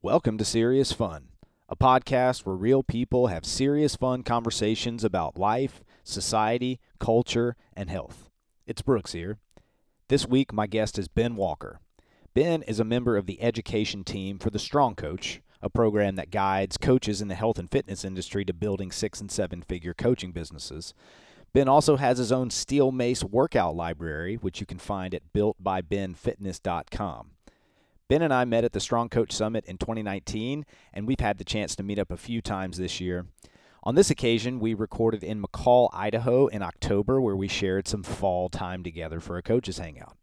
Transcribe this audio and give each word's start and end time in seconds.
Welcome 0.00 0.38
to 0.38 0.44
Serious 0.44 0.92
Fun, 0.92 1.30
a 1.68 1.74
podcast 1.74 2.46
where 2.46 2.54
real 2.54 2.84
people 2.84 3.26
have 3.26 3.44
serious 3.44 3.96
fun 3.96 4.22
conversations 4.22 5.02
about 5.02 5.36
life, 5.36 5.82
society, 6.04 6.78
culture, 7.00 7.56
and 7.74 7.90
health. 7.90 8.30
It's 8.64 8.80
Brooks 8.80 9.10
here. 9.10 9.38
This 10.06 10.24
week, 10.24 10.52
my 10.52 10.68
guest 10.68 11.00
is 11.00 11.08
Ben 11.08 11.34
Walker. 11.34 11.80
Ben 12.32 12.62
is 12.62 12.78
a 12.78 12.84
member 12.84 13.16
of 13.16 13.26
the 13.26 13.42
education 13.42 14.04
team 14.04 14.38
for 14.38 14.50
the 14.50 14.60
Strong 14.60 14.94
Coach, 14.94 15.42
a 15.60 15.68
program 15.68 16.14
that 16.14 16.30
guides 16.30 16.76
coaches 16.76 17.20
in 17.20 17.26
the 17.26 17.34
health 17.34 17.58
and 17.58 17.68
fitness 17.68 18.04
industry 18.04 18.44
to 18.44 18.52
building 18.52 18.92
six 18.92 19.20
and 19.20 19.32
seven 19.32 19.62
figure 19.62 19.94
coaching 19.94 20.30
businesses. 20.30 20.94
Ben 21.52 21.66
also 21.66 21.96
has 21.96 22.18
his 22.18 22.30
own 22.30 22.50
Steel 22.50 22.92
Mace 22.92 23.24
workout 23.24 23.74
library, 23.74 24.36
which 24.36 24.60
you 24.60 24.66
can 24.66 24.78
find 24.78 25.12
at 25.12 25.32
builtbybenfitness.com. 25.34 27.30
Ben 28.08 28.22
and 28.22 28.32
I 28.32 28.46
met 28.46 28.64
at 28.64 28.72
the 28.72 28.80
Strong 28.80 29.10
Coach 29.10 29.32
Summit 29.32 29.66
in 29.66 29.76
2019, 29.76 30.64
and 30.94 31.06
we've 31.06 31.20
had 31.20 31.36
the 31.36 31.44
chance 31.44 31.76
to 31.76 31.82
meet 31.82 31.98
up 31.98 32.10
a 32.10 32.16
few 32.16 32.40
times 32.40 32.78
this 32.78 33.00
year. 33.00 33.26
On 33.82 33.96
this 33.96 34.08
occasion, 34.08 34.60
we 34.60 34.72
recorded 34.72 35.22
in 35.22 35.42
McCall, 35.42 35.90
Idaho 35.92 36.46
in 36.46 36.62
October, 36.62 37.20
where 37.20 37.36
we 37.36 37.48
shared 37.48 37.86
some 37.86 38.02
fall 38.02 38.48
time 38.48 38.82
together 38.82 39.20
for 39.20 39.36
a 39.36 39.42
coaches 39.42 39.76
hangout. 39.76 40.16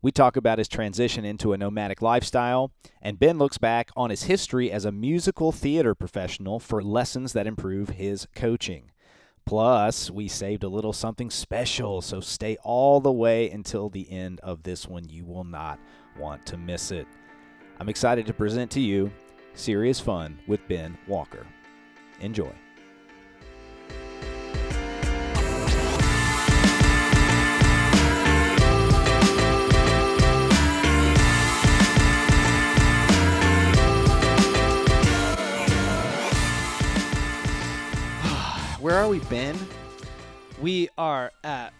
We 0.00 0.10
talk 0.10 0.38
about 0.38 0.56
his 0.56 0.68
transition 0.68 1.26
into 1.26 1.52
a 1.52 1.58
nomadic 1.58 2.00
lifestyle, 2.00 2.72
and 3.02 3.18
Ben 3.18 3.36
looks 3.36 3.58
back 3.58 3.90
on 3.94 4.08
his 4.08 4.22
history 4.22 4.72
as 4.72 4.86
a 4.86 4.92
musical 4.92 5.52
theater 5.52 5.94
professional 5.94 6.58
for 6.58 6.82
lessons 6.82 7.34
that 7.34 7.46
improve 7.46 7.90
his 7.90 8.26
coaching. 8.34 8.90
Plus, 9.44 10.10
we 10.10 10.28
saved 10.28 10.62
a 10.64 10.68
little 10.68 10.94
something 10.94 11.30
special, 11.30 12.00
so 12.00 12.20
stay 12.20 12.56
all 12.62 13.00
the 13.00 13.12
way 13.12 13.50
until 13.50 13.90
the 13.90 14.10
end 14.10 14.40
of 14.40 14.62
this 14.62 14.86
one. 14.86 15.08
You 15.10 15.26
will 15.26 15.44
not 15.44 15.78
want 16.18 16.44
to 16.46 16.56
miss 16.56 16.90
it. 16.90 17.06
I'm 17.80 17.88
excited 17.88 18.26
to 18.26 18.34
present 18.34 18.70
to 18.72 18.80
you 18.80 19.10
Serious 19.54 20.00
Fun 20.00 20.38
with 20.46 20.66
Ben 20.68 20.98
Walker. 21.06 21.46
Enjoy. 22.20 22.44
Where 38.80 38.96
are 38.96 39.08
we, 39.08 39.20
Ben? 39.20 39.56
We 40.60 40.88
are 40.98 41.30
at 41.44 41.72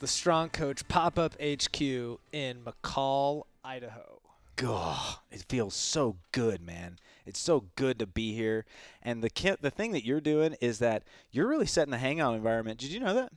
the 0.00 0.06
Strong 0.06 0.50
Coach 0.50 0.86
Pop 0.88 1.18
Up 1.18 1.34
HQ 1.34 1.80
in 1.80 2.60
McCall, 2.64 3.42
Idaho. 3.70 4.20
God, 4.56 5.18
it 5.30 5.44
feels 5.48 5.74
so 5.74 6.16
good, 6.32 6.60
man. 6.60 6.98
It's 7.24 7.38
so 7.38 7.66
good 7.76 7.98
to 8.00 8.06
be 8.06 8.34
here. 8.34 8.64
And 9.00 9.22
the 9.22 9.30
ki- 9.30 9.54
the 9.60 9.70
thing 9.70 9.92
that 9.92 10.04
you're 10.04 10.20
doing 10.20 10.56
is 10.60 10.80
that 10.80 11.04
you're 11.30 11.46
really 11.46 11.66
setting 11.66 11.92
the 11.92 11.98
hangout 11.98 12.34
environment. 12.34 12.80
Did 12.80 12.90
you 12.90 12.98
know 12.98 13.14
that? 13.14 13.32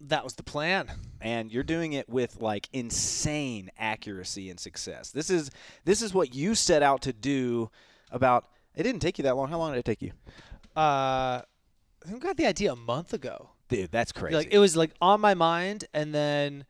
That 0.00 0.24
was 0.24 0.34
the 0.36 0.42
plan. 0.42 0.90
And 1.20 1.52
you're 1.52 1.62
doing 1.62 1.92
it 1.92 2.08
with 2.08 2.40
like 2.40 2.68
insane 2.72 3.70
accuracy 3.78 4.48
and 4.48 4.58
success. 4.58 5.10
This 5.10 5.28
is 5.28 5.50
this 5.84 6.00
is 6.00 6.14
what 6.14 6.34
you 6.34 6.54
set 6.54 6.82
out 6.82 7.02
to 7.02 7.12
do. 7.12 7.70
About 8.10 8.46
it 8.74 8.82
didn't 8.84 9.00
take 9.02 9.18
you 9.18 9.24
that 9.24 9.36
long. 9.36 9.48
How 9.50 9.58
long 9.58 9.72
did 9.72 9.78
it 9.78 9.84
take 9.84 10.00
you, 10.02 10.12
Uh, 10.76 11.42
I 11.42 12.06
think 12.06 12.14
we 12.14 12.20
got 12.20 12.36
the 12.38 12.46
idea 12.46 12.72
a 12.72 12.76
month 12.76 13.12
ago. 13.12 13.50
dude? 13.68 13.90
That's 13.92 14.10
crazy. 14.10 14.36
Like 14.36 14.48
it 14.52 14.58
was 14.58 14.74
like 14.76 14.92
on 15.02 15.20
my 15.20 15.34
mind, 15.34 15.84
and 15.92 16.14
then 16.14 16.64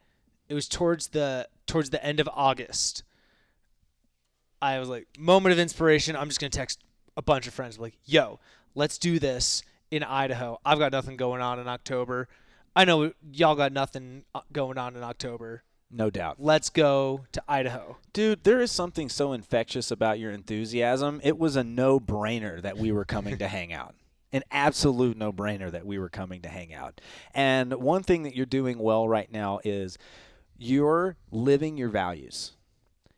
it 0.49 0.55
was 0.55 0.69
towards 0.69 1.09
the 1.09 1.49
towards 1.67 1.91
the 1.91 2.05
end 2.05 2.21
of 2.21 2.29
August. 2.33 3.03
I 4.61 4.79
was 4.79 4.89
like, 4.89 5.07
moment 5.19 5.53
of 5.53 5.59
inspiration. 5.59 6.17
I'm 6.17 6.29
just 6.29 6.41
gonna 6.41 6.51
text 6.51 6.83
a 7.17 7.23
bunch 7.23 7.47
of 7.47 7.55
friends, 7.55 7.79
like, 7.79 7.95
"Yo, 8.05 8.41
let's 8.75 8.99
do 8.99 9.19
this 9.19 9.63
in 9.91 10.03
Idaho. 10.03 10.59
I've 10.65 10.79
got 10.79 10.93
nothing 10.93 11.17
going 11.17 11.41
on 11.43 11.59
in 11.59 11.69
October. 11.69 12.29
I 12.75 12.85
know 12.85 13.13
y'all 13.31 13.55
got 13.55 13.73
nothing 13.73 14.25
uh, 14.35 14.41
going 14.53 14.79
on 14.79 14.97
in 14.97 15.03
October. 15.03 15.63
no 15.91 16.11
doubt. 16.11 16.37
Let's 16.41 16.71
go 16.71 17.25
to 17.33 17.43
Idaho." 17.47 17.99
Dude, 18.13 18.43
there 18.45 18.61
is 18.61 18.73
something 18.73 19.09
so 19.09 19.33
infectious 19.33 19.91
about 19.91 20.19
your 20.19 20.33
enthusiasm. 20.33 21.21
It 21.23 21.39
was 21.39 21.57
a 21.57 21.63
no 21.65 22.01
brainer 22.01 22.61
that 22.63 22.79
we 22.79 22.91
were 22.91 23.05
coming 23.05 23.39
to 23.39 23.49
hang 23.57 23.73
out. 23.73 23.95
An 24.33 24.43
absolute 24.51 25.17
no 25.17 25.33
brainer 25.33 25.71
that 25.71 25.87
we 25.87 25.99
were 25.99 26.09
coming 26.09 26.41
to 26.43 26.49
hang 26.49 26.75
out. 26.75 27.01
And 27.35 27.75
one 27.75 28.03
thing 28.03 28.25
that 28.25 28.35
you're 28.35 28.47
doing 28.47 28.79
well 28.79 29.07
right 29.07 29.31
now 29.31 29.61
is 29.63 29.97
you're 30.57 31.17
living 31.31 31.77
your 31.77 31.89
values. 31.89 32.53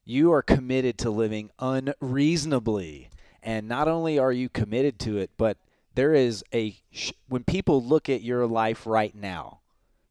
You 0.04 0.32
are 0.32 0.42
committed 0.42 0.98
to 0.98 1.10
living 1.10 1.50
unreasonably. 1.58 3.10
And 3.42 3.69
not 3.69 3.88
only 3.88 4.19
are 4.19 4.32
you 4.32 4.48
committed 4.48 4.98
to 5.00 5.19
it, 5.19 5.30
but 5.36 5.58
there 5.94 6.14
is 6.14 6.44
a, 6.52 6.76
sh- 6.91 7.12
when 7.28 7.44
people 7.44 7.82
look 7.82 8.08
at 8.08 8.22
your 8.22 8.46
life 8.46 8.86
right 8.86 9.14
now, 9.14 9.60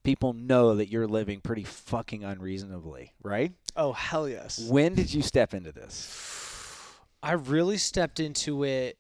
people 0.04 0.34
know 0.34 0.76
that 0.76 0.90
you're 0.90 1.08
living 1.08 1.42
pretty 1.42 1.64
fucking 1.64 2.24
unreasonably, 2.24 3.14
right? 3.22 3.52
Oh 3.76 3.92
hell 3.92 4.30
yes! 4.30 4.68
When 4.70 4.96
did 4.96 5.14
you 5.14 5.22
step 5.22 5.54
into 5.54 5.72
this? 5.72 6.94
I 7.22 7.34
really 7.34 7.78
stepped 7.78 8.20
into 8.20 8.64
it 8.64 8.98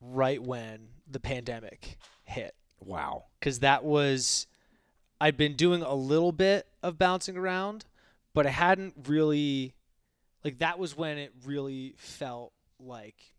right 0.00 0.42
when 0.42 0.88
the 1.10 1.20
pandemic 1.20 1.98
hit. 2.24 2.54
Wow. 2.80 3.24
Because 3.38 3.58
that 3.60 3.84
was, 3.84 4.46
I'd 5.20 5.36
been 5.36 5.54
doing 5.54 5.82
a 5.82 5.94
little 5.94 6.32
bit 6.32 6.66
of 6.82 6.98
bouncing 6.98 7.36
around, 7.36 7.84
but 8.34 8.46
I 8.46 8.50
hadn't 8.50 8.94
really, 9.06 9.74
like, 10.44 10.58
that 10.58 10.78
was 10.78 10.96
when 10.96 11.18
it 11.18 11.32
really 11.44 11.94
felt 11.98 12.52
like 12.78 13.34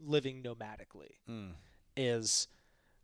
living 0.00 0.42
nomadically, 0.42 1.16
Mm. 1.28 1.52
is 1.96 2.48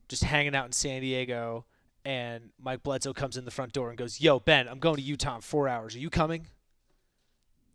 just 0.09 0.25
hanging 0.25 0.55
out 0.55 0.67
in 0.67 0.73
San 0.73 1.03
Diego. 1.03 1.67
And 2.05 2.51
Mike 2.59 2.83
Bledsoe 2.83 3.13
comes 3.13 3.37
in 3.37 3.45
the 3.45 3.51
front 3.51 3.73
door 3.75 3.91
and 3.91 3.99
goes, 3.99 4.21
Yo, 4.21 4.39
Ben, 4.41 4.67
I'm 4.69 4.79
going 4.79 4.97
to 4.97 5.03
Utah 5.03 5.37
in 5.37 5.41
four 5.43 5.69
hours. 5.69 5.95
Are 5.95 5.99
you 5.99 6.09
coming? 6.09 6.47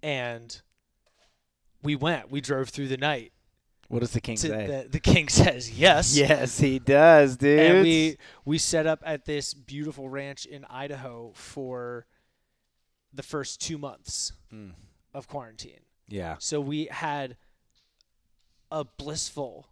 And 0.01 0.59
we 1.83 1.95
went. 1.95 2.31
We 2.31 2.41
drove 2.41 2.69
through 2.69 2.87
the 2.87 2.97
night. 2.97 3.31
What 3.93 3.99
does 3.99 4.11
the 4.11 4.21
king 4.21 4.35
to 4.37 4.47
say? 4.47 4.67
the, 4.67 4.89
the 4.89 4.99
king 4.99 5.29
says 5.41 5.71
yes. 5.71 6.17
yes, 6.17 6.59
he 6.59 6.79
does, 6.79 7.37
dude. 7.37 7.59
And 7.59 7.81
we 7.83 8.17
we 8.43 8.57
set 8.57 8.87
up 8.87 9.01
at 9.05 9.25
this 9.25 9.53
beautiful 9.53 10.09
ranch 10.09 10.45
in 10.45 10.65
Idaho 10.65 11.31
for 11.35 12.05
the 13.13 13.23
first 13.23 13.61
two 13.61 13.77
months 13.77 14.33
Mm. 14.53 14.71
of 15.13 15.27
quarantine. 15.27 15.81
yeah. 16.07 16.35
So 16.39 16.59
we 16.59 16.87
had 16.91 17.37
a 18.71 18.83
blissful 18.83 19.67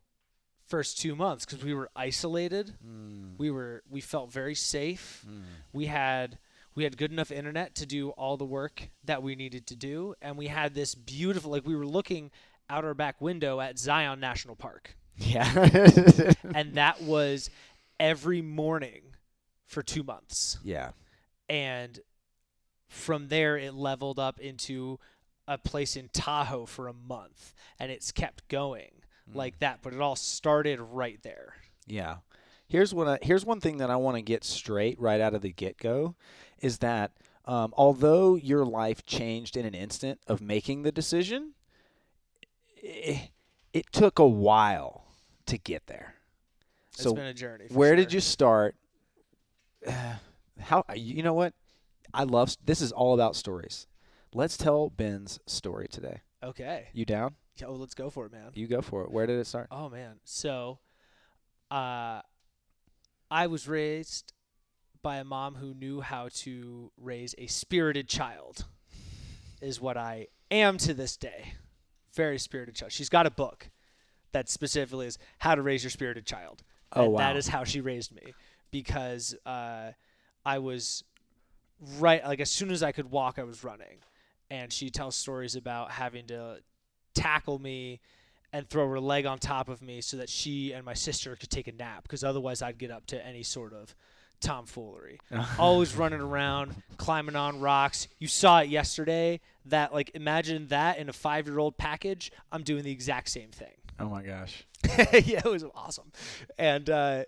first 0.68 1.00
two 1.00 1.16
months 1.16 1.46
because 1.46 1.64
we 1.64 1.74
were 1.74 1.90
isolated. 1.96 2.76
Mm. 2.88 3.38
We 3.38 3.50
were 3.52 3.84
we 3.90 4.02
felt 4.02 4.32
very 4.32 4.56
safe. 4.56 5.26
Mm. 5.28 5.42
We 5.74 5.88
had 5.88 6.38
we 6.76 6.84
had 6.84 6.96
good 6.98 7.12
enough 7.12 7.32
internet 7.32 7.76
to 7.76 7.86
do 7.86 8.12
all 8.12 8.38
the 8.38 8.46
work 8.46 8.90
that 9.04 9.22
we 9.22 9.36
needed 9.36 9.68
to 9.68 9.76
do, 9.76 10.14
and 10.22 10.38
we 10.38 10.48
had 10.48 10.74
this 10.74 10.96
beautiful 10.96 11.52
like 11.52 11.66
we 11.66 11.76
were 11.76 11.88
looking 11.88 12.32
out 12.72 12.86
our 12.86 12.94
back 12.94 13.22
window 13.22 13.60
at 13.60 13.78
Zion 13.78 14.20
National 14.20 14.56
Park. 14.56 14.96
Yeah. 15.18 15.52
and 16.56 16.76
that 16.76 17.02
was 17.02 17.50
every 18.00 18.42
morning 18.42 19.02
for 19.68 19.84
two 19.84 20.04
months. 20.04 20.58
yeah. 20.64 20.92
And 21.50 22.00
from 22.88 23.28
there, 23.28 23.58
it 23.58 23.74
leveled 23.74 24.20
up 24.20 24.40
into 24.40 25.00
a 25.48 25.58
place 25.58 25.96
in 25.96 26.10
Tahoe 26.14 26.66
for 26.66 26.88
a 26.88 26.94
month, 26.94 27.54
and 27.80 27.92
it's 27.92 28.12
kept 28.12 28.48
going 28.48 28.92
Mm. 29.30 29.36
like 29.36 29.60
that. 29.60 29.80
But 29.84 29.94
it 29.94 30.02
all 30.02 30.16
started 30.16 30.80
right 30.80 31.20
there. 31.22 31.54
Yeah. 31.86 32.18
Here's 32.68 32.92
what 32.94 33.08
I, 33.08 33.20
here's 33.22 33.46
one 33.46 33.60
thing 33.62 33.78
that 33.78 33.92
I 33.92 33.96
want 33.98 34.16
to 34.18 34.22
get 34.24 34.44
straight 34.44 35.00
right 35.00 35.22
out 35.22 35.36
of 35.36 35.42
the 35.42 35.52
get 35.52 35.78
go, 35.78 36.16
is 36.60 36.80
that 36.80 37.12
um, 37.46 37.72
although 37.78 38.36
your 38.36 38.66
life 38.66 39.06
changed 39.06 39.56
in 39.58 39.66
an 39.66 39.76
instant 39.76 40.20
of 40.26 40.42
making 40.42 40.82
the 40.84 40.92
decision, 40.92 41.52
it, 42.82 43.30
it 43.74 43.86
took 43.92 44.20
a 44.20 44.28
while 44.28 45.06
to 45.46 45.58
get 45.58 45.88
there. 45.88 46.16
It's 46.94 47.04
So 47.04 47.14
been 47.14 47.26
a 47.26 47.34
journey. 47.34 47.66
where 47.70 47.96
did 47.96 48.12
you 48.12 48.20
start? 48.20 48.76
How 50.60 50.84
you 50.96 51.24
know 51.24 51.34
what? 51.34 51.54
I 52.14 52.24
love 52.24 52.56
this 52.64 52.82
is 52.82 52.92
all 52.92 53.14
about 53.14 53.36
stories. 53.36 53.88
Let's 54.34 54.58
tell 54.58 54.90
Ben's 54.90 55.40
story 55.46 55.88
today. 55.88 56.22
Okay. 56.44 56.88
You 56.94 57.06
down? 57.06 57.36
Oh, 57.66 57.74
let's 57.74 57.94
go 57.94 58.10
for 58.10 58.26
it, 58.26 58.32
man. 58.32 58.52
You 58.54 58.68
go 58.68 58.82
for 58.82 59.04
it. 59.04 59.12
Where 59.12 59.26
did 59.26 59.40
it 59.40 59.48
start? 59.48 59.68
Oh 59.72 59.90
man. 59.90 60.20
So, 60.24 60.80
uh, 61.70 62.22
I 63.30 63.48
was 63.48 63.68
raised 63.68 64.34
by 65.02 65.18
a 65.18 65.24
mom 65.24 65.56
who 65.56 65.74
knew 65.74 66.02
how 66.02 66.30
to 66.34 66.92
raise 66.98 67.34
a 67.38 67.48
spirited 67.48 68.08
child. 68.08 68.66
Is 69.62 69.80
what 69.80 69.96
I 69.96 70.28
am 70.50 70.78
to 70.80 70.94
this 70.94 71.16
day. 71.18 71.54
Very 72.14 72.40
spirited 72.40 72.76
child. 72.76 72.92
She's 72.92 73.10
got 73.10 73.26
a 73.26 73.32
book 73.32 73.70
that 74.32 74.50
specifically 74.50 75.08
is 75.08 75.18
how 75.40 75.56
to 75.56 75.62
raise 75.62 75.84
your 75.84 75.90
spirited 75.90 76.26
child. 76.26 76.64
Oh, 76.94 77.04
and 77.04 77.14
wow. 77.14 77.20
That 77.20 77.38
is 77.38 77.48
how 77.48 77.64
she 77.64 77.82
raised 77.82 78.14
me 78.14 78.34
because 78.72 79.36
uh, 79.46 79.92
I 80.46 80.60
was 80.60 81.04
right 82.00 82.24
like 82.26 82.40
as 82.40 82.50
soon 82.50 82.72
as 82.72 82.84
I 82.84 82.92
could 82.92 83.12
walk, 83.12 83.40
I 83.40 83.44
was 83.44 83.64
running, 83.64 84.00
and 84.50 84.72
she 84.72 84.90
tells 84.90 85.16
stories 85.16 85.56
about 85.56 85.92
having 85.92 86.28
to 86.28 86.60
tackle 87.14 87.60
me 87.60 88.00
and 88.54 88.68
throw 88.70 88.90
her 88.90 89.00
leg 89.00 89.26
on 89.26 89.40
top 89.40 89.70
of 89.70 89.82
me 89.82 90.02
so 90.02 90.18
that 90.18 90.30
she 90.30 90.74
and 90.74 90.86
my 90.86 90.94
sister 90.94 91.36
could 91.36 91.50
take 91.50 91.68
a 91.68 91.72
nap 91.72 92.04
because 92.04 92.24
otherwise 92.24 92.62
I'd 92.62 92.78
get 92.78 92.92
up 92.92 93.06
to 93.08 93.26
any 93.26 93.44
sort 93.44 93.74
of 93.74 93.96
tomfoolery. 94.42 95.20
Always 95.60 95.96
running 95.96 96.20
around, 96.22 96.76
climbing 96.98 97.36
on 97.36 97.60
rocks. 97.60 98.08
You 98.20 98.28
saw 98.28 98.60
it 98.60 98.70
yesterday. 98.70 99.40
That 99.66 99.94
like 99.94 100.12
imagine 100.16 100.68
that 100.68 100.98
in 100.98 101.08
a 101.08 101.14
five 101.14 101.48
year 101.48 101.60
old 101.60 101.78
package. 101.78 102.32
I'm 102.52 102.64
doing 102.64 102.84
the 102.84 102.92
exact 102.92 103.30
same 103.30 103.52
thing. 103.52 103.68
Oh 104.00 104.10
my 104.10 104.24
gosh. 104.24 104.66
yeah, 104.98 105.42
it 105.46 105.46
was 105.46 105.64
awesome, 105.76 106.12
and 106.58 106.90
uh, 106.90 107.26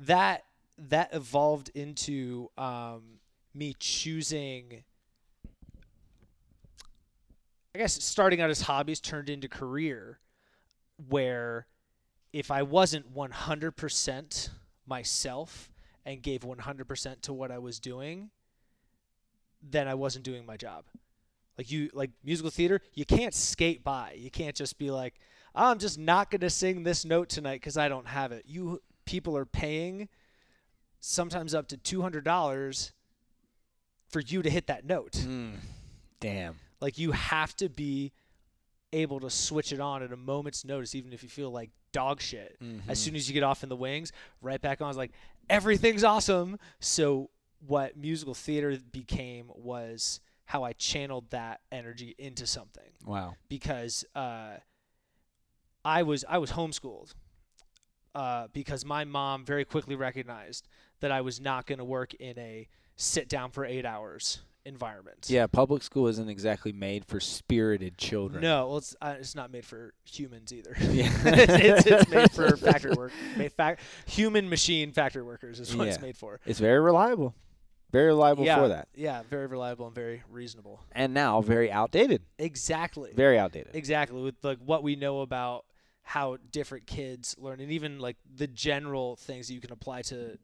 that 0.00 0.42
that 0.76 1.10
evolved 1.14 1.70
into 1.76 2.50
um, 2.58 3.20
me 3.54 3.76
choosing. 3.78 4.82
I 7.72 7.78
guess 7.78 8.02
starting 8.02 8.40
out 8.40 8.50
as 8.50 8.62
hobbies 8.62 8.98
turned 8.98 9.30
into 9.30 9.48
career, 9.48 10.18
where 11.08 11.68
if 12.32 12.50
I 12.50 12.62
wasn't 12.62 13.14
100% 13.14 14.48
myself 14.86 15.70
and 16.04 16.22
gave 16.22 16.40
100% 16.40 17.20
to 17.22 17.32
what 17.32 17.50
I 17.50 17.58
was 17.58 17.78
doing, 17.78 18.30
then 19.62 19.88
I 19.88 19.94
wasn't 19.94 20.24
doing 20.24 20.44
my 20.44 20.56
job. 20.56 20.84
Like 21.58 21.70
you 21.70 21.90
like 21.92 22.10
musical 22.24 22.50
theater, 22.50 22.80
you 22.94 23.04
can't 23.04 23.34
skate 23.34 23.84
by. 23.84 24.14
You 24.16 24.30
can't 24.30 24.56
just 24.56 24.78
be 24.78 24.90
like, 24.90 25.14
I'm 25.54 25.78
just 25.78 25.98
not 25.98 26.30
going 26.30 26.40
to 26.40 26.50
sing 26.50 26.82
this 26.82 27.04
note 27.04 27.28
tonight 27.28 27.60
because 27.60 27.76
I 27.76 27.88
don't 27.88 28.06
have 28.06 28.32
it. 28.32 28.44
You 28.46 28.80
people 29.04 29.36
are 29.36 29.44
paying 29.44 30.08
sometimes 31.00 31.54
up 31.54 31.68
to 31.68 31.76
$200 31.76 32.92
for 34.08 34.20
you 34.20 34.42
to 34.42 34.50
hit 34.50 34.66
that 34.68 34.86
note. 34.86 35.12
Mm, 35.12 35.56
damn. 36.20 36.56
Like 36.80 36.98
you 36.98 37.12
have 37.12 37.54
to 37.56 37.68
be 37.68 38.12
able 38.92 39.20
to 39.20 39.30
switch 39.30 39.72
it 39.72 39.80
on 39.80 40.02
at 40.02 40.12
a 40.12 40.16
moment's 40.16 40.64
notice, 40.64 40.94
even 40.94 41.12
if 41.12 41.22
you 41.22 41.28
feel 41.28 41.50
like 41.50 41.70
dog 41.92 42.20
shit. 42.20 42.56
Mm-hmm. 42.62 42.90
As 42.90 42.98
soon 42.98 43.14
as 43.14 43.28
you 43.28 43.34
get 43.34 43.42
off 43.42 43.62
in 43.62 43.68
the 43.68 43.76
wings, 43.76 44.12
right 44.40 44.60
back 44.60 44.80
on. 44.80 44.88
It's 44.88 44.98
like 44.98 45.12
everything's 45.52 46.02
awesome. 46.04 46.58
So 46.80 47.30
what 47.66 47.96
musical 47.96 48.34
theater 48.34 48.76
became 48.90 49.50
was 49.54 50.20
how 50.46 50.64
I 50.64 50.72
channeled 50.72 51.30
that 51.30 51.60
energy 51.70 52.14
into 52.18 52.46
something 52.46 52.90
Wow. 53.06 53.34
because 53.48 54.04
uh, 54.16 54.56
I 55.84 56.02
was 56.02 56.24
I 56.28 56.38
was 56.38 56.52
homeschooled 56.52 57.14
uh, 58.14 58.48
because 58.52 58.84
my 58.84 59.04
mom 59.04 59.44
very 59.44 59.64
quickly 59.64 59.94
recognized 59.94 60.68
that 61.00 61.10
I 61.12 61.20
was 61.20 61.40
not 61.40 61.66
going 61.66 61.78
to 61.78 61.84
work 61.84 62.14
in 62.14 62.38
a 62.38 62.68
sit 62.96 63.28
down 63.28 63.50
for 63.50 63.64
eight 63.64 63.86
hours 63.86 64.40
environment. 64.64 65.26
Yeah, 65.28 65.46
public 65.46 65.82
school 65.82 66.06
isn't 66.08 66.28
exactly 66.28 66.72
made 66.72 67.04
for 67.04 67.20
spirited 67.20 67.98
children. 67.98 68.42
No, 68.42 68.68
well, 68.68 68.78
it's 68.78 68.96
uh, 69.00 69.14
it's 69.18 69.34
not 69.34 69.50
made 69.50 69.64
for 69.64 69.94
humans 70.04 70.52
either. 70.52 70.76
Yeah. 70.92 71.10
it's, 71.24 71.86
it's, 71.86 71.86
it's 71.86 72.10
made 72.10 72.30
for 72.32 72.56
factory 72.56 72.92
work. 72.92 73.12
Fac- 73.56 73.80
human 74.04 74.48
machine 74.48 74.92
factory 74.92 75.22
workers 75.22 75.58
is 75.58 75.74
what 75.74 75.88
it's 75.88 76.00
made 76.00 76.16
for. 76.16 76.38
It's 76.44 76.58
very 76.58 76.80
reliable. 76.80 77.34
Very 77.92 78.06
reliable 78.06 78.44
yeah, 78.44 78.56
for 78.56 78.68
that. 78.68 78.88
Yeah, 78.94 79.22
very 79.28 79.46
reliable 79.46 79.86
and 79.86 79.94
very 79.94 80.22
reasonable. 80.30 80.80
And 80.92 81.12
now 81.14 81.40
very 81.42 81.70
outdated. 81.70 82.22
Exactly. 82.38 83.12
Very 83.14 83.38
outdated. 83.38 83.74
Exactly. 83.74 84.20
With 84.22 84.36
like 84.42 84.58
what 84.64 84.82
we 84.82 84.96
know 84.96 85.20
about 85.20 85.66
how 86.02 86.36
different 86.50 86.86
kids 86.86 87.36
learn 87.38 87.60
and 87.60 87.70
even 87.70 87.98
like 87.98 88.16
the 88.34 88.46
general 88.46 89.16
things 89.16 89.48
that 89.48 89.54
you 89.54 89.60
can 89.60 89.72
apply 89.72 90.02
to 90.02 90.38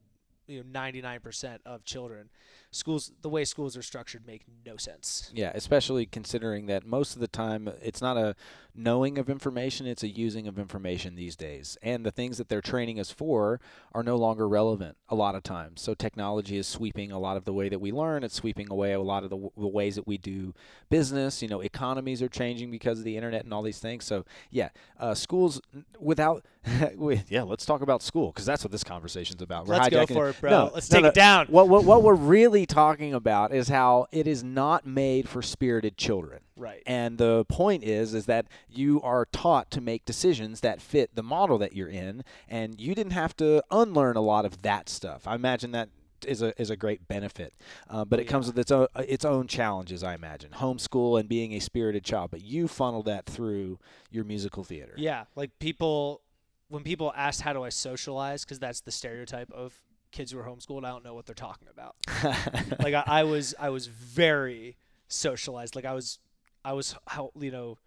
you 0.49 0.65
know 0.65 0.81
99% 0.81 1.59
of 1.65 1.85
children. 1.85 2.31
Schools 2.71 3.13
the 3.23 3.31
way 3.31 3.45
schools 3.45 3.77
are 3.77 3.83
structured 3.83 4.27
make 4.27 4.45
no 4.67 4.77
sense. 4.77 5.31
Yeah, 5.35 5.53
especially 5.55 6.05
considering 6.05 6.67
that 6.67 6.87
most 6.87 7.15
of 7.15 7.21
the 7.21 7.29
time 7.29 7.71
it's 7.83 8.03
not 8.03 8.17
a 8.17 8.37
knowing 8.79 9.19
of 9.19 9.29
information, 9.29 9.87
it's 9.87 10.03
a 10.03 10.09
using 10.09 10.47
of 10.47 10.59
information 10.59 11.17
these 11.17 11.35
days. 11.35 11.77
And 11.83 12.07
the 12.07 12.11
things 12.11 12.39
that 12.39 12.49
they're 12.49 12.61
training 12.61 13.01
us 13.01 13.11
for 13.11 13.61
are 13.93 14.03
no 14.03 14.17
longer 14.17 14.49
relevant 14.49 14.97
a 15.09 15.15
lot 15.15 15.35
of 15.35 15.43
times. 15.43 15.81
So 15.81 15.95
technology 15.95 16.57
is 16.57 16.67
sweeping 16.67 17.11
a 17.11 17.19
lot 17.19 17.37
of 17.37 17.45
the 17.45 17.53
way 17.53 17.69
that 17.69 17.81
we 17.81 17.91
learn, 17.91 18.23
it's 18.23 18.35
sweeping 18.35 18.69
away 18.71 18.93
a 18.93 19.01
lot 19.01 19.25
of 19.25 19.31
the, 19.31 19.37
w- 19.37 19.51
the 19.57 19.67
ways 19.67 19.97
that 19.97 20.07
we 20.07 20.17
do 20.17 20.55
business. 20.91 21.43
You 21.43 21.49
know, 21.49 21.61
economies 21.61 22.23
are 22.23 22.29
changing 22.29 22.71
because 22.71 22.99
of 22.99 23.05
the 23.05 23.17
internet 23.17 23.45
and 23.45 23.53
all 23.53 23.63
these 23.63 23.81
things. 23.81 24.05
So, 24.05 24.25
yeah, 24.51 24.69
uh, 24.99 25.15
schools 25.15 25.61
without 25.99 26.45
yeah, 27.29 27.43
let's 27.43 27.65
talk 27.65 27.83
about 27.83 28.03
school 28.03 28.31
because 28.31 28.47
that's 28.47 28.63
what 28.63 28.73
this 28.73 28.85
conversation's 28.85 29.43
about. 29.43 29.67
We're 29.67 29.77
Let's 29.77 29.89
go 29.89 30.07
for 30.07 30.29
it, 30.29 30.41
bro. 30.41 30.51
No, 30.51 30.71
Let's 30.75 30.91
no, 30.91 30.97
take 30.97 31.03
no. 31.05 31.09
it 31.09 31.15
down. 31.15 31.47
What, 31.47 31.69
what 31.69 31.85
what 31.85 32.03
we're 32.03 32.15
really 32.15 32.58
talking 32.67 33.15
about 33.15 33.53
is 33.53 33.69
how 33.69 34.07
it 34.13 34.27
is 34.27 34.43
not 34.45 34.87
made 34.87 35.29
for 35.29 35.43
spirited 35.43 35.97
children. 35.97 36.41
Right. 36.57 36.83
And 36.87 37.19
the 37.19 37.45
point 37.47 37.85
is 37.85 38.15
is 38.15 38.27
that 38.27 38.47
you 38.69 39.01
are 39.03 39.27
taught 39.27 39.71
to 39.73 39.81
make 39.81 40.05
decisions 40.05 40.61
that 40.61 40.81
fit 40.81 41.15
the 41.15 41.23
model 41.23 41.59
that 41.59 41.75
you're 41.75 41.89
in 41.89 42.25
and 42.49 42.81
you 42.81 42.95
didn't 42.95 43.13
have 43.13 43.37
to 43.39 43.63
unlearn 43.71 44.17
a 44.17 44.21
lot 44.21 44.45
of 44.45 44.63
that 44.63 44.89
stuff. 44.89 45.27
I 45.27 45.35
imagine 45.35 45.73
that 45.73 45.89
is 46.27 46.43
a 46.43 46.61
is 46.61 46.69
a 46.69 46.77
great 46.77 47.07
benefit. 47.07 47.55
Uh, 47.89 48.05
but 48.05 48.19
it 48.19 48.25
Yeah. 48.27 48.31
comes 48.33 48.47
with 48.49 48.59
its 48.59 48.73
own 48.73 48.89
its 48.97 49.25
own 49.25 49.47
challenges, 49.47 50.03
I 50.03 50.15
imagine. 50.15 50.51
Homeschool 50.51 51.19
and 51.21 51.29
being 51.29 51.53
a 51.53 51.61
spirited 51.61 52.05
child, 52.05 52.31
but 52.33 52.43
you 52.43 52.67
funnel 52.67 53.05
that 53.05 53.25
through 53.27 53.79
your 54.11 54.25
musical 54.25 54.65
theater. 54.65 54.95
Yeah, 54.97 55.25
like 55.37 55.57
people 55.61 56.23
when 56.71 56.83
people 56.83 57.13
ask 57.17 57.41
how 57.43 57.53
do 57.53 57.63
I 57.63 57.69
socialize 57.69 58.45
cuz 58.45 58.59
that's 58.59 58.81
the 58.81 58.91
stereotype 58.91 59.51
of 59.53 59.81
kids 60.11 60.33
who 60.33 60.39
are 60.39 60.45
homeschooled, 60.45 60.85
I 60.85 60.91
don't 60.91 61.05
know 61.05 61.15
what 61.15 61.27
they're 61.27 61.35
talking 61.35 61.69
about. 61.69 61.97
like 62.83 62.95
I, 62.95 63.05
I 63.07 63.25
was 63.25 63.55
I 63.59 63.71
was 63.71 63.87
very 63.87 64.77
socialized. 65.09 65.77
Like 65.77 65.85
I 65.85 65.95
was 65.95 66.19
I 66.65 66.73
was 66.73 66.95
how 67.07 67.31
you 67.39 67.51
know 67.51 67.79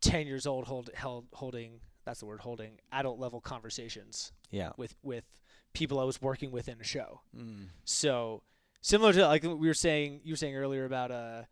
10 0.00 0.26
years 0.26 0.46
old 0.46 0.66
hold, 0.66 0.90
held 0.94 1.26
holding 1.32 1.80
that's 2.04 2.20
the 2.20 2.26
word 2.26 2.40
holding 2.40 2.80
adult 2.90 3.18
level 3.18 3.40
conversations 3.40 4.32
yeah. 4.50 4.70
with 4.76 4.96
with 5.02 5.24
people 5.72 6.00
I 6.00 6.04
was 6.04 6.20
working 6.20 6.50
with 6.50 6.68
in 6.68 6.80
a 6.80 6.84
show. 6.84 7.20
Mm. 7.36 7.68
So 7.84 8.42
similar 8.80 9.12
to 9.12 9.26
like 9.26 9.42
we 9.42 9.54
were 9.54 9.74
saying 9.74 10.20
you 10.24 10.32
were 10.32 10.36
saying 10.36 10.56
earlier 10.56 10.84
about 10.84 11.10
uh 11.10 11.42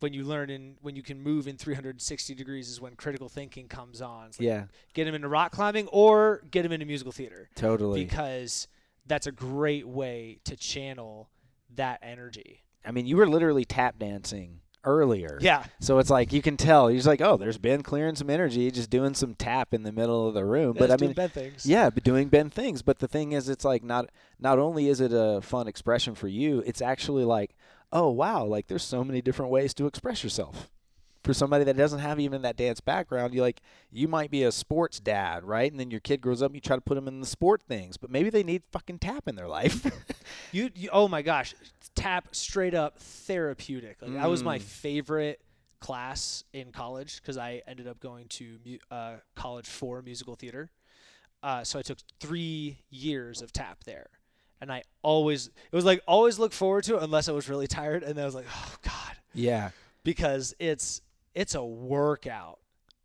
when 0.00 0.12
you 0.12 0.24
learn 0.24 0.50
in 0.50 0.76
when 0.82 0.96
you 0.96 1.02
can 1.02 1.20
move 1.20 1.48
in 1.48 1.56
360 1.56 2.34
degrees 2.34 2.68
is 2.68 2.80
when 2.80 2.94
critical 2.94 3.28
thinking 3.28 3.68
comes 3.68 4.00
on. 4.00 4.26
Like 4.26 4.40
Yeah, 4.40 4.64
get 4.94 5.06
him 5.06 5.14
into 5.14 5.28
rock 5.28 5.52
climbing 5.52 5.88
or 5.88 6.42
get 6.50 6.64
him 6.64 6.72
into 6.72 6.86
musical 6.86 7.12
theater 7.12 7.48
totally. 7.54 8.04
because 8.04 8.68
that's 9.06 9.26
a 9.26 9.32
great 9.32 9.86
way 9.86 10.38
to 10.44 10.56
channel 10.56 11.30
that 11.74 12.00
energy. 12.02 12.62
I 12.84 12.92
mean, 12.92 13.06
you 13.06 13.16
were 13.16 13.28
literally 13.28 13.64
tap 13.64 13.98
dancing 13.98 14.60
earlier. 14.84 15.38
Yeah. 15.40 15.64
So 15.80 15.98
it's 15.98 16.08
like 16.08 16.32
you 16.32 16.40
can 16.40 16.56
tell. 16.56 16.88
He's 16.88 17.06
like, 17.06 17.20
oh, 17.20 17.36
there's 17.36 17.58
Ben 17.58 17.82
clearing 17.82 18.14
some 18.14 18.30
energy, 18.30 18.70
just 18.70 18.88
doing 18.88 19.14
some 19.14 19.34
tap 19.34 19.74
in 19.74 19.82
the 19.82 19.92
middle 19.92 20.28
of 20.28 20.34
the 20.34 20.44
room. 20.44 20.76
but 20.78 20.90
I 20.90 20.96
mean, 20.96 21.12
bad 21.12 21.32
things. 21.32 21.66
yeah, 21.66 21.90
but 21.90 22.04
doing 22.04 22.28
Ben 22.28 22.48
things. 22.48 22.82
But 22.82 23.00
the 23.00 23.08
thing 23.08 23.32
is, 23.32 23.48
it's 23.48 23.64
like 23.64 23.82
not 23.82 24.10
not 24.38 24.58
only 24.58 24.88
is 24.88 25.00
it 25.00 25.12
a 25.12 25.40
fun 25.42 25.66
expression 25.66 26.14
for 26.14 26.28
you, 26.28 26.62
it's 26.64 26.80
actually 26.80 27.24
like, 27.24 27.56
oh 27.92 28.10
wow, 28.10 28.44
like 28.44 28.66
there's 28.66 28.82
so 28.84 29.02
many 29.04 29.20
different 29.22 29.50
ways 29.50 29.74
to 29.74 29.86
express 29.86 30.22
yourself. 30.24 30.70
For 31.24 31.34
somebody 31.34 31.64
that 31.64 31.76
doesn't 31.76 31.98
have 31.98 32.20
even 32.20 32.42
that 32.42 32.56
dance 32.56 32.80
background, 32.80 33.34
you 33.34 33.42
like 33.42 33.60
you 33.90 34.06
might 34.06 34.30
be 34.30 34.44
a 34.44 34.52
sports 34.52 35.00
dad, 35.00 35.42
right? 35.42 35.68
And 35.68 35.80
then 35.80 35.90
your 35.90 35.98
kid 35.98 36.20
grows 36.20 36.40
up, 36.40 36.50
and 36.50 36.54
you 36.54 36.60
try 36.60 36.76
to 36.76 36.80
put 36.82 36.94
them 36.94 37.08
in 37.08 37.18
the 37.20 37.26
sport 37.26 37.62
things, 37.68 37.96
but 37.96 38.10
maybe 38.10 38.30
they 38.30 38.44
need 38.44 38.62
fucking 38.70 39.00
tap 39.00 39.26
in 39.26 39.34
their 39.34 39.48
life. 39.48 39.84
You, 40.52 40.70
you 40.74 40.88
oh 40.92 41.08
my 41.08 41.22
gosh, 41.22 41.54
tap 41.96 42.28
straight 42.32 42.74
up 42.74 42.98
therapeutic. 43.00 43.98
Like 44.00 44.12
that 44.14 44.30
was 44.30 44.42
my 44.44 44.58
Mm. 44.58 44.62
favorite 44.62 45.40
class 45.80 46.44
in 46.52 46.70
college 46.72 47.20
because 47.20 47.36
I 47.36 47.62
ended 47.66 47.86
up 47.88 47.98
going 48.00 48.26
to 48.28 48.58
mu- 48.64 48.78
uh, 48.90 49.16
college 49.34 49.66
for 49.68 50.00
musical 50.02 50.34
theater. 50.36 50.70
Uh, 51.42 51.64
so 51.64 51.78
I 51.78 51.82
took 51.82 51.98
three 52.20 52.78
years 52.90 53.42
of 53.42 53.52
tap 53.52 53.84
there, 53.84 54.06
and 54.60 54.72
I 54.72 54.82
always 55.02 55.48
it 55.48 55.74
was 55.74 55.84
like 55.84 56.00
always 56.06 56.38
look 56.38 56.52
forward 56.52 56.84
to 56.84 56.96
it 56.96 57.02
unless 57.02 57.28
I 57.28 57.32
was 57.32 57.48
really 57.48 57.66
tired, 57.66 58.02
and 58.02 58.14
then 58.14 58.22
I 58.22 58.26
was 58.26 58.34
like, 58.34 58.46
oh 58.48 58.74
god, 58.82 59.16
yeah, 59.34 59.70
because 60.04 60.54
it's 60.58 61.02
it's 61.34 61.54
a 61.54 61.64
workout, 61.64 62.58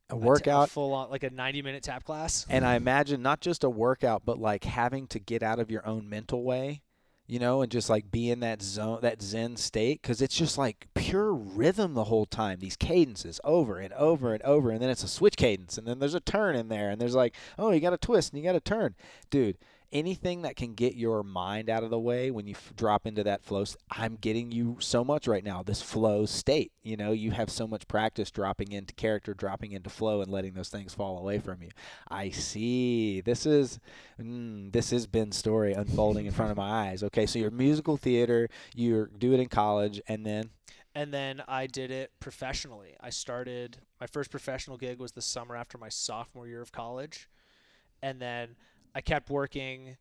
a 0.09 0.15
workout. 0.15 0.69
full 0.69 0.93
on 0.93 1.09
like 1.09 1.23
a 1.23 1.29
ninety 1.29 1.61
minute 1.61 1.83
tap 1.83 2.03
class. 2.03 2.45
And 2.49 2.65
I 2.65 2.75
imagine 2.75 3.21
not 3.21 3.41
just 3.41 3.63
a 3.63 3.69
workout, 3.69 4.23
but 4.25 4.39
like 4.39 4.63
having 4.63 5.07
to 5.07 5.19
get 5.19 5.43
out 5.43 5.59
of 5.59 5.69
your 5.69 5.85
own 5.85 6.07
mental 6.09 6.43
way, 6.43 6.81
you 7.27 7.39
know, 7.39 7.61
and 7.61 7.71
just 7.71 7.89
like 7.89 8.11
be 8.11 8.29
in 8.31 8.39
that 8.39 8.61
zone, 8.61 8.99
that 9.01 9.21
Zen 9.21 9.57
state, 9.57 10.01
because 10.01 10.21
it's 10.21 10.35
just 10.35 10.57
like 10.57 10.87
pure 10.93 11.33
rhythm 11.33 11.93
the 11.93 12.05
whole 12.05 12.25
time. 12.25 12.59
These 12.59 12.77
cadences 12.77 13.39
over 13.43 13.77
and 13.77 13.93
over 13.93 14.33
and 14.33 14.41
over, 14.43 14.71
and 14.71 14.81
then 14.81 14.89
it's 14.89 15.03
a 15.03 15.07
switch 15.09 15.35
cadence, 15.35 15.77
and 15.77 15.85
then 15.85 15.99
there's 15.99 16.13
a 16.13 16.19
turn 16.21 16.55
in 16.55 16.69
there, 16.69 16.89
and 16.89 17.01
there's 17.01 17.15
like, 17.15 17.35
oh, 17.57 17.71
you 17.71 17.81
got 17.81 17.93
a 17.93 17.97
twist 17.97 18.31
and 18.31 18.41
you 18.41 18.47
got 18.47 18.55
a 18.55 18.61
turn, 18.61 18.95
dude. 19.29 19.57
Anything 19.91 20.43
that 20.43 20.55
can 20.55 20.73
get 20.73 20.95
your 20.95 21.21
mind 21.21 21.69
out 21.69 21.83
of 21.83 21.89
the 21.89 21.99
way 21.99 22.31
when 22.31 22.47
you 22.47 22.55
f- 22.55 22.73
drop 22.77 23.05
into 23.05 23.23
that 23.25 23.43
flow, 23.43 23.65
I'm 23.89 24.15
getting 24.15 24.51
you 24.51 24.77
so 24.79 25.03
much 25.03 25.27
right 25.27 25.43
now. 25.43 25.63
This 25.63 25.81
flow 25.81 26.25
state, 26.25 26.71
you 26.81 26.95
know, 26.95 27.11
you 27.11 27.31
have 27.31 27.49
so 27.49 27.67
much 27.67 27.87
practice 27.89 28.31
dropping 28.31 28.71
into 28.71 28.93
character, 28.93 29.33
dropping 29.33 29.73
into 29.73 29.89
flow, 29.89 30.21
and 30.21 30.31
letting 30.31 30.53
those 30.53 30.69
things 30.69 30.93
fall 30.93 31.17
away 31.17 31.39
from 31.39 31.61
you. 31.61 31.69
I 32.09 32.29
see. 32.29 33.19
This 33.21 33.45
is 33.45 33.79
mm, 34.19 34.71
this 34.71 34.93
is 34.93 35.07
Ben's 35.07 35.35
story 35.35 35.73
unfolding 35.73 36.25
in 36.25 36.31
front 36.31 36.51
of 36.51 36.57
my 36.57 36.69
eyes. 36.89 37.03
Okay, 37.03 37.25
so 37.25 37.37
you're 37.37 37.51
musical 37.51 37.97
theater, 37.97 38.49
you 38.73 39.09
do 39.17 39.33
it 39.33 39.39
in 39.41 39.47
college, 39.47 40.01
and 40.07 40.25
then 40.25 40.51
and 40.93 41.13
then 41.13 41.41
I 41.47 41.67
did 41.67 41.91
it 41.91 42.11
professionally. 42.19 42.95
I 42.99 43.09
started 43.09 43.77
my 43.99 44.07
first 44.07 44.29
professional 44.29 44.77
gig 44.77 44.99
was 44.99 45.13
the 45.13 45.21
summer 45.21 45.55
after 45.55 45.77
my 45.77 45.89
sophomore 45.89 46.47
year 46.47 46.61
of 46.61 46.71
college, 46.71 47.29
and 48.01 48.21
then 48.21 48.55
I 48.93 49.01
kept 49.01 49.29
working 49.29 49.97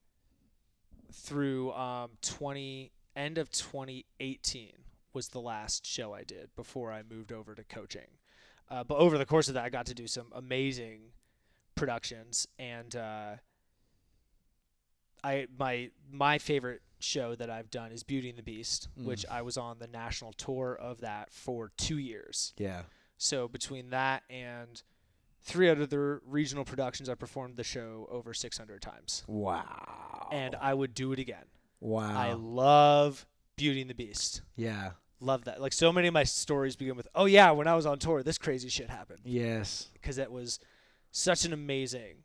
through 1.12 1.72
um, 1.72 2.10
20 2.22 2.92
end 3.16 3.38
of 3.38 3.50
2018 3.50 4.72
was 5.12 5.28
the 5.28 5.40
last 5.40 5.84
show 5.86 6.12
I 6.14 6.22
did 6.22 6.50
before 6.56 6.92
I 6.92 7.02
moved 7.08 7.32
over 7.32 7.54
to 7.54 7.64
coaching. 7.64 8.06
Uh, 8.70 8.84
but 8.84 8.98
over 8.98 9.18
the 9.18 9.26
course 9.26 9.48
of 9.48 9.54
that, 9.54 9.64
I 9.64 9.68
got 9.68 9.86
to 9.86 9.94
do 9.94 10.06
some 10.06 10.26
amazing 10.32 11.00
productions, 11.74 12.46
and 12.58 12.94
uh, 12.94 13.32
I 15.24 15.46
my 15.58 15.90
my 16.10 16.38
favorite 16.38 16.82
show 17.00 17.34
that 17.34 17.50
I've 17.50 17.70
done 17.70 17.90
is 17.92 18.02
Beauty 18.04 18.28
and 18.28 18.38
the 18.38 18.42
Beast, 18.42 18.88
Mm. 18.98 19.04
which 19.06 19.26
I 19.30 19.42
was 19.42 19.56
on 19.56 19.78
the 19.80 19.86
national 19.88 20.32
tour 20.34 20.74
of 20.80 21.00
that 21.00 21.32
for 21.32 21.72
two 21.76 21.98
years. 21.98 22.52
Yeah. 22.58 22.82
So 23.18 23.48
between 23.48 23.90
that 23.90 24.22
and 24.30 24.80
three 25.42 25.68
other 25.68 26.22
regional 26.26 26.64
productions, 26.64 27.08
I 27.08 27.14
performed 27.14 27.56
the 27.56 27.64
show 27.64 28.08
over 28.10 28.32
600 28.34 28.80
times, 28.82 29.24
Wow. 29.26 30.28
and 30.32 30.54
I 30.56 30.74
would 30.74 30.94
do 30.94 31.12
it 31.12 31.18
again. 31.18 31.44
wow. 31.80 32.16
I 32.18 32.32
love 32.34 33.26
Beauty 33.56 33.80
and 33.80 33.90
the 33.90 33.94
Beast. 33.94 34.42
yeah. 34.56 34.92
Love 35.22 35.44
that. 35.44 35.60
Like 35.60 35.74
so 35.74 35.92
many 35.92 36.08
of 36.08 36.14
my 36.14 36.24
stories 36.24 36.76
begin 36.76 36.96
with, 36.96 37.06
"Oh 37.14 37.26
yeah, 37.26 37.50
when 37.50 37.66
I 37.68 37.74
was 37.74 37.84
on 37.84 37.98
tour, 37.98 38.22
this 38.22 38.38
crazy 38.38 38.70
shit 38.70 38.88
happened," 38.88 39.20
Yes. 39.24 39.90
because 39.92 40.16
it 40.16 40.32
was 40.32 40.58
such 41.10 41.44
an 41.44 41.52
amazing 41.52 42.24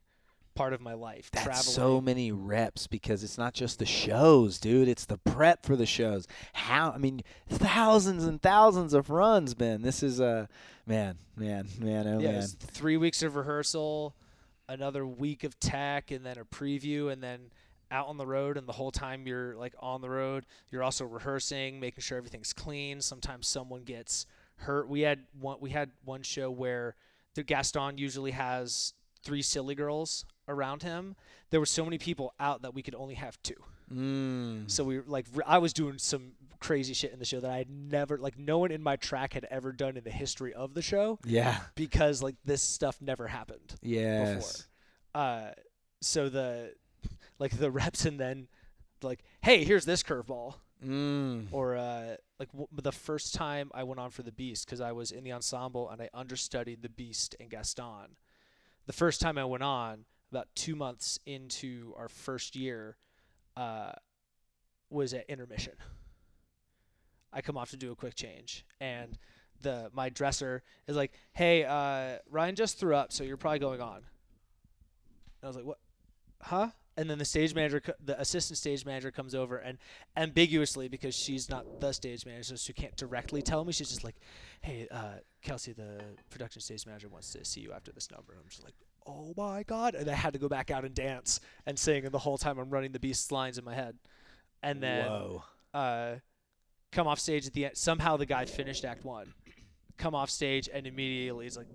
part 0.56 0.74
of 0.74 0.82
my 0.82 0.94
life. 0.94 1.30
That's 1.32 1.46
traveling. 1.46 1.64
so 1.64 2.02
many 2.02 2.32
reps 2.32 2.88
because 2.88 3.24
it's 3.24 3.38
not 3.38 3.54
just 3.54 3.80
the 3.80 3.86
shows, 3.86 4.58
dude. 4.58 4.88
It's 4.88 5.06
the 5.06 5.18
prep 5.18 5.66
for 5.66 5.76
the 5.76 5.86
shows. 5.86 6.28
How 6.54 6.92
I 6.92 6.98
mean, 6.98 7.22
thousands 7.50 8.26
and 8.26 8.42
thousands 8.42 8.94
of 8.94 9.10
runs, 9.10 9.54
Ben. 9.54 9.82
This 9.82 10.02
is 10.02 10.20
a 10.20 10.48
man, 10.86 11.18
man, 11.36 11.68
man, 11.80 12.08
oh 12.08 12.20
yeah, 12.20 12.32
man. 12.32 12.48
three 12.48 12.98
weeks 12.98 13.22
of 13.22 13.36
rehearsal, 13.36 14.16
another 14.68 15.06
week 15.06 15.44
of 15.44 15.60
tech, 15.60 16.12
and 16.12 16.26
then 16.26 16.38
a 16.38 16.46
preview, 16.46 17.12
and 17.12 17.22
then 17.22 17.52
out 17.92 18.08
on 18.08 18.18
the 18.18 18.26
road. 18.26 18.58
And 18.58 18.68
the 18.68 18.74
whole 18.74 18.92
time 18.92 19.28
you're 19.28 19.56
like 19.56 19.76
on 19.80 20.02
the 20.02 20.10
road, 20.10 20.46
you're 20.72 20.84
also 20.84 21.06
rehearsing, 21.06 21.80
making 21.80 22.02
sure 22.02 22.18
everything's 22.18 22.54
clean. 22.54 23.02
Sometimes 23.02 23.48
someone 23.48 23.84
gets 23.84 24.26
hurt. 24.58 24.88
We 24.88 25.02
had 25.02 25.26
one. 25.40 25.58
We 25.60 25.72
had 25.72 25.92
one 26.04 26.24
show 26.24 26.50
where 26.50 26.96
the 27.36 27.44
Gaston 27.44 27.98
usually 27.98 28.32
has 28.32 28.94
three 29.24 29.42
silly 29.42 29.76
girls 29.76 30.26
around 30.48 30.84
him. 30.84 31.16
There 31.50 31.60
were 31.60 31.66
so 31.66 31.84
many 31.86 31.98
people 31.98 32.34
out 32.40 32.62
that 32.64 32.74
we 32.74 32.82
could 32.82 32.96
only 32.96 33.16
have 33.16 33.42
two. 33.44 33.56
Mm. 33.94 34.70
So 34.70 34.84
we 34.84 34.98
were 34.98 35.06
like, 35.08 35.26
I 35.46 35.58
was 35.60 35.74
doing 35.74 35.98
some 35.98 36.32
crazy 36.60 36.94
shit 36.94 37.14
in 37.14 37.20
the 37.20 37.26
show 37.26 37.40
that 37.40 37.52
I 37.52 37.58
had 37.58 37.70
never, 37.70 38.18
like, 38.18 38.38
no 38.38 38.58
one 38.58 38.72
in 38.72 38.82
my 38.82 38.96
track 38.96 39.34
had 39.34 39.46
ever 39.52 39.72
done 39.72 39.98
in 39.98 40.04
the 40.04 40.10
history 40.12 40.54
of 40.54 40.74
the 40.74 40.82
show 40.82 41.20
Yeah. 41.24 41.60
because 41.76 42.24
like 42.24 42.36
this 42.46 42.62
stuff 42.64 43.02
never 43.02 43.28
happened 43.28 43.76
Yes. 43.82 44.36
before. 45.14 45.22
Uh, 45.24 45.52
so 46.02 46.30
the 46.30 46.74
like 47.40 47.58
the 47.58 47.70
reps 47.80 48.06
and 48.06 48.20
then 48.20 48.48
like, 49.04 49.24
hey, 49.42 49.64
here's 49.64 49.86
this 49.86 50.02
curveball, 50.04 50.56
Mm. 50.84 51.48
or 51.52 51.78
uh, 51.78 52.16
like 52.40 52.52
w- 52.52 52.68
the 52.74 52.92
first 52.92 53.34
time 53.34 53.72
I 53.74 53.84
went 53.84 54.00
on 54.00 54.10
for 54.10 54.24
the 54.24 54.32
Beast 54.32 54.66
because 54.66 54.82
I 54.82 54.92
was 54.92 55.12
in 55.12 55.24
the 55.24 55.32
ensemble 55.32 55.90
and 55.90 56.02
I 56.02 56.10
understudied 56.14 56.82
the 56.82 56.90
Beast 56.90 57.36
and 57.40 57.50
Gaston. 57.50 58.18
The 58.86 58.94
first 58.94 59.22
time 59.22 59.38
I 59.38 59.46
went 59.46 59.64
on, 59.64 60.06
about 60.32 60.48
two 60.56 60.76
months 60.76 61.20
into 61.26 61.94
our 61.98 62.10
first 62.10 62.56
year, 62.56 62.98
uh, 63.56 63.92
was 64.90 65.14
at 65.14 65.30
intermission. 65.30 65.74
I 67.32 67.42
come 67.42 67.58
off 67.58 67.72
to 67.72 67.78
do 67.78 67.92
a 67.92 67.96
quick 67.96 68.16
change, 68.16 68.66
and 68.80 69.18
the 69.62 69.90
my 69.94 70.10
dresser 70.10 70.64
is 70.88 70.96
like, 70.96 71.12
"Hey, 71.34 71.66
uh, 71.66 72.20
Ryan 72.30 72.56
just 72.56 72.78
threw 72.80 72.96
up, 72.96 73.12
so 73.12 73.24
you're 73.24 73.38
probably 73.38 73.60
going 73.60 73.82
on." 73.82 73.98
And 73.98 74.06
I 75.44 75.48
was 75.48 75.56
like, 75.56 75.66
"What? 75.66 75.80
Huh?" 76.42 76.72
And 76.98 77.10
then 77.10 77.18
the 77.18 77.26
stage 77.26 77.54
manager, 77.54 77.82
the 78.00 78.20
assistant 78.20 78.58
stage 78.58 78.86
manager, 78.86 79.12
comes 79.12 79.36
over 79.36 79.58
and 79.58 79.78
ambiguously, 80.16 80.88
because 80.88 81.14
she's 81.14 81.50
not 81.50 81.82
the 81.82 81.92
stage 81.92 82.26
manager, 82.26 82.44
so 82.44 82.56
she 82.56 82.72
can't 82.72 82.96
directly 82.96 83.42
tell 83.42 83.66
me. 83.66 83.74
She's 83.74 83.90
just 83.90 84.06
like, 84.06 84.16
"Hey, 84.62 84.88
uh, 84.90 85.16
Kelsey, 85.42 85.74
the 85.74 86.02
production 86.30 86.62
stage 86.62 86.86
manager 86.86 87.10
wants 87.10 87.32
to 87.32 87.44
see 87.44 87.60
you 87.60 87.74
after 87.74 87.92
this 87.92 88.10
number." 88.12 88.34
I'm 88.40 88.48
just 88.48 88.64
like, 88.64 88.76
"Oh 89.06 89.34
my 89.36 89.64
god!" 89.64 89.96
And 89.96 90.10
I 90.10 90.14
had 90.14 90.34
to 90.34 90.40
go 90.40 90.48
back 90.48 90.72
out 90.72 90.86
and 90.86 90.94
dance 90.94 91.40
and 91.66 91.78
sing, 91.78 92.06
and 92.06 92.14
the 92.14 92.20
whole 92.20 92.38
time 92.38 92.58
I'm 92.58 92.70
running 92.70 92.92
the 92.92 93.00
Beast's 93.00 93.32
lines 93.32 93.58
in 93.58 93.66
my 93.66 93.74
head. 93.74 93.98
And 94.64 94.82
then 94.82 95.06
Whoa. 95.08 95.44
uh, 95.74 96.16
come 96.92 97.08
off 97.08 97.20
stage 97.20 97.46
at 97.46 97.54
the 97.54 97.66
end. 97.66 97.78
Somehow 97.78 98.18
the 98.18 98.26
guy 98.26 98.46
finished 98.46 98.86
Act 98.86 99.06
One. 99.06 99.34
Come 99.98 100.16
off 100.16 100.30
stage 100.30 100.68
and 100.74 100.88
immediately 100.88 101.46
it's 101.46 101.56
like 101.56 101.68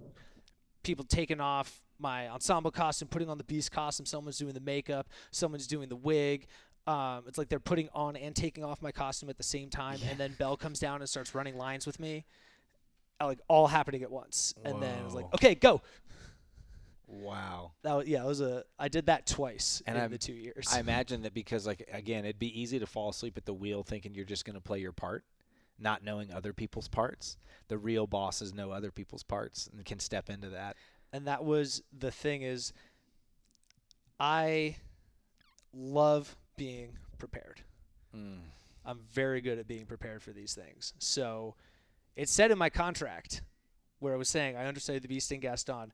people 0.82 1.04
taking 1.04 1.40
off 1.40 1.80
my 1.98 2.28
ensemble 2.28 2.70
costume, 2.70 3.08
putting 3.08 3.28
on 3.28 3.38
the 3.38 3.44
beast 3.44 3.70
costume. 3.70 4.06
Someone's 4.06 4.38
doing 4.38 4.54
the 4.54 4.60
makeup. 4.60 5.08
Someone's 5.30 5.66
doing 5.66 5.88
the 5.88 5.96
wig. 5.96 6.46
Um, 6.86 7.24
it's 7.28 7.38
like 7.38 7.48
they're 7.48 7.60
putting 7.60 7.88
on 7.94 8.16
and 8.16 8.34
taking 8.34 8.64
off 8.64 8.82
my 8.82 8.90
costume 8.90 9.28
at 9.28 9.36
the 9.36 9.44
same 9.44 9.68
time. 9.70 9.98
And 10.08 10.18
then 10.18 10.34
Belle 10.38 10.56
comes 10.56 10.80
down 10.80 11.00
and 11.00 11.08
starts 11.08 11.34
running 11.34 11.56
lines 11.56 11.86
with 11.86 12.00
me, 12.00 12.24
uh, 13.20 13.26
like 13.26 13.40
all 13.48 13.66
happening 13.66 14.02
at 14.02 14.10
once. 14.10 14.54
And 14.64 14.82
then 14.82 15.04
it's 15.04 15.14
like, 15.14 15.26
okay, 15.34 15.54
go. 15.54 15.82
Wow. 17.12 17.72
That 17.82 17.94
was, 17.94 18.06
yeah, 18.06 18.22
it 18.22 18.26
was 18.26 18.40
a. 18.40 18.62
I 18.78 18.86
did 18.88 19.06
that 19.06 19.26
twice 19.26 19.82
And 19.84 19.96
in 19.96 20.02
I'm- 20.02 20.10
the 20.12 20.18
two 20.18 20.32
years. 20.32 20.68
I 20.72 20.78
imagine 20.78 21.22
that 21.22 21.34
because, 21.34 21.66
like, 21.66 21.88
again, 21.92 22.24
it'd 22.24 22.38
be 22.38 22.60
easy 22.60 22.78
to 22.78 22.86
fall 22.86 23.08
asleep 23.10 23.36
at 23.36 23.44
the 23.46 23.52
wheel 23.52 23.82
thinking 23.82 24.14
you're 24.14 24.24
just 24.24 24.44
going 24.44 24.54
to 24.54 24.60
play 24.60 24.78
your 24.78 24.92
part, 24.92 25.24
not 25.78 26.04
knowing 26.04 26.32
other 26.32 26.52
people's 26.52 26.86
parts. 26.86 27.36
The 27.66 27.78
real 27.78 28.06
bosses 28.06 28.54
know 28.54 28.70
other 28.70 28.92
people's 28.92 29.24
parts 29.24 29.68
and 29.72 29.84
can 29.84 29.98
step 29.98 30.30
into 30.30 30.50
that. 30.50 30.76
and 31.12 31.26
that 31.26 31.44
was 31.44 31.82
the 31.98 32.12
thing 32.12 32.42
is 32.42 32.72
I 34.18 34.76
love 35.72 36.36
being 36.56 36.96
prepared. 37.18 37.62
Mm. 38.16 38.38
I'm 38.84 39.00
very 39.12 39.40
good 39.40 39.58
at 39.58 39.66
being 39.66 39.86
prepared 39.86 40.22
for 40.22 40.30
these 40.32 40.54
things. 40.54 40.94
So 40.98 41.54
it 42.16 42.28
said 42.28 42.50
in 42.50 42.58
my 42.58 42.70
contract 42.70 43.42
where 43.98 44.14
I 44.14 44.16
was 44.16 44.28
saying 44.28 44.56
I 44.56 44.66
understudied 44.66 45.02
the 45.02 45.08
Beast 45.08 45.30
and 45.32 45.40
Gaston. 45.42 45.92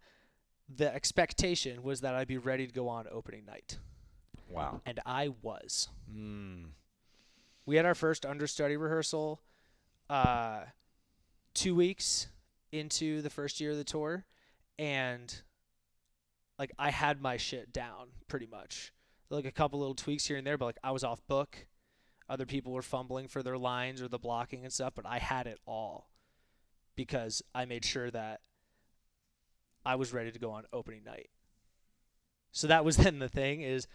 The 0.68 0.92
expectation 0.92 1.82
was 1.82 2.00
that 2.00 2.14
I'd 2.14 2.26
be 2.28 2.38
ready 2.38 2.66
to 2.66 2.72
go 2.72 2.88
on 2.88 3.06
opening 3.10 3.44
night, 3.44 3.78
Wow. 4.48 4.80
and 4.84 4.98
I 5.06 5.28
was. 5.42 5.88
Mm. 6.12 6.70
We 7.66 7.76
had 7.76 7.86
our 7.86 7.94
first 7.94 8.26
understudy 8.26 8.76
rehearsal 8.76 9.40
uh, 10.10 10.62
two 11.54 11.74
weeks 11.74 12.28
into 12.72 13.22
the 13.22 13.30
first 13.30 13.60
year 13.60 13.70
of 13.72 13.76
the 13.76 13.84
tour, 13.84 14.24
and 14.78 15.42
like 16.58 16.72
I 16.78 16.90
had 16.90 17.20
my 17.20 17.36
shit 17.36 17.72
down 17.72 18.08
pretty 18.28 18.46
much. 18.46 18.92
Like 19.30 19.44
a 19.44 19.52
couple 19.52 19.78
little 19.78 19.94
tweaks 19.94 20.26
here 20.26 20.36
and 20.36 20.46
there, 20.46 20.58
but 20.58 20.66
like 20.66 20.78
I 20.82 20.90
was 20.90 21.04
off 21.04 21.24
book. 21.28 21.66
Other 22.28 22.46
people 22.46 22.72
were 22.72 22.82
fumbling 22.82 23.28
for 23.28 23.40
their 23.42 23.56
lines 23.58 24.02
or 24.02 24.08
the 24.08 24.18
blocking 24.18 24.64
and 24.64 24.72
stuff, 24.72 24.94
but 24.96 25.06
I 25.06 25.18
had 25.18 25.46
it 25.46 25.60
all 25.64 26.10
because 26.96 27.40
I 27.54 27.66
made 27.66 27.84
sure 27.84 28.10
that 28.10 28.40
I 29.86 29.94
was 29.94 30.12
ready 30.12 30.32
to 30.32 30.38
go 30.38 30.50
on 30.50 30.64
opening 30.72 31.04
night. 31.04 31.30
So 32.50 32.66
that 32.66 32.84
was 32.84 32.96
then 32.98 33.20
the 33.20 33.28
thing 33.28 33.62
is 33.62 33.86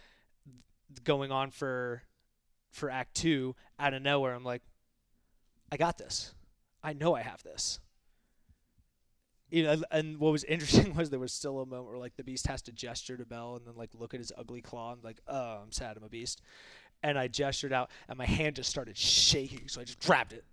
going 1.04 1.30
on 1.30 1.50
for 1.50 2.02
for 2.70 2.90
act 2.90 3.14
2 3.16 3.54
out 3.78 3.92
of 3.92 4.02
nowhere 4.02 4.34
I'm 4.34 4.44
like 4.44 4.62
I 5.70 5.76
got 5.76 5.96
this. 5.96 6.34
I 6.82 6.92
know 6.92 7.14
I 7.14 7.22
have 7.22 7.42
this. 7.42 7.80
You 9.50 9.62
know, 9.64 9.82
and 9.90 10.18
what 10.18 10.32
was 10.32 10.44
interesting 10.48 10.94
was 10.94 11.10
there 11.10 11.18
was 11.18 11.32
still 11.32 11.60
a 11.60 11.66
moment 11.66 11.88
where 11.88 11.98
like 11.98 12.16
the 12.16 12.24
beast 12.24 12.46
has 12.46 12.62
to 12.62 12.72
gesture 12.72 13.16
to 13.18 13.26
Belle 13.26 13.56
and 13.56 13.66
then 13.66 13.74
like 13.76 13.90
look 13.94 14.14
at 14.14 14.20
his 14.20 14.32
ugly 14.36 14.62
claw 14.62 14.92
and 14.92 15.04
like, 15.04 15.20
oh, 15.28 15.60
I'm 15.62 15.72
sad, 15.72 15.96
I'm 15.96 16.04
a 16.04 16.08
beast. 16.08 16.40
And 17.02 17.18
I 17.18 17.28
gestured 17.28 17.72
out 17.72 17.90
and 18.08 18.16
my 18.16 18.26
hand 18.26 18.56
just 18.56 18.70
started 18.70 18.96
shaking, 18.96 19.68
so 19.68 19.80
I 19.80 19.84
just 19.84 20.00
grabbed 20.00 20.32
it 20.32 20.44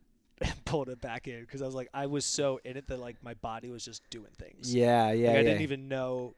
pulled 0.65 0.89
it 0.89 1.01
back 1.01 1.27
in 1.27 1.41
because 1.41 1.61
I 1.61 1.65
was 1.65 1.75
like, 1.75 1.89
I 1.93 2.05
was 2.05 2.25
so 2.25 2.59
in 2.63 2.77
it 2.77 2.87
that 2.87 2.99
like 2.99 3.17
my 3.23 3.33
body 3.35 3.69
was 3.69 3.83
just 3.83 4.09
doing 4.09 4.31
things. 4.37 4.73
Yeah, 4.73 5.11
yeah, 5.11 5.27
Like, 5.29 5.35
I 5.35 5.39
yeah. 5.39 5.43
didn't 5.43 5.61
even 5.61 5.87
know. 5.87 6.35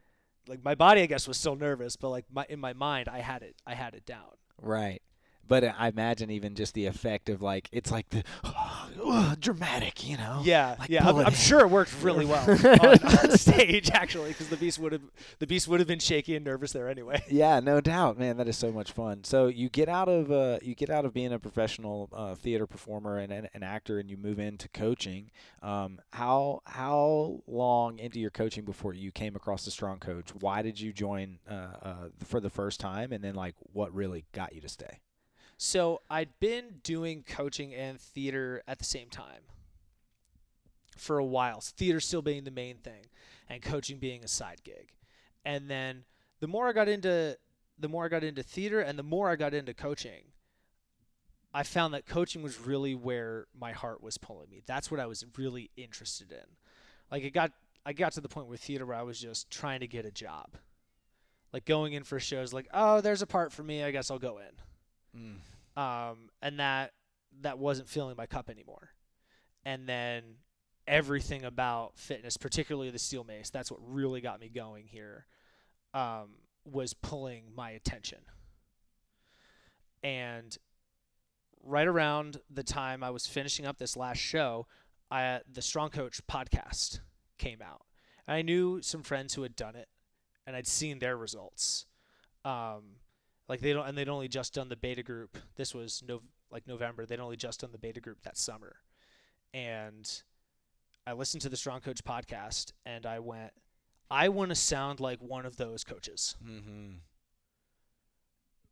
Like 0.48 0.64
my 0.64 0.74
body, 0.76 1.02
I 1.02 1.06
guess, 1.06 1.28
was 1.28 1.38
still 1.38 1.56
nervous, 1.56 1.96
but 1.96 2.10
like 2.10 2.26
my 2.32 2.46
in 2.50 2.60
my 2.60 2.74
mind, 2.74 3.08
I 3.08 3.20
had 3.20 3.44
it. 3.44 3.56
I 3.66 3.76
had 3.76 3.94
it 3.94 4.06
down. 4.06 4.32
Right. 4.60 5.02
But 5.48 5.64
uh, 5.64 5.74
I 5.78 5.90
imagine 5.90 6.30
even 6.32 6.56
just 6.56 6.74
the 6.74 6.86
effect 6.86 7.30
of 7.30 7.42
like 7.42 7.70
it's 7.72 7.92
like 7.92 8.10
the 8.10 8.24
dramatic, 9.40 10.08
you 10.08 10.18
know. 10.18 10.42
Yeah, 10.44 10.76
like 10.80 10.90
yeah. 10.90 11.08
I'm, 11.08 11.18
I'm 11.18 11.34
sure 11.34 11.62
it 11.62 11.70
worked 11.70 11.94
really 12.02 12.26
well 12.26 12.50
on, 12.50 13.04
on 13.04 13.38
stage, 13.38 13.92
actually, 13.92 14.30
because 14.30 14.50
the 14.50 14.58
beast 14.58 14.80
would 14.80 14.92
have 14.94 15.02
the 15.40 15.48
beast 15.48 15.68
would 15.68 15.80
have 15.80 15.88
been 15.88 16.00
shaky 16.00 16.36
and 16.36 16.46
nervous 16.46 16.72
there 16.72 16.90
anyway. 16.90 17.24
Yeah, 17.32 17.60
no 17.62 17.80
doubt, 17.82 18.20
man. 18.20 18.38
That 18.38 18.48
is 18.48 18.58
so 18.58 18.72
much 18.72 18.92
fun. 18.92 19.24
So 19.24 19.48
you 19.48 19.70
get 19.70 19.88
out 19.88 20.10
of 20.10 20.32
uh, 20.32 20.60
you 20.62 20.76
get 20.76 20.90
out 20.90 21.06
of 21.06 21.14
being 21.14 21.32
a 21.32 21.40
professional 21.40 22.10
uh, 22.14 22.36
theater 22.36 22.68
performer 22.68 23.18
and 23.18 23.32
an, 23.32 23.48
an 23.54 23.64
actor, 23.64 24.00
and 24.00 24.10
you 24.10 24.18
move 24.18 24.38
into 24.38 24.68
coaching. 24.70 25.32
Um, 25.62 26.00
how 26.12 26.62
how 26.66 27.42
long 27.48 28.00
into 28.00 28.20
your 28.20 28.30
coaching 28.30 28.66
before 28.66 28.94
you 28.94 29.12
came 29.12 29.36
across 29.36 29.66
the 29.66 29.72
Strong 29.72 30.00
Coach? 30.00 30.30
Why 30.40 30.62
did 30.62 30.80
you 30.80 30.92
join 30.94 31.40
uh, 31.50 31.54
uh, 31.82 31.96
for 32.24 32.40
the 32.40 32.50
first 32.50 32.80
time, 32.80 33.12
and 33.12 33.24
then 33.24 33.36
like 33.36 33.56
what 33.74 33.94
really 33.94 34.26
got 34.34 34.54
you 34.54 34.62
to 34.62 34.70
stay? 34.70 35.00
So 35.64 36.02
I'd 36.10 36.40
been 36.40 36.80
doing 36.82 37.22
coaching 37.22 37.72
and 37.76 38.02
theater 38.02 38.64
at 38.68 38.80
the 38.80 38.84
same 38.84 39.10
time. 39.10 39.44
for 40.98 41.20
a 41.20 41.24
while. 41.26 41.62
Theater 41.62 42.00
still 42.00 42.24
being 42.24 42.46
the 42.46 42.52
main 42.52 42.78
thing, 42.78 43.06
and 43.48 43.62
coaching 43.62 44.00
being 44.00 44.24
a 44.24 44.28
side 44.28 44.64
gig. 44.64 44.94
And 45.46 45.70
then 45.70 46.04
the 46.40 46.48
more 46.48 46.68
I 46.68 46.74
got 46.74 46.88
into 46.88 47.38
the 47.78 47.88
more 47.88 48.06
I 48.06 48.08
got 48.08 48.24
into 48.24 48.42
theater, 48.42 48.82
and 48.82 48.98
the 48.98 49.04
more 49.04 49.30
I 49.30 49.36
got 49.36 49.54
into 49.54 49.76
coaching, 49.76 50.24
I 51.54 51.62
found 51.62 51.94
that 51.94 52.08
coaching 52.08 52.42
was 52.42 52.60
really 52.60 52.96
where 52.96 53.46
my 53.60 53.72
heart 53.72 54.02
was 54.02 54.18
pulling 54.18 54.50
me. 54.50 54.64
That's 54.66 54.90
what 54.90 55.00
I 55.00 55.06
was 55.06 55.24
really 55.38 55.70
interested 55.78 56.32
in. 56.32 56.58
Like 57.12 57.24
it 57.24 57.32
got 57.32 57.52
I 57.86 57.94
got 57.94 58.14
to 58.14 58.22
the 58.22 58.30
point 58.30 58.48
with 58.48 58.62
theater 58.62 58.88
where 58.88 58.98
I 58.98 59.04
was 59.04 59.20
just 59.20 59.52
trying 59.52 59.82
to 59.82 59.88
get 59.88 60.06
a 60.06 60.12
job. 60.12 60.58
Like 61.54 61.66
going 61.66 61.94
in 61.94 62.04
for 62.04 62.20
shows 62.20 62.52
like, 62.52 62.68
"Oh, 62.74 63.00
there's 63.02 63.22
a 63.22 63.28
part 63.28 63.52
for 63.54 63.62
me. 63.62 63.84
I 63.84 63.92
guess 63.92 64.10
I'll 64.10 64.18
go 64.18 64.40
in." 64.40 64.71
Um 65.76 66.30
and 66.42 66.60
that 66.60 66.94
that 67.42 67.58
wasn't 67.58 67.88
filling 67.88 68.16
my 68.18 68.26
cup 68.26 68.50
anymore. 68.50 68.90
And 69.66 69.88
then 69.88 70.24
everything 70.88 71.46
about 71.46 71.98
fitness, 71.98 72.38
particularly 72.38 72.90
the 72.90 73.00
steel 73.00 73.24
mace, 73.24 73.50
that's 73.50 73.72
what 73.72 73.80
really 73.84 74.22
got 74.22 74.40
me 74.40 74.50
going 74.50 74.88
here. 74.88 75.26
Um 75.94 76.36
was 76.66 76.94
pulling 76.94 77.46
my 77.56 77.72
attention. 77.72 78.20
And 80.04 80.58
right 81.64 81.88
around 81.88 82.40
the 82.50 82.64
time 82.64 83.04
I 83.04 83.10
was 83.10 83.28
finishing 83.28 83.66
up 83.66 83.78
this 83.78 83.96
last 83.96 84.18
show, 84.18 84.68
I, 85.10 85.42
the 85.52 85.62
Strong 85.62 85.92
Coach 85.92 86.26
podcast 86.28 87.00
came 87.38 87.62
out. 87.62 87.86
And 88.28 88.36
I 88.36 88.42
knew 88.42 88.82
some 88.82 89.04
friends 89.04 89.34
who 89.34 89.44
had 89.44 89.56
done 89.56 89.76
it, 89.76 89.90
and 90.46 90.56
I'd 90.56 90.68
seen 90.68 91.00
their 91.00 91.18
results. 91.18 91.86
Um, 92.46 92.98
like 93.52 93.60
they 93.60 93.74
don't, 93.74 93.86
and 93.86 93.98
they'd 93.98 94.08
only 94.08 94.30
just 94.30 94.54
done 94.54 94.70
the 94.70 94.78
beta 94.78 95.04
group. 95.04 95.38
This 95.58 95.76
was 95.76 96.02
no, 96.08 96.22
like 96.52 96.66
November. 96.68 97.06
They'd 97.06 97.20
only 97.20 97.36
just 97.36 97.60
done 97.60 97.74
the 97.74 97.78
beta 97.78 98.00
group 98.00 98.22
that 98.24 98.38
summer, 98.38 98.78
and 99.54 100.10
I 101.06 101.12
listened 101.12 101.42
to 101.42 101.50
the 101.50 101.58
Strong 101.58 101.82
Coach 101.82 102.02
podcast, 102.02 102.72
and 102.86 103.06
I 103.06 103.20
went, 103.20 103.52
I 104.10 104.30
want 104.30 104.50
to 104.50 104.56
sound 104.56 105.02
like 105.02 105.20
one 105.20 105.46
of 105.46 105.58
those 105.58 105.84
coaches. 105.84 106.38
Mm-hmm. 106.42 106.92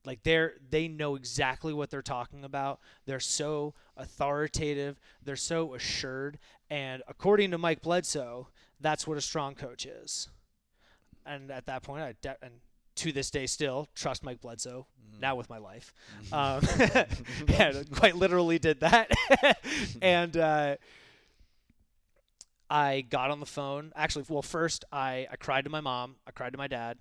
Like 0.05 0.23
they're 0.23 0.53
they 0.69 0.87
know 0.87 1.15
exactly 1.15 1.73
what 1.73 1.89
they're 1.89 2.01
talking 2.01 2.45
about. 2.45 2.79
They're 3.05 3.19
so 3.19 3.73
authoritative. 3.97 4.97
They're 5.21 5.35
so 5.35 5.73
assured. 5.75 6.39
And 6.69 7.03
according 7.05 7.51
to 7.51 7.57
Mike 7.57 7.81
Bledsoe, 7.81 8.47
that's 8.79 9.05
what 9.05 9.17
a 9.17 9.21
strong 9.21 9.55
coach 9.55 9.85
is. 9.85 10.29
And 11.25 11.51
at 11.51 11.65
that 11.65 11.83
point, 11.83 12.01
I 12.01 12.15
de- 12.21 12.37
and 12.41 12.61
to 12.99 13.11
this 13.11 13.29
day 13.31 13.45
still 13.47 13.87
trust 13.95 14.23
Mike 14.23 14.41
Bledsoe. 14.41 14.87
Now 15.21 15.35
with 15.35 15.49
my 15.49 15.57
life, 15.57 15.93
um, 16.31 16.61
yeah, 17.49 17.83
quite 17.93 18.15
literally 18.15 18.57
did 18.57 18.79
that. 18.79 19.11
and 20.01 20.37
uh, 20.37 20.77
I 22.69 23.01
got 23.01 23.31
on 23.31 23.39
the 23.39 23.45
phone. 23.45 23.91
Actually, 23.95 24.25
well, 24.29 24.41
first 24.41 24.85
I 24.91 25.27
I 25.31 25.35
cried 25.35 25.65
to 25.65 25.69
my 25.69 25.81
mom. 25.81 26.15
I 26.27 26.31
cried 26.31 26.51
to 26.53 26.57
my 26.57 26.67
dad. 26.67 26.97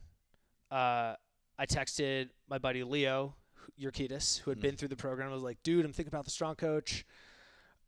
Uh, 0.71 1.15
I 1.59 1.67
texted 1.67 2.31
my 2.49 2.59
buddy 2.59 2.83
Leo 2.83 3.35
Urquidis, 3.81 4.41
who 4.41 4.51
had 4.51 4.59
Mm. 4.59 4.63
been 4.63 4.77
through 4.77 4.89
the 4.89 4.97
program. 4.97 5.31
I 5.31 5.35
was 5.35 5.43
like, 5.43 5.63
dude, 5.63 5.85
I'm 5.85 5.93
thinking 5.93 6.13
about 6.13 6.25
the 6.25 6.31
strong 6.31 6.55
coach. 6.57 7.05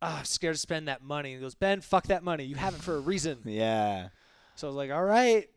Ah, 0.02 0.20
I'm 0.20 0.24
scared 0.24 0.54
to 0.54 0.60
spend 0.60 0.88
that 0.88 1.02
money. 1.02 1.32
And 1.32 1.40
he 1.40 1.44
goes, 1.44 1.54
Ben, 1.54 1.80
fuck 1.80 2.06
that 2.06 2.22
money. 2.22 2.44
You 2.44 2.54
have 2.56 2.74
it 2.74 2.80
for 2.80 2.96
a 2.96 3.00
reason. 3.00 3.38
Yeah. 3.44 4.08
so 4.56 4.66
I 4.66 4.68
was 4.68 4.76
like, 4.76 4.90
all 4.90 5.04
right. 5.04 5.48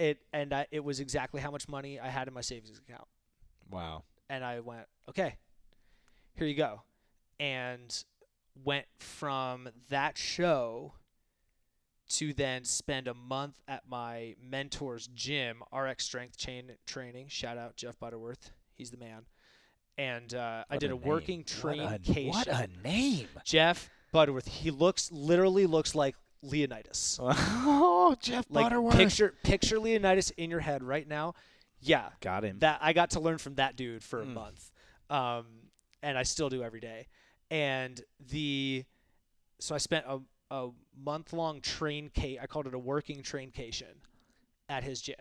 It 0.00 0.18
and 0.32 0.54
I, 0.54 0.66
it 0.70 0.82
was 0.82 0.98
exactly 0.98 1.42
how 1.42 1.50
much 1.50 1.68
money 1.68 2.00
I 2.00 2.08
had 2.08 2.26
in 2.26 2.32
my 2.32 2.40
savings 2.40 2.78
account. 2.78 3.06
Wow. 3.70 4.04
And 4.30 4.42
I 4.42 4.60
went, 4.60 4.86
okay, 5.10 5.34
here 6.36 6.46
you 6.46 6.54
go. 6.54 6.80
And 7.38 8.04
went 8.64 8.86
from 8.98 9.68
that 9.90 10.16
show 10.16 10.94
to 12.10 12.32
then 12.32 12.64
spend 12.64 13.08
a 13.08 13.14
month 13.14 13.60
at 13.68 13.82
my 13.88 14.34
mentor's 14.42 15.08
gym, 15.08 15.62
RX 15.70 16.04
Strength 16.04 16.38
Chain 16.38 16.72
Training. 16.86 17.26
Shout 17.28 17.58
out 17.58 17.76
Jeff 17.76 17.98
Butterworth. 17.98 18.52
He's 18.74 18.90
the 18.90 18.96
man. 18.96 19.26
And 19.98 20.34
uh, 20.34 20.64
I 20.70 20.78
did 20.78 20.90
a, 20.90 20.94
name. 20.94 21.02
working 21.02 21.40
a- 21.40 21.44
traincation. 21.44 22.28
What 22.28 22.48
a 22.48 22.68
name. 22.82 23.28
Jeff 23.44 23.90
Butterworth. 24.12 24.48
He 24.48 24.70
looks 24.70 25.12
literally 25.12 25.66
looks 25.66 25.94
like 25.94 26.16
Leonidas. 26.42 27.18
oh, 27.22 28.16
Jeff 28.20 28.46
Like 28.50 28.64
Butterworth. 28.66 28.96
picture 28.96 29.34
picture 29.42 29.78
Leonidas 29.78 30.30
in 30.30 30.50
your 30.50 30.60
head 30.60 30.82
right 30.82 31.06
now. 31.06 31.34
Yeah, 31.80 32.10
Got 32.20 32.44
him. 32.44 32.58
that 32.60 32.78
I 32.82 32.92
got 32.92 33.10
to 33.10 33.20
learn 33.20 33.38
from 33.38 33.54
that 33.56 33.74
dude 33.76 34.02
for 34.04 34.20
a 34.20 34.24
Mm. 34.26 34.34
month, 34.34 34.70
um, 35.08 35.46
and 36.02 36.18
I 36.18 36.24
still 36.24 36.48
do 36.50 36.62
every 36.62 36.80
day. 36.80 37.08
And 37.50 38.00
the 38.20 38.84
so 39.58 39.74
I 39.74 39.78
spent 39.78 40.04
a, 40.06 40.20
a 40.50 40.70
month 40.96 41.32
long 41.32 41.60
train 41.60 42.10
ca- 42.14 42.38
I 42.40 42.46
called 42.46 42.66
it 42.66 42.74
a 42.74 42.78
working 42.78 43.22
traincation 43.22 43.96
at 44.68 44.84
his 44.84 45.00
gym, 45.00 45.16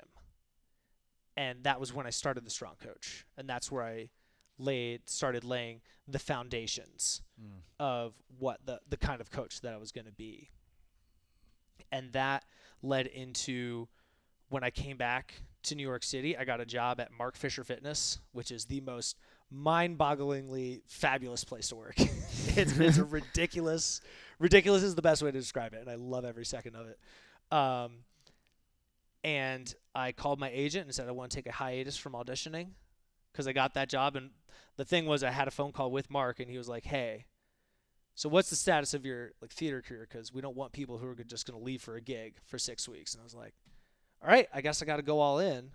and 1.37 1.63
that 1.63 1.79
was 1.79 1.93
when 1.93 2.05
I 2.05 2.09
started 2.09 2.45
the 2.45 2.49
strong 2.49 2.75
coach, 2.81 3.25
and 3.37 3.47
that's 3.49 3.71
where 3.71 3.83
I 3.83 4.09
laid 4.57 5.09
started 5.09 5.43
laying 5.45 5.81
the 6.07 6.19
foundations 6.19 7.21
Mm. 7.41 7.61
of 7.79 8.13
what 8.37 8.65
the 8.65 8.81
the 8.89 8.97
kind 8.97 9.21
of 9.21 9.31
coach 9.31 9.61
that 9.61 9.73
I 9.73 9.77
was 9.77 9.91
going 9.93 10.05
to 10.07 10.11
be. 10.11 10.49
And 11.91 12.11
that 12.13 12.45
led 12.81 13.07
into 13.07 13.87
when 14.49 14.63
I 14.63 14.69
came 14.69 14.97
back 14.97 15.35
to 15.63 15.75
New 15.75 15.83
York 15.83 16.03
City, 16.03 16.37
I 16.37 16.45
got 16.45 16.61
a 16.61 16.65
job 16.65 16.99
at 16.99 17.11
Mark 17.11 17.35
Fisher 17.35 17.63
Fitness, 17.63 18.19
which 18.31 18.51
is 18.51 18.65
the 18.65 18.81
most 18.81 19.17
mind-bogglingly 19.51 20.81
fabulous 20.87 21.43
place 21.43 21.69
to 21.69 21.75
work. 21.75 21.95
it's, 21.99 22.77
it's 22.77 22.97
a 22.97 23.03
ridiculous, 23.05 24.01
ridiculous 24.39 24.83
is 24.83 24.95
the 24.95 25.01
best 25.01 25.21
way 25.21 25.31
to 25.31 25.37
describe 25.37 25.73
it, 25.73 25.81
and 25.81 25.89
I 25.89 25.95
love 25.95 26.25
every 26.25 26.45
second 26.45 26.75
of 26.75 26.87
it. 26.87 26.99
Um, 27.51 28.03
and 29.23 29.73
I 29.93 30.11
called 30.11 30.39
my 30.39 30.49
agent 30.53 30.85
and 30.85 30.95
said 30.95 31.07
I 31.07 31.11
want 31.11 31.31
to 31.31 31.35
take 31.35 31.47
a 31.47 31.51
hiatus 31.51 31.97
from 31.97 32.13
auditioning 32.13 32.69
because 33.31 33.47
I 33.47 33.53
got 33.53 33.73
that 33.73 33.89
job. 33.89 34.15
And 34.15 34.29
the 34.77 34.85
thing 34.85 35.05
was, 35.05 35.23
I 35.23 35.31
had 35.31 35.47
a 35.47 35.51
phone 35.51 35.71
call 35.71 35.91
with 35.91 36.09
Mark, 36.09 36.39
and 36.39 36.49
he 36.49 36.57
was 36.57 36.69
like, 36.69 36.85
"Hey, 36.85 37.25
so 38.19 38.27
what's 38.27 38.49
the 38.49 38.57
status 38.57 38.93
of 38.93 39.05
your 39.05 39.31
like 39.41 39.49
theater 39.49 39.81
career? 39.81 40.05
Because 40.05 40.33
we 40.33 40.41
don't 40.41 40.57
want 40.57 40.73
people 40.73 40.97
who 40.97 41.07
are 41.07 41.15
just 41.15 41.47
going 41.47 41.57
to 41.57 41.63
leave 41.63 41.81
for 41.81 41.95
a 41.95 42.01
gig 42.01 42.35
for 42.43 42.59
six 42.59 42.85
weeks." 42.85 43.13
And 43.13 43.21
I 43.21 43.23
was 43.23 43.33
like, 43.33 43.53
"All 44.21 44.27
right, 44.27 44.45
I 44.53 44.59
guess 44.59 44.81
I 44.81 44.85
got 44.85 44.97
to 44.97 45.03
go 45.03 45.21
all 45.21 45.39
in," 45.39 45.71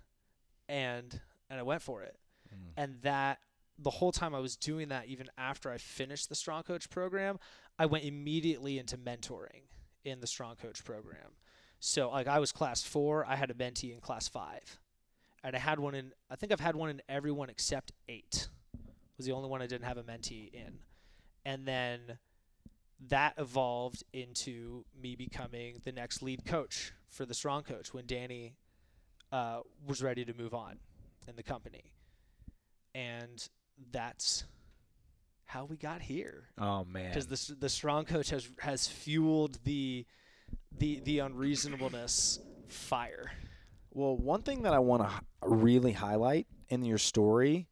and 0.69 1.19
and 1.49 1.59
I 1.59 1.63
went 1.63 1.81
for 1.81 2.03
it. 2.03 2.19
Mm. 2.53 2.71
And 2.77 3.01
that 3.01 3.39
the 3.79 3.89
whole 3.89 4.11
time 4.11 4.35
I 4.35 4.39
was 4.39 4.55
doing 4.55 4.89
that, 4.89 5.07
even 5.07 5.27
after 5.39 5.71
I 5.71 5.79
finished 5.79 6.29
the 6.29 6.35
Strong 6.35 6.63
Coach 6.63 6.87
program, 6.91 7.39
I 7.79 7.87
went 7.87 8.03
immediately 8.03 8.77
into 8.77 8.95
mentoring 8.95 9.63
in 10.03 10.19
the 10.19 10.27
Strong 10.27 10.57
Coach 10.57 10.85
program. 10.85 11.31
So 11.79 12.11
like 12.11 12.27
I 12.27 12.37
was 12.37 12.51
class 12.51 12.83
four, 12.83 13.25
I 13.25 13.37
had 13.37 13.49
a 13.49 13.55
mentee 13.55 13.91
in 13.91 14.01
class 14.01 14.27
five, 14.27 14.77
and 15.43 15.55
I 15.55 15.59
had 15.59 15.79
one 15.79 15.95
in. 15.95 16.11
I 16.29 16.35
think 16.35 16.51
I've 16.51 16.59
had 16.59 16.75
one 16.75 16.91
in 16.91 17.01
everyone 17.09 17.49
except 17.49 17.91
eight. 18.07 18.49
Was 19.17 19.25
the 19.25 19.31
only 19.31 19.49
one 19.49 19.63
I 19.63 19.65
didn't 19.65 19.85
have 19.85 19.97
a 19.97 20.03
mentee 20.03 20.53
in, 20.53 20.77
and 21.43 21.67
then 21.67 22.19
that 23.09 23.33
evolved 23.37 24.03
into 24.13 24.85
me 25.01 25.15
becoming 25.15 25.81
the 25.83 25.91
next 25.91 26.21
lead 26.21 26.45
coach 26.45 26.93
for 27.07 27.25
the 27.25 27.33
Strong 27.33 27.63
Coach 27.63 27.93
when 27.93 28.05
Danny 28.05 28.55
uh, 29.31 29.59
was 29.85 30.01
ready 30.01 30.23
to 30.25 30.33
move 30.33 30.53
on 30.53 30.77
in 31.27 31.35
the 31.35 31.43
company, 31.43 31.91
and 32.93 33.49
that's 33.91 34.45
how 35.45 35.65
we 35.65 35.77
got 35.77 36.01
here 36.01 36.45
Oh 36.57 36.83
man. 36.85 37.09
because 37.13 37.27
the 37.27 37.55
the 37.55 37.69
strong 37.69 38.03
coach 38.05 38.29
has 38.29 38.49
has 38.59 38.87
fueled 38.87 39.59
the 39.63 40.05
the 40.77 40.99
the 41.01 41.19
unreasonableness 41.19 42.39
fire. 42.67 43.31
Well, 43.91 44.17
one 44.17 44.41
thing 44.41 44.63
that 44.63 44.73
I 44.73 44.79
want 44.79 45.03
to 45.03 45.11
really 45.47 45.93
highlight 45.93 46.47
in 46.69 46.83
your 46.83 46.97
story, 46.97 47.67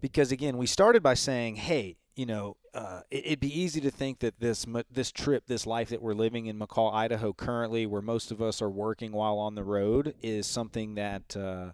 because 0.00 0.32
again, 0.32 0.56
we 0.58 0.66
started 0.66 1.02
by 1.02 1.14
saying, 1.14 1.56
"Hey, 1.56 1.96
you 2.16 2.26
know, 2.26 2.56
uh, 2.78 3.02
it, 3.10 3.26
it'd 3.26 3.40
be 3.40 3.60
easy 3.60 3.80
to 3.80 3.90
think 3.90 4.20
that 4.20 4.38
this 4.40 4.66
this 4.90 5.10
trip, 5.12 5.46
this 5.46 5.66
life 5.66 5.88
that 5.90 6.00
we're 6.02 6.14
living 6.14 6.46
in 6.46 6.58
McCall, 6.58 6.92
Idaho, 6.92 7.32
currently, 7.32 7.86
where 7.86 8.02
most 8.02 8.30
of 8.30 8.40
us 8.40 8.62
are 8.62 8.70
working 8.70 9.12
while 9.12 9.38
on 9.38 9.54
the 9.54 9.64
road, 9.64 10.14
is 10.22 10.46
something 10.46 10.94
that." 10.94 11.36
Uh, 11.36 11.72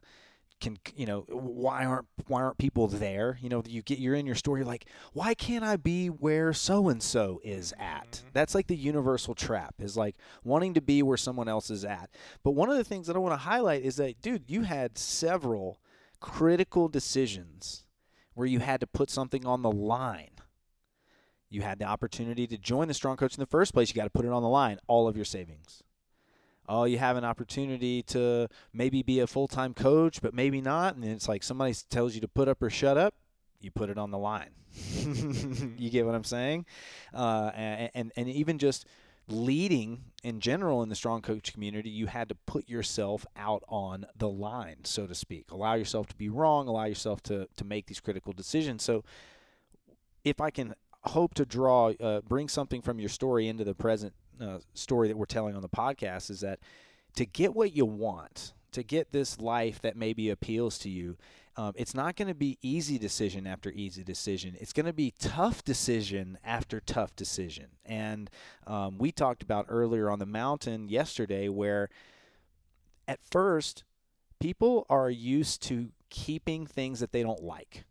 can 0.61 0.79
you 0.97 1.05
know 1.05 1.23
why 1.29 1.85
aren't 1.85 2.07
why 2.29 2.41
aren't 2.41 2.57
people 2.59 2.87
there 2.87 3.37
you 3.43 3.49
know 3.49 3.61
you 3.67 3.83
get 3.83 3.99
you're 3.99 4.15
in 4.15 4.25
your 4.25 4.37
story 4.37 4.61
you're 4.61 4.67
like 4.67 4.87
why 5.13 5.35
can't 5.35 5.65
i 5.65 5.77
be 5.77 6.07
where 6.07 6.53
so 6.53 6.89
and 6.89 7.03
so 7.03 7.41
is 7.43 7.75
at 7.79 8.23
Mhm. 8.25 8.33
that's 8.33 8.55
like 8.55 8.69
the 8.69 8.77
universal 8.77 9.35
trap 9.35 9.75
is 9.81 9.97
like 9.97 10.15
wanting 10.45 10.73
to 10.73 10.81
be 10.81 11.03
where 11.03 11.17
someone 11.17 11.49
else 11.49 11.71
is 11.71 11.85
at 11.85 12.09
but 12.45 12.53
one 12.53 12.71
of 12.71 12.77
the 12.77 12.85
things 12.85 13.09
that 13.09 13.17
I 13.17 13.19
want 13.19 13.33
to 13.33 13.39
highlight 13.39 13.83
is 13.83 13.97
that, 13.97 14.23
dude, 14.23 14.45
you 14.49 14.63
had 14.63 14.97
several 14.97 15.81
critical 16.21 16.89
decisions 16.89 17.85
where 18.35 18.47
you 18.47 18.61
had 18.61 18.81
to 18.81 18.87
put 18.87 19.11
something 19.11 19.45
on 19.45 19.63
the 19.63 19.71
line. 19.73 20.31
You 21.55 21.63
had 21.63 21.79
the 21.79 21.85
opportunity 21.85 22.49
to 22.49 22.59
join 22.59 22.89
the 22.89 22.95
Strong 22.95 23.19
Coach 23.19 23.37
in 23.37 23.41
the 23.41 23.47
first 23.47 23.73
place. 23.73 23.89
You 23.89 23.95
got 23.95 24.05
to 24.05 24.11
put 24.11 24.25
it 24.25 24.33
on 24.33 24.43
the 24.43 24.49
line, 24.49 24.79
all 24.89 25.07
of 25.07 25.15
your 25.15 25.25
savings. 25.25 25.85
Oh, 26.69 26.85
you 26.85 26.99
have 26.99 27.17
an 27.17 27.25
opportunity 27.25 28.03
to 28.05 28.49
maybe 28.73 29.03
be 29.03 29.21
a 29.21 29.27
full 29.27 29.47
time 29.47 29.73
coach, 29.73 30.21
but 30.21 30.35
maybe 30.35 30.61
not. 30.61 30.97
And 30.97 31.05
it's 31.05 31.29
like 31.29 31.45
somebody 31.45 31.75
tells 31.91 32.17
you 32.17 32.21
to 32.23 32.29
put 32.29 32.49
up 32.49 32.61
or 32.61 32.71
shut 32.71 32.99
up, 32.99 33.15
you 33.61 33.71
put 33.71 33.89
it 33.89 33.99
on 33.99 34.11
the 34.11 34.19
line. 34.19 34.51
you 35.79 35.91
get 35.91 36.05
what 36.05 36.17
I'm 36.17 36.25
saying? 36.25 36.67
Uh, 37.13 37.53
and, 37.55 37.91
and, 37.95 38.13
and 38.17 38.29
even 38.29 38.59
just 38.59 38.87
leading 39.29 40.05
in 40.25 40.41
general 40.41 40.83
in 40.83 40.89
the 40.89 40.97
strong 40.97 41.23
coach 41.23 41.53
community, 41.53 41.89
you 41.89 42.07
had 42.07 42.29
to 42.31 42.35
put 42.35 42.69
yourself 42.69 43.25
out 43.37 43.63
on 43.69 44.07
the 44.17 44.29
line, 44.29 44.79
so 44.83 45.07
to 45.07 45.15
speak. 45.15 45.53
Allow 45.53 45.75
yourself 45.75 46.09
to 46.09 46.17
be 46.17 46.29
wrong, 46.29 46.67
allow 46.67 46.85
yourself 46.85 47.23
to, 47.25 47.47
to 47.57 47.65
make 47.65 47.87
these 47.87 48.01
critical 48.01 48.33
decisions. 48.33 48.83
So, 48.83 49.05
if 50.25 50.41
I 50.41 50.51
can 50.51 50.75
hope 51.07 51.35
to 51.35 51.45
draw, 51.45 51.91
uh, 52.01 52.21
bring 52.23 52.49
something 52.49 52.83
from 52.83 52.99
your 52.99 53.09
story 53.09 53.49
into 53.49 53.65
the 53.65 53.75
present 53.75 54.15
uh, 54.41 54.59
story 54.75 55.09
that 55.09 55.17
we're 55.17 55.27
telling 55.27 55.55
on 55.55 55.63
the 55.63 55.69
podcast, 55.69 56.31
is 56.31 56.41
that 56.41 56.59
to 57.17 57.27
get 57.27 57.55
what 57.55 57.75
you 57.75 57.85
want, 57.85 58.55
to 58.73 58.83
get 58.83 59.13
this 59.13 59.39
life 59.39 59.81
that 59.83 59.97
maybe 59.97 60.31
appeals 60.31 60.79
to 60.79 60.91
you, 60.91 61.17
um, 61.57 61.73
it's 61.77 61.95
not 61.95 62.17
going 62.17 62.29
to 62.29 62.35
be 62.35 62.59
easy 62.63 62.99
decision 62.99 63.47
after 63.47 63.71
easy 63.71 64.03
decision. 64.03 64.57
It's 64.61 64.73
going 64.73 64.87
to 64.87 64.93
be 64.93 65.15
tough 65.19 65.63
decision 65.63 66.39
after 66.45 66.81
tough 66.81 67.15
decision. 67.15 67.67
And 67.85 68.29
um, 68.67 68.99
we 68.99 69.13
talked 69.13 69.43
about 69.43 69.67
earlier 69.69 70.11
on 70.11 70.19
the 70.19 70.27
mountain 70.27 70.89
yesterday 70.89 71.49
where 71.49 71.91
at 73.07 73.21
first 73.23 73.85
people 74.41 74.85
are 74.91 75.11
used 75.11 75.63
to 75.65 75.91
keeping 76.11 76.67
things 76.67 76.99
that 77.01 77.13
they 77.13 77.23
don't 77.23 77.43
like. 77.43 77.85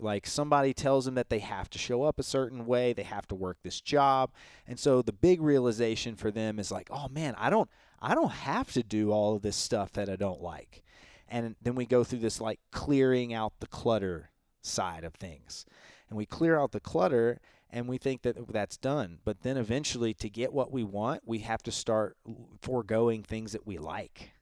Like 0.00 0.26
somebody 0.26 0.72
tells 0.72 1.04
them 1.04 1.14
that 1.14 1.30
they 1.30 1.40
have 1.40 1.68
to 1.70 1.78
show 1.78 2.04
up 2.04 2.18
a 2.18 2.22
certain 2.24 2.66
way, 2.66 2.92
they 2.92 3.02
have 3.02 3.26
to 3.28 3.34
work 3.34 3.58
this 3.62 3.80
job. 3.80 4.30
And 4.66 4.78
so 4.78 5.02
the 5.02 5.12
big 5.12 5.40
realization 5.40 6.14
for 6.16 6.30
them 6.30 6.58
is 6.58 6.70
like, 6.70 6.88
"Oh 6.90 7.08
man, 7.08 7.34
I 7.36 7.50
don't 7.50 7.70
I 8.00 8.14
don't 8.14 8.30
have 8.30 8.72
to 8.72 8.82
do 8.82 9.10
all 9.10 9.36
of 9.36 9.42
this 9.42 9.56
stuff 9.56 9.92
that 9.92 10.08
I 10.08 10.16
don't 10.16 10.42
like." 10.42 10.82
And 11.28 11.56
then 11.60 11.74
we 11.74 11.86
go 11.86 12.04
through 12.04 12.20
this 12.20 12.40
like 12.40 12.60
clearing 12.72 13.34
out 13.34 13.52
the 13.60 13.66
clutter 13.66 14.30
side 14.62 15.04
of 15.04 15.14
things. 15.14 15.66
And 16.08 16.16
we 16.16 16.26
clear 16.26 16.58
out 16.58 16.72
the 16.72 16.80
clutter 16.80 17.40
and 17.70 17.86
we 17.86 17.98
think 17.98 18.22
that 18.22 18.36
that's 18.50 18.76
done. 18.76 19.18
But 19.24 19.42
then 19.42 19.56
eventually, 19.56 20.14
to 20.14 20.30
get 20.30 20.52
what 20.52 20.72
we 20.72 20.84
want, 20.84 21.22
we 21.26 21.40
have 21.40 21.62
to 21.64 21.72
start 21.72 22.16
foregoing 22.62 23.22
things 23.22 23.52
that 23.52 23.66
we 23.66 23.76
like 23.78 24.32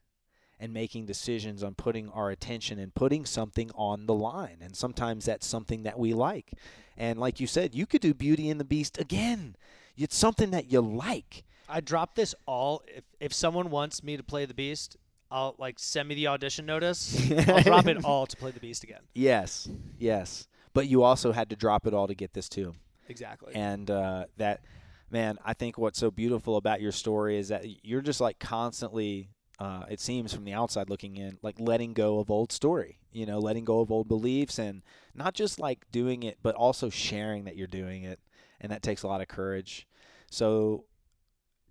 and 0.59 0.73
making 0.73 1.05
decisions 1.05 1.63
on 1.63 1.75
putting 1.75 2.09
our 2.09 2.29
attention 2.29 2.79
and 2.79 2.93
putting 2.93 3.25
something 3.25 3.69
on 3.75 4.05
the 4.05 4.13
line. 4.13 4.57
And 4.61 4.75
sometimes 4.75 5.25
that's 5.25 5.45
something 5.45 5.83
that 5.83 5.99
we 5.99 6.13
like. 6.13 6.51
And 6.97 7.19
like 7.19 7.39
you 7.39 7.47
said, 7.47 7.75
you 7.75 7.85
could 7.85 8.01
do 8.01 8.13
Beauty 8.13 8.49
and 8.49 8.59
the 8.59 8.65
Beast 8.65 8.99
again. 8.99 9.55
It's 9.95 10.15
something 10.15 10.51
that 10.51 10.71
you 10.71 10.81
like. 10.81 11.43
I 11.69 11.81
drop 11.81 12.15
this 12.15 12.33
all 12.45 12.81
if 12.87 13.03
if 13.19 13.33
someone 13.33 13.69
wants 13.69 14.03
me 14.03 14.15
to 14.17 14.23
play 14.23 14.45
the 14.45 14.53
Beast, 14.53 14.97
I'll 15.29 15.55
like 15.57 15.79
send 15.79 16.07
me 16.07 16.15
the 16.15 16.27
audition 16.27 16.65
notice. 16.65 17.29
I'll 17.47 17.61
drop 17.61 17.87
it 17.87 18.03
all 18.05 18.25
to 18.25 18.37
play 18.37 18.51
the 18.51 18.59
Beast 18.59 18.83
again. 18.83 19.01
Yes, 19.13 19.69
yes. 19.99 20.47
But 20.73 20.87
you 20.87 21.03
also 21.03 21.31
had 21.31 21.49
to 21.49 21.55
drop 21.55 21.87
it 21.87 21.93
all 21.93 22.07
to 22.07 22.15
get 22.15 22.33
this 22.33 22.47
too. 22.47 22.73
Exactly. 23.09 23.53
And 23.55 23.89
uh, 23.89 24.25
that, 24.37 24.61
man, 25.09 25.37
I 25.43 25.53
think 25.53 25.77
what's 25.77 25.99
so 25.99 26.11
beautiful 26.11 26.57
about 26.57 26.81
your 26.81 26.91
story 26.91 27.37
is 27.37 27.49
that 27.49 27.65
you're 27.83 28.01
just 28.01 28.21
like 28.21 28.39
constantly. 28.39 29.29
Uh, 29.59 29.83
it 29.89 29.99
seems 29.99 30.33
from 30.33 30.45
the 30.45 30.53
outside 30.53 30.89
looking 30.89 31.17
in, 31.17 31.37
like 31.41 31.59
letting 31.59 31.93
go 31.93 32.19
of 32.19 32.29
old 32.29 32.51
story, 32.51 32.99
you 33.11 33.25
know, 33.25 33.39
letting 33.39 33.65
go 33.65 33.79
of 33.79 33.91
old 33.91 34.07
beliefs, 34.07 34.59
and 34.59 34.83
not 35.15 35.33
just 35.33 35.59
like 35.59 35.85
doing 35.91 36.21
it, 36.21 36.37
but 36.43 36.53
also 36.53 36.89
sharing 36.89 37.45
that 37.45 37.55
you're 37.55 37.65
doing 37.65 38.03
it, 38.03 38.19
and 38.61 38.71
that 38.71 38.83
takes 38.83 39.01
a 39.01 39.07
lot 39.07 39.21
of 39.21 39.27
courage. 39.27 39.87
So, 40.29 40.85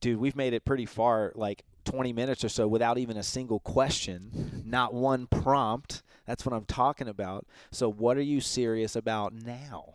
dude, 0.00 0.18
we've 0.18 0.34
made 0.34 0.52
it 0.52 0.64
pretty 0.64 0.86
far. 0.86 1.32
Like 1.36 1.64
20 1.84 2.12
minutes 2.12 2.42
or 2.44 2.48
so 2.48 2.66
without 2.66 2.98
even 2.98 3.16
a 3.16 3.22
single 3.22 3.60
question, 3.60 4.62
not 4.64 4.92
one 4.92 5.28
prompt. 5.28 6.02
That's 6.26 6.44
what 6.44 6.52
I'm 6.52 6.64
talking 6.64 7.08
about. 7.08 7.46
So, 7.70 7.90
what 7.90 8.16
are 8.16 8.22
you 8.22 8.40
serious 8.40 8.96
about 8.96 9.32
now? 9.32 9.94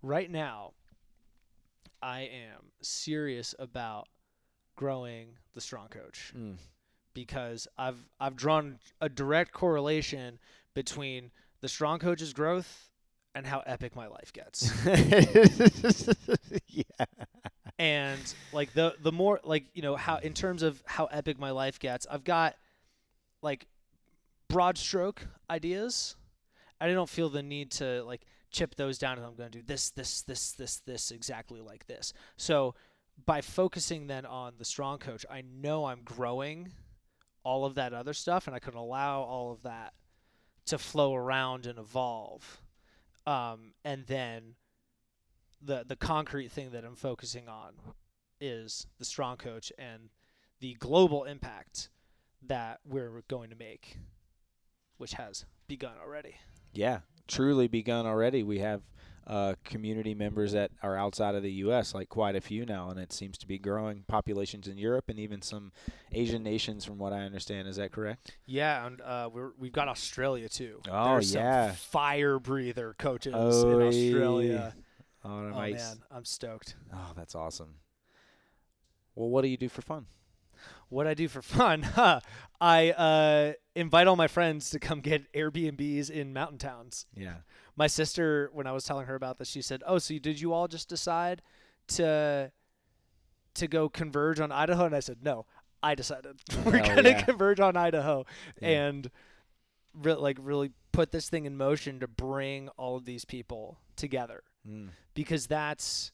Right 0.00 0.30
now, 0.30 0.72
I 2.02 2.20
am 2.20 2.72
serious 2.80 3.54
about 3.58 4.08
growing 4.76 5.34
the 5.54 5.60
strong 5.60 5.88
coach 5.88 6.32
Mm. 6.36 6.56
Because 7.24 7.66
I've 7.76 8.08
I've 8.20 8.36
drawn 8.36 8.78
a 9.00 9.08
direct 9.08 9.52
correlation 9.52 10.38
between 10.74 11.30
the 11.60 11.68
strong 11.68 11.98
coach's 11.98 12.32
growth 12.32 12.90
and 13.34 13.46
how 13.46 13.62
epic 13.66 13.96
my 13.96 14.06
life 14.06 14.32
gets. 14.32 14.72
yeah. 16.68 16.82
and 17.78 18.34
like 18.52 18.72
the 18.74 18.94
the 19.02 19.12
more 19.12 19.40
like 19.44 19.64
you 19.74 19.82
know 19.82 19.96
how 19.96 20.16
in 20.16 20.32
terms 20.32 20.62
of 20.62 20.82
how 20.86 21.06
epic 21.06 21.38
my 21.38 21.50
life 21.50 21.78
gets 21.78 22.06
i've 22.10 22.24
got 22.24 22.56
like 23.42 23.66
broad 24.48 24.76
stroke 24.76 25.26
ideas 25.48 26.16
i 26.80 26.88
don't 26.88 27.08
feel 27.08 27.28
the 27.28 27.42
need 27.42 27.70
to 27.70 28.02
like 28.02 28.22
chip 28.50 28.74
those 28.74 28.98
down 28.98 29.16
and 29.16 29.26
i'm 29.26 29.34
going 29.34 29.50
to 29.50 29.58
do 29.58 29.64
this 29.64 29.90
this 29.90 30.22
this 30.22 30.52
this 30.52 30.80
this 30.86 31.10
exactly 31.12 31.60
like 31.60 31.86
this 31.86 32.12
so 32.36 32.74
by 33.26 33.40
focusing 33.40 34.06
then 34.06 34.26
on 34.26 34.54
the 34.58 34.64
strong 34.64 34.98
coach 34.98 35.24
i 35.30 35.42
know 35.42 35.84
i'm 35.84 36.00
growing 36.02 36.72
all 37.48 37.64
of 37.64 37.74
that 37.74 37.92
other 37.94 38.12
stuff 38.12 38.46
and 38.46 38.54
i 38.54 38.58
can 38.58 38.74
allow 38.74 39.22
all 39.22 39.50
of 39.50 39.62
that 39.62 39.94
to 40.66 40.76
flow 40.76 41.14
around 41.14 41.66
and 41.66 41.78
evolve 41.78 42.60
um, 43.28 43.72
and 43.84 44.06
then 44.06 44.54
the 45.60 45.84
the 45.86 45.96
concrete 45.96 46.50
thing 46.50 46.70
that 46.70 46.84
I'm 46.84 46.96
focusing 46.96 47.46
on 47.46 47.74
is 48.40 48.86
the 48.98 49.04
strong 49.04 49.36
coach 49.36 49.70
and 49.78 50.08
the 50.60 50.74
global 50.74 51.24
impact 51.24 51.90
that 52.46 52.80
we're 52.86 53.22
going 53.28 53.50
to 53.50 53.56
make, 53.56 53.98
which 54.96 55.12
has 55.12 55.44
begun 55.66 55.94
already. 56.02 56.36
Yeah, 56.72 57.00
truly 57.26 57.68
begun 57.68 58.06
already. 58.06 58.42
We 58.42 58.60
have 58.60 58.82
uh, 59.28 59.54
community 59.64 60.14
members 60.14 60.52
that 60.52 60.70
are 60.82 60.96
outside 60.96 61.34
of 61.34 61.42
the 61.42 61.52
U.S., 61.52 61.94
like 61.94 62.08
quite 62.08 62.34
a 62.34 62.40
few 62.40 62.64
now, 62.64 62.88
and 62.90 62.98
it 62.98 63.12
seems 63.12 63.36
to 63.38 63.46
be 63.46 63.58
growing 63.58 64.04
populations 64.08 64.66
in 64.66 64.78
Europe 64.78 65.04
and 65.08 65.18
even 65.18 65.42
some 65.42 65.70
Asian 66.12 66.42
nations, 66.42 66.84
from 66.84 66.96
what 66.98 67.12
I 67.12 67.20
understand. 67.20 67.68
Is 67.68 67.76
that 67.76 67.92
correct? 67.92 68.36
Yeah, 68.46 68.86
and 68.86 69.00
uh, 69.02 69.28
we're 69.32 69.50
we've 69.58 69.72
got 69.72 69.86
Australia 69.86 70.48
too. 70.48 70.80
Oh, 70.90 71.12
There's 71.12 71.32
some 71.32 71.42
yeah. 71.42 71.72
fire 71.72 72.38
breather 72.38 72.94
coaches 72.98 73.34
Oh, 73.36 73.78
in 73.80 73.86
Australia. 73.86 74.74
Oh, 74.76 75.30
Oh 75.30 75.48
nice. 75.50 75.74
man, 75.74 75.98
I'm 76.10 76.24
stoked. 76.24 76.76
Oh, 76.92 77.12
that's 77.14 77.34
awesome. 77.34 77.74
Well, 79.14 79.28
what 79.28 79.42
do 79.42 79.48
you 79.48 79.56
do 79.56 79.68
for 79.68 79.82
fun? 79.82 80.06
What 80.88 81.06
I 81.06 81.14
do 81.14 81.28
for 81.28 81.42
fun? 81.56 81.82
Huh. 81.82 82.20
I 82.60 82.90
uh, 82.90 83.52
invite 83.74 84.06
all 84.06 84.16
my 84.16 84.26
friends 84.28 84.70
to 84.70 84.78
come 84.78 85.00
get 85.00 85.32
Airbnbs 85.32 86.10
in 86.10 86.32
mountain 86.32 86.58
towns. 86.58 87.06
Yeah. 87.14 87.36
my 87.76 87.86
sister 87.86 88.50
when 88.52 88.66
I 88.66 88.72
was 88.72 88.84
telling 88.84 89.06
her 89.06 89.14
about 89.14 89.38
this, 89.38 89.48
she 89.48 89.62
said, 89.62 89.82
"Oh, 89.86 89.98
so 89.98 90.18
did 90.18 90.40
you 90.40 90.52
all 90.52 90.66
just 90.68 90.88
decide 90.88 91.42
to 91.88 92.50
to 93.54 93.66
go 93.68 93.88
converge 93.88 94.40
on 94.40 94.50
Idaho?" 94.50 94.86
And 94.86 94.94
I 94.96 95.00
said, 95.00 95.18
"No, 95.22 95.46
I 95.82 95.94
decided 95.94 96.40
we're 96.64 96.80
Oh, 96.80 96.86
gonna 96.86 97.10
yeah. 97.10 97.22
converge 97.22 97.60
on 97.60 97.76
Idaho 97.76 98.26
Yeah. 98.60 98.68
and 98.88 99.10
re- 99.94 100.14
like 100.14 100.38
really 100.40 100.72
put 100.92 101.12
this 101.12 101.28
thing 101.28 101.44
in 101.44 101.56
motion 101.56 102.00
to 102.00 102.08
bring 102.08 102.68
all 102.70 102.96
of 102.96 103.04
these 103.04 103.24
people 103.24 103.78
together 103.94 104.42
Mm. 104.68 104.88
because 105.14 105.46
that's 105.46 106.10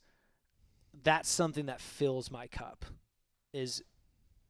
that's 1.02 1.28
something 1.30 1.66
that 1.66 1.80
fills 1.80 2.30
my 2.30 2.46
cup 2.46 2.84
is 3.54 3.82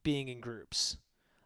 being 0.05 0.29
in 0.29 0.39
groups. 0.41 0.97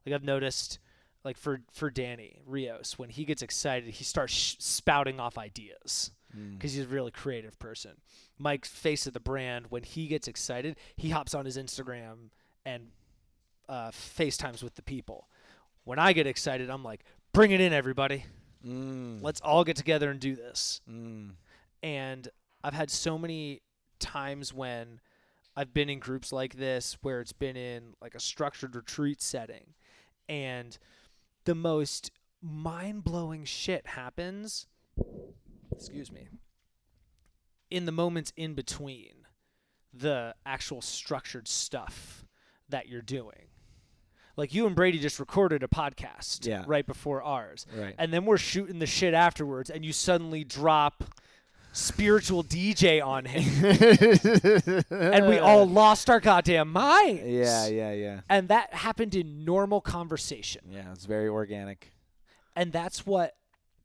Like 0.05 0.15
I've 0.15 0.23
noticed 0.25 0.79
like 1.25 1.37
for 1.39 1.61
for 1.73 1.91
Danny 1.91 2.41
Rios 2.47 2.99
when 2.99 3.09
he 3.11 3.25
gets 3.25 3.41
excited 3.43 3.89
he 3.95 4.05
starts 4.05 4.33
sh- 4.35 4.57
spouting 4.59 5.19
off 5.19 5.39
ideas 5.39 6.11
Mm. 6.37 6.59
because 6.59 6.75
he's 6.75 6.85
a 6.85 6.89
really 6.89 7.11
creative 7.11 7.59
person. 7.59 7.93
Mike 8.39 8.67
face 8.67 9.07
of 9.07 9.15
the 9.15 9.21
brand 9.21 9.67
when 9.71 9.83
he 9.83 10.07
gets 10.09 10.29
excited 10.29 10.77
he 10.95 11.09
hops 11.09 11.35
on 11.35 11.47
his 11.47 11.57
Instagram 11.57 12.29
and 12.67 12.89
uh, 13.67 13.91
FaceTimes 13.91 14.63
with 14.63 14.75
the 14.75 14.83
people. 14.83 15.29
When 15.85 15.99
I 15.99 16.13
get 16.13 16.27
excited 16.27 16.69
I'm 16.69 16.85
like 16.85 17.03
bring 17.33 17.51
it 17.53 17.63
in 17.63 17.73
everybody. 17.73 18.25
Mm. 18.67 19.23
Let's 19.23 19.41
all 19.41 19.65
get 19.65 19.77
together 19.77 20.11
and 20.11 20.21
do 20.21 20.37
this 20.37 20.83
Mm. 20.91 21.31
and 21.83 22.29
I've 22.63 22.75
had 22.75 22.91
so 22.91 23.17
many 23.17 23.63
times 23.99 24.53
when 24.53 25.01
I've 25.59 25.75
been 25.75 25.91
in 25.91 25.99
groups 25.99 26.33
like 26.33 26.55
this 26.55 26.97
where 27.03 27.21
it's 27.21 27.33
been 27.33 27.57
in 27.57 27.95
like 28.01 28.15
a 28.15 28.21
structured 28.21 28.77
retreat 28.77 29.21
setting 29.21 29.75
and 30.29 30.79
the 31.47 31.55
most 31.57 32.13
mind-blowing 32.41 33.45
shit 33.45 33.85
happens 33.89 34.69
excuse 35.75 36.13
me 36.13 36.29
in 37.73 37.87
the 37.87 37.93
moments 37.93 38.33
in 38.37 38.55
between 38.55 39.27
the 39.93 40.33
actual 40.47 40.81
structured 40.81 41.49
stuff 41.49 42.25
that 42.69 42.89
you're 42.89 43.03
doing 43.03 43.49
like 44.37 44.55
you 44.55 44.65
and 44.65 44.77
Brady 44.77 45.01
just 45.01 45.19
recorded 45.19 45.65
a 45.65 45.67
podcast 45.67 46.47
Yeah. 46.47 46.63
right 46.69 46.87
before 46.87 47.21
ours 47.21 47.67
Right. 47.77 47.97
and 47.99 48.13
then 48.13 48.25
we're 48.27 48.39
shooting 48.39 48.79
the 48.79 48.87
shit 48.87 49.13
afterwards, 49.13 49.71
and 49.71 49.85
you 49.85 49.93
suddenly 49.93 50.45
drop 50.45 51.03
spiritual 51.79 52.43
DJ 52.43 53.05
on 53.05 53.25
him, 53.25 54.85
and 54.91 55.29
we 55.29 55.39
all 55.39 55.67
lost 55.67 56.11
our 56.11 56.19
goddamn 56.19 56.73
minds. 56.73 57.23
Yeah, 57.25 57.69
yeah, 57.69 57.93
yeah. 57.93 58.21
And 58.29 58.49
that 58.49 58.75
happened 58.75 59.15
in 59.15 59.45
normal 59.45 59.81
conversation. 59.81 60.63
Yeah, 60.71 60.93
it's 60.93 61.07
very 61.07 61.29
organic. 61.29 61.93
And 62.57 62.73
that's 62.73 63.07
what, 63.07 63.37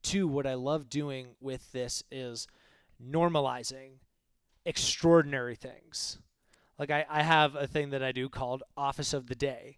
too, 0.02 0.28
what 0.28 0.48
I 0.48 0.56
love 0.56 0.90
doing 0.90 1.36
with 1.40 1.72
this 1.72 2.04
is 2.12 2.48
normalizing 3.02 4.00
extraordinary 4.66 5.56
things. 5.56 6.18
Like 6.80 6.90
I, 6.90 7.06
I 7.10 7.22
have 7.22 7.56
a 7.56 7.68
thing 7.68 7.92
that 7.92 8.02
I 8.02 8.12
do 8.12 8.28
called 8.28 8.64
Office 8.76 9.14
of 9.14 9.28
the 9.28 9.36
Day. 9.36 9.78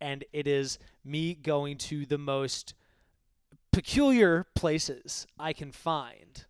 And 0.00 0.24
it 0.32 0.46
is 0.46 0.78
me 1.04 1.34
going 1.34 1.78
to 1.78 2.04
the 2.04 2.18
most 2.18 2.74
peculiar 3.72 4.46
places 4.54 5.26
I 5.38 5.52
can 5.52 5.72
find 5.72 6.44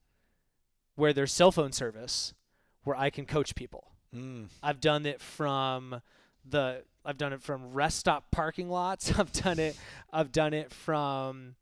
where 0.99 1.13
there's 1.13 1.33
cell 1.33 1.53
phone 1.53 1.71
service 1.71 2.35
where 2.83 2.97
I 2.97 3.09
can 3.09 3.25
coach 3.25 3.55
people. 3.55 3.93
Mm. 4.15 4.49
I've 4.63 4.81
done 4.81 5.07
it 5.07 5.21
from 5.21 6.03
the 6.45 6.83
I've 7.05 7.17
done 7.17 7.33
it 7.33 7.41
from 7.41 7.73
rest 7.73 7.99
stop 7.99 8.33
parking 8.33 8.69
lots. 8.69 9.13
I've 9.19 9.33
done 9.33 9.61
it 9.61 9.77
I've 10.13 10.33
done 10.33 10.53
it 10.53 10.73
from 10.73 11.55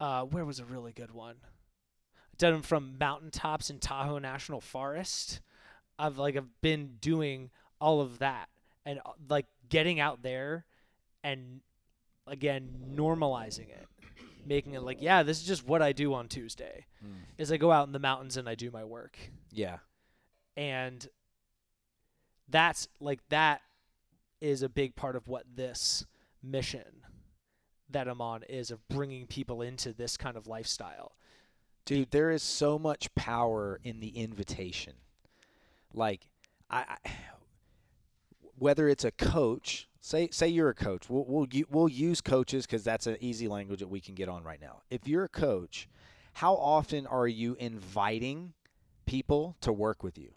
uh, 0.00 0.22
where 0.22 0.44
was 0.44 0.58
a 0.58 0.64
really 0.64 0.92
good 0.92 1.12
one? 1.12 1.36
I've 2.32 2.38
done 2.38 2.54
them 2.54 2.62
from 2.62 2.98
mountaintops 2.98 3.70
in 3.70 3.78
Tahoe 3.78 4.18
National 4.18 4.60
Forest. 4.60 5.40
I've 5.96 6.18
like 6.18 6.36
I've 6.36 6.60
been 6.60 6.96
doing 7.00 7.50
all 7.80 8.00
of 8.00 8.18
that 8.18 8.48
and 8.84 8.98
uh, 9.06 9.12
like 9.28 9.46
getting 9.68 10.00
out 10.00 10.22
there 10.22 10.64
and 11.22 11.60
again 12.26 12.68
normalizing 12.92 13.68
it 13.68 13.86
making 14.46 14.74
it 14.74 14.82
like 14.82 14.98
yeah 15.00 15.22
this 15.22 15.38
is 15.40 15.44
just 15.46 15.66
what 15.66 15.82
i 15.82 15.92
do 15.92 16.14
on 16.14 16.28
tuesday 16.28 16.86
Mm. 17.04 17.14
is 17.38 17.52
i 17.52 17.56
go 17.56 17.70
out 17.70 17.86
in 17.86 17.92
the 17.92 17.98
mountains 17.98 18.36
and 18.36 18.48
i 18.48 18.54
do 18.54 18.70
my 18.70 18.84
work 18.84 19.18
Yeah. 19.52 19.78
and 20.56 21.06
that's 22.48 22.88
like 23.00 23.20
that 23.28 23.60
is 24.40 24.62
a 24.62 24.68
big 24.68 24.94
part 24.96 25.16
of 25.16 25.28
what 25.28 25.44
this 25.56 26.04
mission 26.42 27.02
that 27.90 28.08
i'm 28.08 28.20
on 28.20 28.42
is 28.44 28.70
of 28.70 28.86
bringing 28.88 29.26
people 29.26 29.60
into 29.62 29.92
this 29.92 30.16
kind 30.16 30.36
of 30.36 30.46
lifestyle 30.46 31.12
Dude, 31.84 32.10
there 32.10 32.32
is 32.32 32.42
so 32.42 32.80
much 32.80 33.14
power 33.14 33.78
in 33.84 34.00
the 34.00 34.08
invitation. 34.08 34.94
Like, 35.94 36.26
I, 36.68 36.96
I 37.04 37.10
whether 38.58 38.88
it's 38.88 39.04
a 39.04 39.12
coach, 39.12 39.88
say 40.06 40.28
say 40.30 40.48
you're 40.48 40.68
a 40.68 40.74
coach, 40.74 41.10
we'll 41.10 41.24
we'll, 41.26 41.46
we'll 41.68 41.88
use 41.88 42.20
coaches 42.20 42.64
because 42.64 42.84
that's 42.84 43.06
an 43.06 43.16
easy 43.20 43.48
language 43.48 43.80
that 43.80 43.88
we 43.88 44.00
can 44.00 44.14
get 44.14 44.28
on 44.28 44.44
right 44.44 44.60
now. 44.60 44.82
If 44.88 45.08
you're 45.08 45.24
a 45.24 45.28
coach, 45.28 45.88
how 46.34 46.54
often 46.54 47.06
are 47.06 47.26
you 47.26 47.56
inviting 47.58 48.52
people 49.04 49.56
to 49.62 49.72
work 49.72 50.02
with 50.02 50.16
you? 50.16 50.32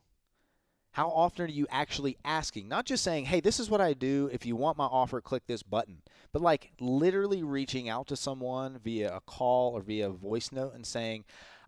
How 0.91 1.09
often 1.09 1.45
are 1.45 1.49
you 1.49 1.67
actually 1.69 2.17
asking? 2.25 2.67
Not 2.67 2.85
just 2.85 3.03
saying, 3.03 3.25
"Hey, 3.25 3.41
this 3.41 3.59
is 3.59 3.69
what 3.69 3.79
I 3.79 3.93
do. 3.93 4.27
If 4.33 4.43
you 4.45 4.55
want 4.55 4.77
my 4.77 4.85
offer, 4.85 5.21
click 5.21 5.43
this 5.45 5.61
button." 5.61 6.01
But 6.33 6.41
like 6.41 6.71
literally 6.79 7.43
reaching 7.43 7.87
out 7.87 8.07
to 8.07 8.15
someone 8.15 8.79
via 8.83 9.15
a 9.15 9.21
call 9.21 9.73
or 9.73 9.81
via 9.81 10.09
a 10.09 10.13
voice 10.13 10.51
note 10.51 10.73
and 10.73 10.85
saying, 10.85 11.25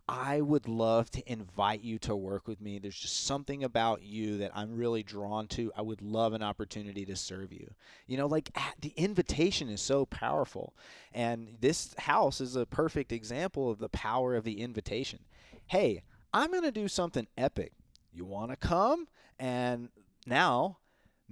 I 0.08 0.40
would 0.40 0.66
love 0.66 1.10
to 1.12 1.32
invite 1.32 1.82
you 1.82 1.98
to 2.00 2.16
work 2.16 2.48
with 2.48 2.60
me. 2.60 2.78
There's 2.78 2.98
just 2.98 3.24
something 3.24 3.62
about 3.62 4.02
you 4.02 4.38
that 4.38 4.50
I'm 4.54 4.76
really 4.76 5.02
drawn 5.02 5.46
to. 5.48 5.72
I 5.76 5.82
would 5.82 6.02
love 6.02 6.32
an 6.32 6.42
opportunity 6.42 7.04
to 7.06 7.16
serve 7.16 7.52
you. 7.52 7.72
You 8.06 8.16
know, 8.16 8.26
like 8.26 8.50
ah, 8.56 8.72
the 8.80 8.92
invitation 8.96 9.68
is 9.68 9.80
so 9.80 10.04
powerful. 10.06 10.74
And 11.12 11.56
this 11.60 11.94
house 11.98 12.40
is 12.40 12.56
a 12.56 12.66
perfect 12.66 13.12
example 13.12 13.70
of 13.70 13.78
the 13.78 13.88
power 13.88 14.34
of 14.34 14.44
the 14.44 14.60
invitation. 14.60 15.20
Hey, 15.66 16.02
I'm 16.34 16.50
going 16.50 16.64
to 16.64 16.72
do 16.72 16.88
something 16.88 17.28
epic. 17.38 17.72
You 18.12 18.24
want 18.24 18.50
to 18.50 18.56
come? 18.56 19.06
And 19.38 19.88
now, 20.26 20.78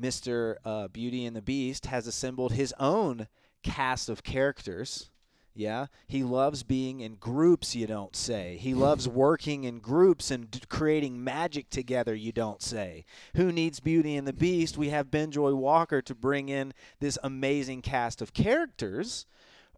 Mr. 0.00 0.56
Uh, 0.64 0.88
Beauty 0.88 1.26
and 1.26 1.34
the 1.34 1.42
Beast 1.42 1.86
has 1.86 2.06
assembled 2.06 2.52
his 2.52 2.72
own 2.78 3.28
cast 3.62 4.08
of 4.08 4.22
characters. 4.22 5.09
Yeah, 5.54 5.86
he 6.06 6.22
loves 6.22 6.62
being 6.62 7.00
in 7.00 7.16
groups, 7.16 7.74
you 7.74 7.86
don't 7.86 8.14
say. 8.14 8.56
He 8.60 8.72
loves 8.72 9.08
working 9.08 9.64
in 9.64 9.80
groups 9.80 10.30
and 10.30 10.50
d- 10.50 10.60
creating 10.68 11.22
magic 11.22 11.70
together, 11.70 12.14
you 12.14 12.32
don't 12.32 12.62
say. 12.62 13.04
Who 13.34 13.50
needs 13.50 13.80
Beauty 13.80 14.16
and 14.16 14.26
the 14.26 14.32
Beast? 14.32 14.78
We 14.78 14.90
have 14.90 15.10
Benjoy 15.10 15.52
Walker 15.54 16.00
to 16.02 16.14
bring 16.14 16.48
in 16.48 16.72
this 17.00 17.18
amazing 17.22 17.82
cast 17.82 18.22
of 18.22 18.32
characters, 18.32 19.26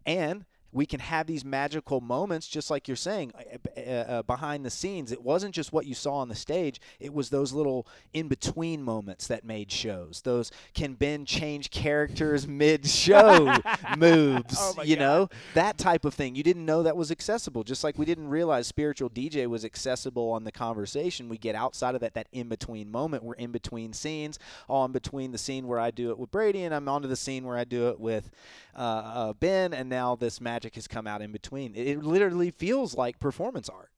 and 0.05 0.45
we 0.73 0.85
can 0.85 0.99
have 0.99 1.27
these 1.27 1.45
magical 1.45 2.01
moments, 2.01 2.47
just 2.47 2.69
like 2.71 2.87
you're 2.87 2.97
saying, 2.97 3.31
uh, 3.77 3.79
uh, 3.79 4.21
behind 4.23 4.65
the 4.65 4.69
scenes. 4.69 5.11
It 5.11 5.21
wasn't 5.21 5.53
just 5.53 5.71
what 5.71 5.85
you 5.85 5.93
saw 5.93 6.15
on 6.15 6.29
the 6.29 6.35
stage, 6.35 6.81
it 6.99 7.13
was 7.13 7.29
those 7.29 7.53
little 7.53 7.87
in 8.13 8.27
between 8.27 8.81
moments 8.81 9.27
that 9.27 9.43
made 9.45 9.71
shows. 9.71 10.21
Those 10.23 10.51
can 10.73 10.93
Ben 10.95 11.25
change 11.25 11.69
characters 11.69 12.47
mid 12.47 12.85
show 12.87 13.55
moves, 13.97 14.55
Oh 14.59 14.81
you 14.83 14.95
God. 14.95 15.01
know? 15.01 15.29
That 15.53 15.77
type 15.77 16.05
of 16.05 16.13
thing. 16.13 16.35
You 16.35 16.43
didn't 16.43 16.65
know 16.65 16.83
that 16.83 16.97
was 16.97 17.11
accessible, 17.11 17.63
just 17.63 17.83
like 17.83 17.97
we 17.97 18.05
didn't 18.05 18.27
realize 18.29 18.67
spiritual 18.67 19.09
DJ 19.09 19.47
was 19.47 19.63
accessible 19.63 20.31
on 20.31 20.43
the 20.43 20.51
conversation. 20.51 21.29
We 21.29 21.37
get 21.37 21.55
outside 21.55 21.95
of 21.95 22.01
that, 22.01 22.15
that 22.15 22.27
in 22.31 22.49
between 22.49 22.91
moment. 22.91 23.23
We're 23.23 23.35
in 23.35 23.51
between 23.51 23.93
scenes, 23.93 24.39
all 24.67 24.85
in 24.85 24.91
between 24.91 25.31
the 25.31 25.37
scene 25.37 25.67
where 25.67 25.79
I 25.79 25.91
do 25.91 26.09
it 26.09 26.17
with 26.17 26.31
Brady, 26.31 26.63
and 26.63 26.73
I'm 26.73 26.87
onto 26.89 27.07
the 27.07 27.15
scene 27.15 27.43
where 27.43 27.57
I 27.57 27.63
do 27.63 27.89
it 27.89 27.99
with 27.99 28.31
uh, 28.75 28.79
uh, 28.79 29.33
Ben, 29.33 29.73
and 29.73 29.89
now 29.89 30.15
this 30.15 30.41
magic 30.63 30.75
has 30.75 30.87
come 30.87 31.05
out 31.07 31.21
in 31.21 31.31
between. 31.31 31.75
It, 31.75 31.87
it 31.87 32.03
literally 32.03 32.51
feels 32.51 32.95
like 32.95 33.19
performance 33.19 33.69
art. 33.69 33.89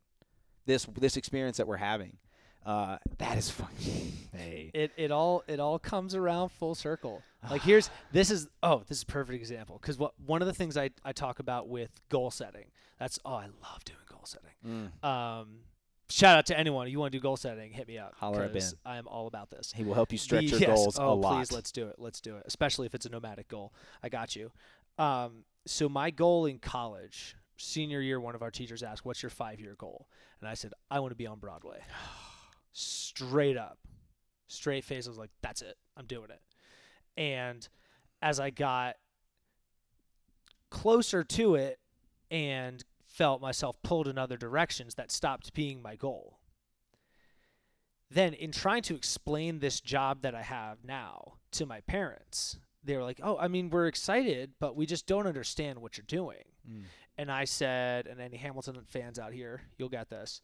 This 0.65 0.85
this 0.99 1.15
experience 1.15 1.57
that 1.57 1.67
we're 1.67 1.77
having, 1.77 2.17
uh, 2.65 2.97
that 3.19 3.37
is 3.37 3.49
fucking. 3.49 4.11
Hey, 4.35 4.69
it, 4.73 4.91
it 4.97 5.11
all 5.11 5.45
it 5.47 5.61
all 5.61 5.79
comes 5.79 6.13
around 6.13 6.49
full 6.49 6.75
circle 6.75 7.23
like 7.49 7.61
here's 7.61 7.89
this 8.11 8.29
is 8.29 8.49
oh 8.61 8.83
this 8.85 8.97
is 8.97 9.03
a 9.03 9.05
perfect 9.05 9.39
example 9.39 9.77
because 9.81 9.97
what 9.97 10.11
one 10.25 10.41
of 10.41 10.47
the 10.49 10.53
things 10.53 10.75
I, 10.75 10.89
I 11.05 11.13
talk 11.13 11.39
about 11.39 11.69
with 11.69 11.89
goal 12.09 12.31
setting 12.31 12.65
that's 12.99 13.17
oh 13.23 13.35
i 13.35 13.43
love 13.45 13.85
doing 13.85 13.99
goal 14.09 14.25
setting 14.25 14.91
Mm. 15.01 15.07
um 15.07 15.59
shout 16.09 16.37
out 16.37 16.45
to 16.47 16.59
anyone 16.59 16.89
you 16.89 16.99
want 16.99 17.13
to 17.13 17.17
do 17.17 17.21
goal 17.21 17.37
setting 17.37 17.71
hit 17.71 17.87
me 17.87 17.97
up 17.97 18.13
Holler 18.17 18.43
at 18.43 18.51
Ben. 18.51 18.61
i 18.85 18.97
am 18.97 19.07
all 19.07 19.27
about 19.27 19.49
this 19.51 19.71
he 19.73 19.85
will 19.85 19.93
help 19.93 20.11
you 20.11 20.17
stretch 20.17 20.41
The- 20.47 20.49
your 20.49 20.59
yes, 20.59 20.67
goals 20.75 20.99
oh, 20.99 21.13
a 21.13 21.15
lot. 21.15 21.37
please 21.37 21.53
let's 21.53 21.71
do 21.71 21.87
it 21.87 21.95
let's 21.97 22.19
do 22.19 22.35
it 22.35 22.43
especially 22.45 22.85
if 22.87 22.93
it's 22.93 23.05
a 23.05 23.09
nomadic 23.09 23.47
goal 23.47 23.71
i 24.03 24.09
got 24.09 24.35
you 24.35 24.51
um 24.97 25.45
so 25.65 25.89
my 25.89 26.11
goal 26.11 26.45
in 26.45 26.59
college 26.59 27.35
senior 27.57 28.01
year 28.01 28.19
one 28.19 28.35
of 28.35 28.41
our 28.41 28.51
teachers 28.51 28.83
asked 28.83 29.05
what's 29.05 29.23
your 29.23 29.29
five 29.29 29.59
year 29.59 29.75
goal? 29.77 30.07
And 30.39 30.49
i 30.49 30.53
said 30.53 30.73
i 30.91 30.99
want 30.99 31.11
to 31.11 31.15
be 31.15 31.27
on 31.27 31.39
broadway. 31.39 31.79
Straight 32.73 33.57
up. 33.57 33.77
Straight 34.47 34.83
face 34.83 35.07
i 35.07 35.09
was 35.09 35.17
like 35.17 35.31
that's 35.41 35.61
it. 35.61 35.77
I'm 35.97 36.05
doing 36.05 36.29
it. 36.29 36.41
And 37.19 37.67
as 38.21 38.39
i 38.39 38.49
got 38.49 38.95
closer 40.69 41.23
to 41.23 41.55
it 41.55 41.79
and 42.29 42.83
felt 43.07 43.41
myself 43.41 43.81
pulled 43.81 44.07
in 44.07 44.17
other 44.17 44.35
directions 44.35 44.95
that 44.95 45.11
stopped 45.11 45.53
being 45.53 45.81
my 45.81 45.95
goal. 45.95 46.39
Then 48.11 48.33
in 48.33 48.51
trying 48.51 48.81
to 48.83 48.95
explain 48.95 49.59
this 49.59 49.79
job 49.79 50.21
that 50.21 50.35
i 50.35 50.41
have 50.41 50.83
now 50.83 51.33
to 51.51 51.65
my 51.65 51.81
parents 51.81 52.59
they 52.85 52.95
were 52.95 53.03
like 53.03 53.19
oh 53.23 53.37
i 53.37 53.47
mean 53.47 53.69
we're 53.69 53.87
excited 53.87 54.51
but 54.59 54.75
we 54.75 54.85
just 54.85 55.05
don't 55.07 55.27
understand 55.27 55.81
what 55.81 55.97
you're 55.97 56.05
doing 56.07 56.43
Mm. 56.69 56.83
and 57.19 57.31
I 57.31 57.45
said, 57.45 58.07
and 58.07 58.19
any 58.19 58.37
Hamilton 58.37 58.75
fans 58.87 59.19
out 59.19 59.33
here, 59.33 59.61
you'll 59.77 59.87
get 59.89 60.09
this. 60.09 60.41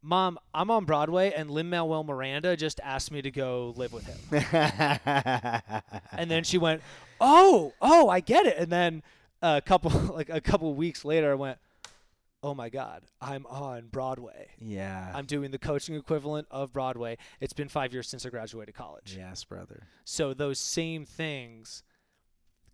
Mom, 0.00 0.38
I'm 0.54 0.70
on 0.70 0.84
Broadway, 0.84 1.32
and 1.36 1.50
Lin 1.50 1.68
Manuel 1.70 2.04
Miranda 2.04 2.56
just 2.56 2.78
asked 2.84 3.10
me 3.10 3.20
to 3.22 3.32
go 3.32 3.74
live 3.76 3.92
with 3.92 4.06
him. 4.06 4.18
and 5.04 6.30
then 6.30 6.44
she 6.44 6.58
went, 6.58 6.82
"Oh, 7.20 7.72
oh, 7.80 8.08
I 8.08 8.20
get 8.20 8.46
it." 8.46 8.58
And 8.58 8.70
then 8.70 9.02
a 9.42 9.60
couple, 9.60 9.90
like 10.14 10.28
a 10.28 10.40
couple 10.40 10.72
weeks 10.74 11.04
later, 11.04 11.32
I 11.32 11.34
went, 11.34 11.58
"Oh 12.44 12.54
my 12.54 12.68
God, 12.68 13.02
I'm 13.20 13.46
on 13.46 13.88
Broadway. 13.88 14.48
yeah, 14.58 15.10
I'm 15.14 15.24
doing 15.26 15.50
the 15.50 15.58
coaching 15.58 15.94
equivalent 15.94 16.46
of 16.50 16.72
Broadway. 16.72 17.16
It's 17.40 17.52
been 17.54 17.68
five 17.68 17.92
years 17.92 18.08
since 18.08 18.24
I 18.26 18.28
graduated 18.28 18.74
college." 18.74 19.14
yes, 19.16 19.42
brother. 19.44 19.88
So 20.04 20.34
those 20.34 20.58
same 20.58 21.04
things 21.04 21.82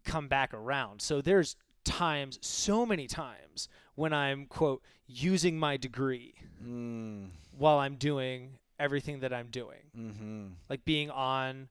come 0.04 0.28
back 0.28 0.52
around. 0.54 1.00
So 1.02 1.20
there's 1.20 1.56
times, 1.84 2.38
so 2.42 2.84
many 2.84 3.06
times, 3.06 3.68
when 3.94 4.12
I'm, 4.12 4.46
quote, 4.46 4.82
using 5.06 5.58
my 5.58 5.76
degree 5.76 6.34
Mm. 6.62 7.30
while 7.56 7.78
I'm 7.78 7.96
doing 7.96 8.58
everything 8.78 9.20
that 9.20 9.32
I'm 9.32 9.48
doing. 9.48 9.90
Mm-hmm. 9.96 10.46
Like 10.68 10.84
being 10.84 11.10
on 11.10 11.68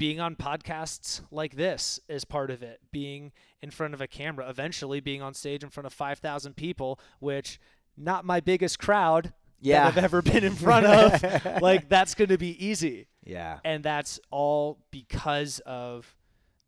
being 0.00 0.18
on 0.18 0.34
podcasts 0.34 1.20
like 1.30 1.54
this 1.56 2.00
is 2.08 2.24
part 2.24 2.50
of 2.50 2.62
it. 2.62 2.80
Being 2.90 3.32
in 3.62 3.70
front 3.70 3.92
of 3.94 4.00
a 4.00 4.06
camera, 4.06 4.48
eventually 4.48 4.98
being 5.00 5.20
on 5.20 5.34
stage 5.34 5.62
in 5.62 5.68
front 5.68 5.86
of 5.86 5.92
5,000 5.92 6.56
people, 6.56 6.98
which 7.18 7.60
not 7.96 8.24
my 8.24 8.40
biggest 8.40 8.78
crowd 8.78 9.34
Yeah. 9.60 9.84
that 9.84 9.98
I've 9.98 10.04
ever 10.04 10.22
been 10.22 10.42
in 10.42 10.54
front 10.54 10.86
of. 10.86 11.62
like 11.62 11.88
that's 11.90 12.14
going 12.14 12.30
to 12.30 12.38
be 12.38 12.52
easy 12.66 13.08
Yeah. 13.24 13.58
and 13.64 13.84
that's 13.84 14.18
all 14.30 14.78
because 14.90 15.58
of 15.66 16.16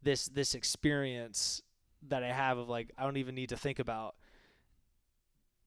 this 0.02 0.26
this 0.26 0.54
experience 0.54 1.62
that 2.08 2.22
I 2.22 2.32
have 2.32 2.58
of 2.58 2.68
like 2.68 2.90
I 2.98 3.04
don't 3.04 3.16
even 3.16 3.34
need 3.34 3.48
to 3.48 3.56
think 3.56 3.78
about 3.78 4.14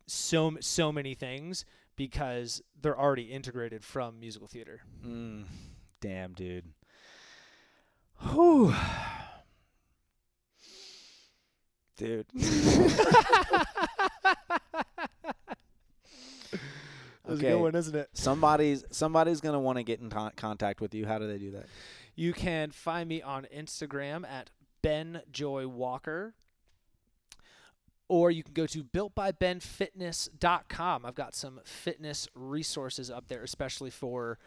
so 0.08 0.58
so 0.60 0.92
many 0.92 1.16
things 1.16 1.66
because 1.96 2.62
they're 2.80 3.00
already 3.00 3.24
integrated 3.24 3.84
from 3.84 4.20
musical 4.20 4.48
theater. 4.48 4.82
Mm. 5.04 5.46
Damn, 6.02 6.34
dude. 6.34 6.66
Whew. 8.20 8.74
Dude. 11.98 12.26
was 12.34 12.44
Okay. 17.40 17.48
a 17.48 17.52
good 17.54 17.62
one, 17.62 17.76
isn't 17.76 17.96
it? 17.96 18.10
Somebody's 18.14 18.84
somebody's 18.92 19.42
gonna 19.42 19.60
want 19.60 19.78
to 19.78 19.84
get 19.84 20.00
in 20.00 20.10
con- 20.10 20.32
contact 20.36 20.82
with 20.82 20.94
you. 20.94 21.06
How 21.06 21.18
do 21.20 21.28
they 21.28 21.38
do 21.38 21.52
that? 21.52 21.66
You 22.16 22.34
can 22.34 22.72
find 22.72 23.08
me 23.10 23.22
on 23.22 23.48
Instagram 23.56 24.26
at 24.28 24.50
Ben 24.82 25.22
Joy 25.32 25.68
Walker. 25.68 26.34
Or 28.08 28.30
you 28.30 28.44
can 28.44 28.54
go 28.54 28.68
to 28.68 28.84
builtbybenfitness.com. 28.84 31.06
I've 31.08 31.16
got 31.16 31.34
some 31.34 31.60
fitness 31.66 32.28
resources 32.36 33.10
up 33.10 33.28
there, 33.30 33.42
especially 33.42 33.90
for 33.90 34.38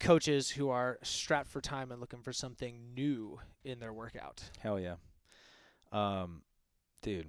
coaches 0.00 0.50
who 0.50 0.68
are 0.68 0.98
strapped 1.02 1.48
for 1.48 1.60
time 1.60 1.90
and 1.90 2.00
looking 2.00 2.22
for 2.22 2.32
something 2.32 2.94
new 2.94 3.38
in 3.64 3.78
their 3.78 3.92
workout. 3.92 4.42
Hell 4.60 4.78
yeah. 4.80 4.96
Um, 5.92 6.42
dude, 7.02 7.28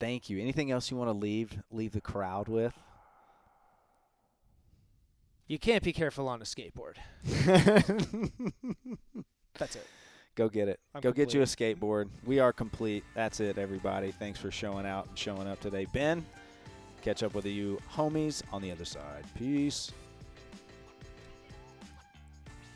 thank 0.00 0.28
you. 0.28 0.40
Anything 0.40 0.70
else 0.70 0.90
you 0.90 0.96
want 0.96 1.08
to 1.08 1.16
leave 1.16 1.62
leave 1.70 1.92
the 1.92 2.00
crowd 2.00 2.48
with? 2.48 2.74
You 5.46 5.58
can't 5.58 5.82
be 5.82 5.92
careful 5.92 6.28
on 6.28 6.40
a 6.40 6.44
skateboard. 6.44 6.96
That's 9.58 9.76
it. 9.76 9.86
Go 10.34 10.48
get 10.48 10.68
it. 10.68 10.80
I'm 10.94 11.02
Go 11.02 11.12
get 11.12 11.34
you 11.34 11.42
a 11.42 11.44
skateboard. 11.44 12.08
We 12.24 12.38
are 12.38 12.54
complete. 12.54 13.04
That's 13.14 13.38
it, 13.40 13.58
everybody. 13.58 14.12
Thanks 14.12 14.40
for 14.40 14.50
showing 14.50 14.86
out 14.86 15.08
and 15.08 15.18
showing 15.18 15.46
up 15.46 15.60
today. 15.60 15.86
Ben, 15.92 16.24
catch 17.02 17.22
up 17.22 17.34
with 17.34 17.44
you 17.44 17.78
homies 17.92 18.42
on 18.50 18.62
the 18.62 18.70
other 18.70 18.86
side. 18.86 19.24
Peace. 19.36 19.92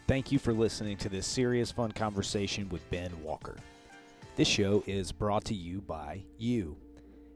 Thank 0.07 0.31
you 0.31 0.39
for 0.39 0.53
listening 0.53 0.97
to 0.99 1.09
this 1.09 1.27
serious, 1.27 1.73
fun 1.73 1.91
conversation 1.91 2.69
with 2.69 2.89
Ben 2.91 3.11
Walker. 3.25 3.57
This 4.37 4.47
show 4.47 4.85
is 4.87 5.11
brought 5.11 5.45
to 5.47 5.55
you 5.55 5.81
by 5.81 6.23
you. 6.39 6.77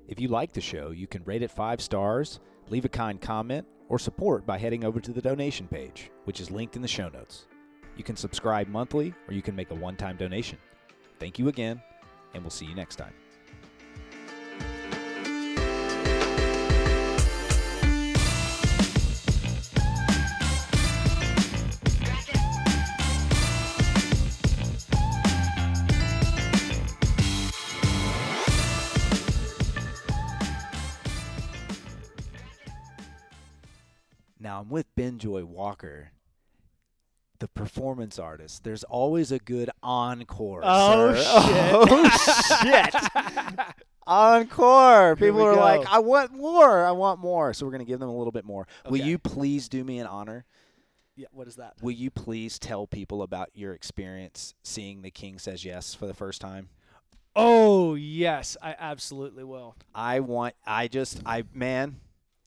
If 0.06 0.20
you 0.20 0.28
like 0.28 0.52
the 0.52 0.60
show, 0.60 0.92
you 0.92 1.08
can 1.08 1.24
rate 1.24 1.42
it 1.42 1.50
five 1.50 1.80
stars, 1.80 2.38
leave 2.68 2.84
a 2.84 2.88
kind 2.88 3.20
comment, 3.20 3.66
or 3.88 3.98
support 3.98 4.46
by 4.46 4.56
heading 4.56 4.84
over 4.84 5.00
to 5.00 5.12
the 5.12 5.20
donation 5.20 5.66
page, 5.66 6.12
which 6.26 6.40
is 6.40 6.52
linked 6.52 6.76
in 6.76 6.82
the 6.82 6.86
show 6.86 7.08
notes. 7.08 7.48
You 7.96 8.04
can 8.04 8.14
subscribe 8.14 8.68
monthly 8.68 9.12
or 9.26 9.34
you 9.34 9.42
can 9.42 9.56
make 9.56 9.72
a 9.72 9.74
one 9.74 9.96
time 9.96 10.16
donation. 10.16 10.58
Thank 11.18 11.40
you 11.40 11.48
again, 11.48 11.82
and 12.34 12.42
we'll 12.44 12.50
see 12.50 12.66
you 12.66 12.76
next 12.76 12.96
time. 12.96 13.12
I'm 35.22 35.30
with 35.30 35.42
Ben 35.42 35.44
Joy 35.44 35.44
Walker, 35.44 36.10
the 37.38 37.48
performance 37.48 38.18
artist. 38.18 38.64
There's 38.64 38.84
always 38.84 39.32
a 39.32 39.38
good 39.38 39.70
encore. 39.82 40.62
Oh, 40.64 41.14
sir. 41.14 41.22
shit. 41.22 42.94
Oh 42.94 43.24
shit! 43.52 43.66
encore. 44.06 45.16
Here 45.16 45.28
People 45.28 45.42
are 45.42 45.56
like. 45.56 45.86
I 45.90 45.98
want 46.00 46.32
more. 46.32 46.84
I 46.84 46.92
want 46.92 47.20
more. 47.20 47.52
So 47.54 47.66
we're 47.66 47.72
gonna 47.72 47.84
give 47.84 48.00
them 48.00 48.08
a 48.08 48.16
little 48.16 48.32
bit 48.32 48.44
more. 48.44 48.66
Will 48.88 49.00
you 49.00 49.18
please 49.18 49.68
do 49.68 49.84
me 49.84 49.98
an 49.98 50.06
honor? 50.06 50.44
Yeah, 51.16 51.26
what 51.32 51.48
is 51.48 51.56
that? 51.56 51.74
Will 51.82 51.90
you 51.90 52.10
please 52.10 52.58
tell 52.58 52.86
people 52.86 53.22
about 53.22 53.50
your 53.54 53.74
experience 53.74 54.54
seeing 54.62 55.02
The 55.02 55.10
King 55.10 55.38
Says 55.38 55.64
Yes 55.64 55.94
for 55.94 56.06
the 56.06 56.14
first 56.14 56.40
time? 56.40 56.70
Oh, 57.36 57.94
yes, 57.94 58.56
I 58.60 58.74
absolutely 58.78 59.44
will. 59.44 59.76
I 59.94 60.20
want. 60.20 60.54
I 60.66 60.88
just. 60.88 61.20
I 61.26 61.44
man. 61.52 62.00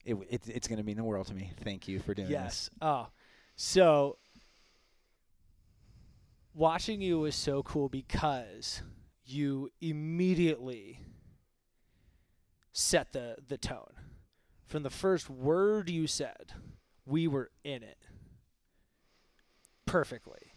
It, 0.04 0.16
it, 0.28 0.42
it's 0.46 0.68
going 0.68 0.78
to 0.78 0.84
mean 0.84 0.96
the 0.96 1.04
world 1.04 1.26
to 1.28 1.34
me. 1.34 1.50
Thank 1.62 1.88
you 1.88 1.98
for 2.00 2.14
doing 2.14 2.28
this. 2.28 2.34
Yes. 2.34 2.70
Oh, 2.82 3.08
so 3.56 4.18
watching 6.54 7.00
you 7.00 7.20
was 7.20 7.34
so 7.34 7.62
cool 7.62 7.88
because 7.88 8.82
you 9.24 9.70
immediately 9.80 11.00
set 12.72 13.12
the 13.12 13.36
the 13.46 13.58
tone. 13.58 13.92
From 14.66 14.82
the 14.82 14.90
first 14.90 15.30
word 15.30 15.88
you 15.88 16.06
said, 16.06 16.52
we 17.06 17.28
were 17.28 17.50
in 17.62 17.82
it 17.82 18.08
perfectly. 19.86 20.52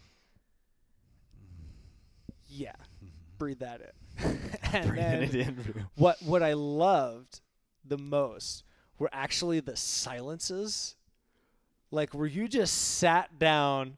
Yeah, 2.46 2.72
mm-hmm. 2.72 3.08
breathe 3.38 3.60
that 3.60 3.80
in. 3.80 4.38
and 4.72 4.96
then 4.96 5.22
it 5.22 5.34
in. 5.34 5.86
what 5.94 6.20
what 6.22 6.42
I 6.42 6.54
loved 6.54 7.40
the 7.84 7.98
most 7.98 8.64
were 8.98 9.10
actually 9.12 9.60
the 9.60 9.76
silences. 9.76 10.96
Like 11.90 12.12
where 12.12 12.26
you 12.26 12.48
just 12.48 12.74
sat 12.98 13.38
down, 13.38 13.96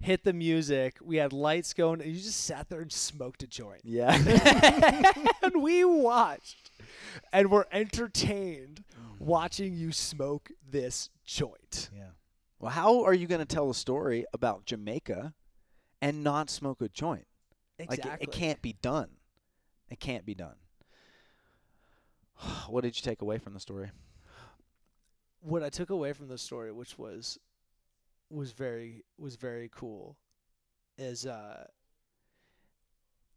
hit 0.00 0.24
the 0.24 0.32
music, 0.32 0.98
we 1.02 1.16
had 1.16 1.32
lights 1.32 1.72
going, 1.72 2.00
and 2.00 2.10
you 2.10 2.20
just 2.20 2.44
sat 2.44 2.68
there 2.68 2.80
and 2.80 2.92
smoked 2.92 3.42
a 3.42 3.46
joint. 3.46 3.80
Yeah. 3.84 4.14
and 5.42 5.62
we 5.62 5.84
watched 5.84 6.70
and 7.32 7.50
were 7.50 7.66
entertained 7.72 8.84
mm. 8.94 9.20
watching 9.20 9.74
you 9.74 9.92
smoke 9.92 10.50
this 10.68 11.10
joint. 11.24 11.90
Yeah. 11.94 12.10
Well, 12.60 12.70
how 12.70 13.02
are 13.02 13.14
you 13.14 13.26
going 13.26 13.40
to 13.40 13.44
tell 13.44 13.70
a 13.70 13.74
story 13.74 14.24
about 14.32 14.66
Jamaica 14.66 15.34
and 16.00 16.22
not 16.22 16.48
smoke 16.50 16.80
a 16.80 16.88
joint? 16.88 17.26
Exactly. 17.80 18.10
Like 18.10 18.22
it, 18.22 18.28
it 18.28 18.32
can't 18.32 18.62
be 18.62 18.76
done. 18.80 19.08
It 19.90 19.98
can't 19.98 20.24
be 20.24 20.34
done. 20.36 20.54
What 22.68 22.82
did 22.82 22.96
you 22.96 23.02
take 23.02 23.22
away 23.22 23.38
from 23.38 23.54
the 23.54 23.60
story? 23.60 23.90
what 25.42 25.62
I 25.62 25.68
took 25.68 25.90
away 25.90 26.12
from 26.12 26.28
the 26.28 26.38
story, 26.38 26.72
which 26.72 26.98
was 26.98 27.38
was 28.30 28.52
very 28.52 29.04
was 29.18 29.36
very 29.36 29.68
cool, 29.74 30.16
is 30.96 31.26
uh 31.26 31.66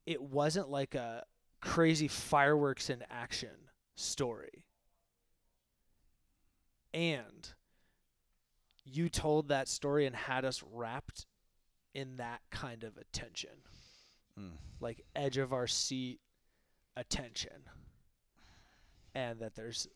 it 0.05 0.21
wasn't 0.21 0.69
like 0.69 0.95
a 0.95 1.23
crazy 1.61 2.07
fireworks 2.07 2.89
in 2.89 3.03
action 3.09 3.69
story. 3.95 4.65
And 6.93 7.49
you 8.85 9.09
told 9.09 9.49
that 9.49 9.67
story 9.67 10.05
and 10.05 10.15
had 10.15 10.45
us 10.45 10.63
wrapped 10.71 11.25
in 11.95 12.17
that 12.17 12.41
kind 12.51 12.83
of 12.83 12.97
attention. 12.97 13.49
Mm. 14.39 14.51
Like 14.79 15.03
edge 15.15 15.37
of 15.37 15.53
our 15.53 15.65
seat 15.65 16.19
attention. 16.95 17.63
And 19.15 19.39
that 19.39 19.55
there's 19.55 19.87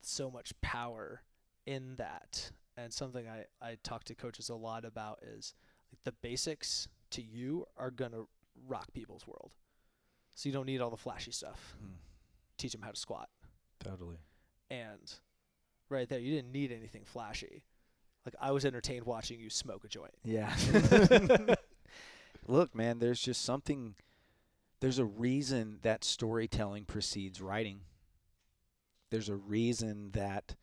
so 0.00 0.30
much 0.30 0.52
power 0.60 1.22
in 1.66 1.96
that. 1.96 2.50
And 2.76 2.92
something 2.92 3.26
I, 3.28 3.44
I 3.64 3.76
talk 3.82 4.04
to 4.04 4.14
coaches 4.14 4.48
a 4.48 4.54
lot 4.54 4.84
about 4.84 5.20
is 5.22 5.54
like 5.92 6.00
the 6.04 6.12
basics 6.26 6.88
to 7.10 7.22
you 7.22 7.66
are 7.76 7.90
gonna 7.90 8.22
rock 8.66 8.92
people's 8.92 9.26
world. 9.26 9.52
So 10.34 10.48
you 10.48 10.52
don't 10.52 10.66
need 10.66 10.80
all 10.80 10.90
the 10.90 10.96
flashy 10.96 11.30
stuff. 11.30 11.76
Mm. 11.82 11.96
Teach 12.58 12.72
them 12.72 12.82
how 12.82 12.90
to 12.90 12.96
squat. 12.96 13.28
Totally. 13.78 14.16
And 14.70 15.12
right 15.88 16.08
there, 16.08 16.18
you 16.18 16.34
didn't 16.34 16.50
need 16.52 16.72
anything 16.72 17.04
flashy. 17.04 17.64
Like 18.24 18.34
I 18.40 18.50
was 18.50 18.64
entertained 18.64 19.04
watching 19.04 19.38
you 19.38 19.50
smoke 19.50 19.84
a 19.84 19.88
joint. 19.88 20.14
Yeah. 20.24 20.52
Look, 22.46 22.74
man, 22.74 22.98
there's 22.98 23.20
just 23.20 23.44
something 23.44 23.94
there's 24.80 24.98
a 24.98 25.04
reason 25.04 25.78
that 25.82 26.04
storytelling 26.04 26.84
precedes 26.84 27.40
writing. 27.40 27.80
There's 29.10 29.28
a 29.28 29.36
reason 29.36 30.10
that 30.12 30.56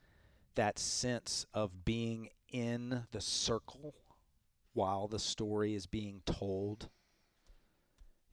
that 0.56 0.78
sense 0.78 1.46
of 1.54 1.86
being 1.86 2.30
in 2.52 3.04
the 3.12 3.22
circle 3.22 3.96
while 4.74 5.08
the 5.08 5.20
story 5.20 5.74
is 5.74 5.86
being 5.86 6.22
told. 6.26 6.90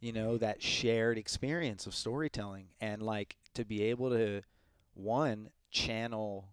You 0.01 0.13
know, 0.13 0.31
mm-hmm. 0.31 0.39
that 0.39 0.63
shared 0.63 1.19
experience 1.19 1.87
of 1.87 1.95
storytelling 1.95 2.69
and 2.81 3.03
like 3.03 3.37
to 3.55 3.65
be 3.65 3.83
able 3.85 4.11
to 4.11 4.43
one 4.95 5.51
channel 5.71 6.51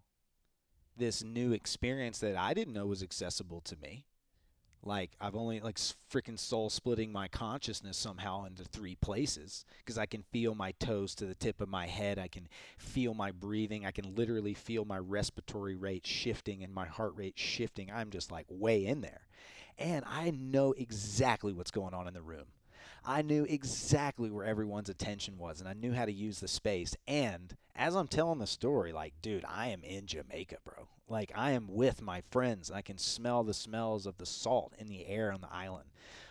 this 0.96 1.22
new 1.22 1.52
experience 1.52 2.18
that 2.20 2.36
I 2.36 2.54
didn't 2.54 2.74
know 2.74 2.86
was 2.86 3.02
accessible 3.02 3.60
to 3.62 3.76
me. 3.76 4.06
Like 4.86 5.10
I've 5.20 5.34
only 5.34 5.60
like 5.60 5.76
freaking 5.76 6.38
soul 6.38 6.70
splitting 6.70 7.10
my 7.10 7.28
consciousness 7.28 7.96
somehow 7.96 8.44
into 8.44 8.62
three 8.64 8.94
places 8.94 9.64
because 9.78 9.98
I 9.98 10.06
can 10.06 10.22
feel 10.22 10.54
my 10.54 10.72
toes 10.72 11.14
to 11.16 11.26
the 11.26 11.34
tip 11.34 11.60
of 11.60 11.68
my 11.68 11.86
head. 11.86 12.18
I 12.18 12.28
can 12.28 12.48
feel 12.78 13.12
my 13.12 13.32
breathing. 13.32 13.84
I 13.84 13.90
can 13.90 14.14
literally 14.14 14.54
feel 14.54 14.84
my 14.84 14.98
respiratory 14.98 15.74
rate 15.74 16.06
shifting 16.06 16.62
and 16.62 16.72
my 16.72 16.86
heart 16.86 17.14
rate 17.16 17.38
shifting. 17.38 17.90
I'm 17.92 18.10
just 18.10 18.30
like 18.30 18.46
way 18.48 18.86
in 18.86 19.00
there. 19.00 19.22
And 19.78 20.04
I 20.06 20.30
know 20.30 20.72
exactly 20.72 21.52
what's 21.52 21.70
going 21.70 21.92
on 21.92 22.06
in 22.06 22.14
the 22.14 22.22
room. 22.22 22.46
I 23.06 23.22
knew 23.22 23.44
exactly 23.48 24.30
where 24.30 24.44
everyone's 24.44 24.88
attention 24.88 25.38
was 25.38 25.60
and 25.60 25.68
I 25.68 25.74
knew 25.74 25.92
how 25.92 26.04
to 26.04 26.12
use 26.12 26.40
the 26.40 26.48
space. 26.48 26.96
And 27.06 27.54
as 27.76 27.94
I'm 27.94 28.08
telling 28.08 28.40
the 28.40 28.46
story, 28.46 28.92
like, 28.92 29.14
dude, 29.22 29.44
I 29.48 29.68
am 29.68 29.84
in 29.84 30.06
Jamaica, 30.06 30.56
bro. 30.64 30.88
Like, 31.08 31.30
I 31.36 31.52
am 31.52 31.68
with 31.68 32.02
my 32.02 32.20
friends. 32.20 32.70
I 32.70 32.82
can 32.82 32.98
smell 32.98 33.44
the 33.44 33.54
smells 33.54 34.06
of 34.06 34.18
the 34.18 34.26
salt 34.26 34.72
in 34.76 34.88
the 34.88 35.06
air 35.06 35.30
on 35.30 35.40
the 35.40 35.52
island, 35.52 35.88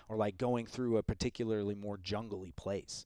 or 0.09 0.17
like 0.17 0.37
going 0.37 0.65
through 0.65 0.97
a 0.97 1.03
particularly 1.03 1.75
more 1.75 1.97
jungly 1.97 2.51
place. 2.57 3.05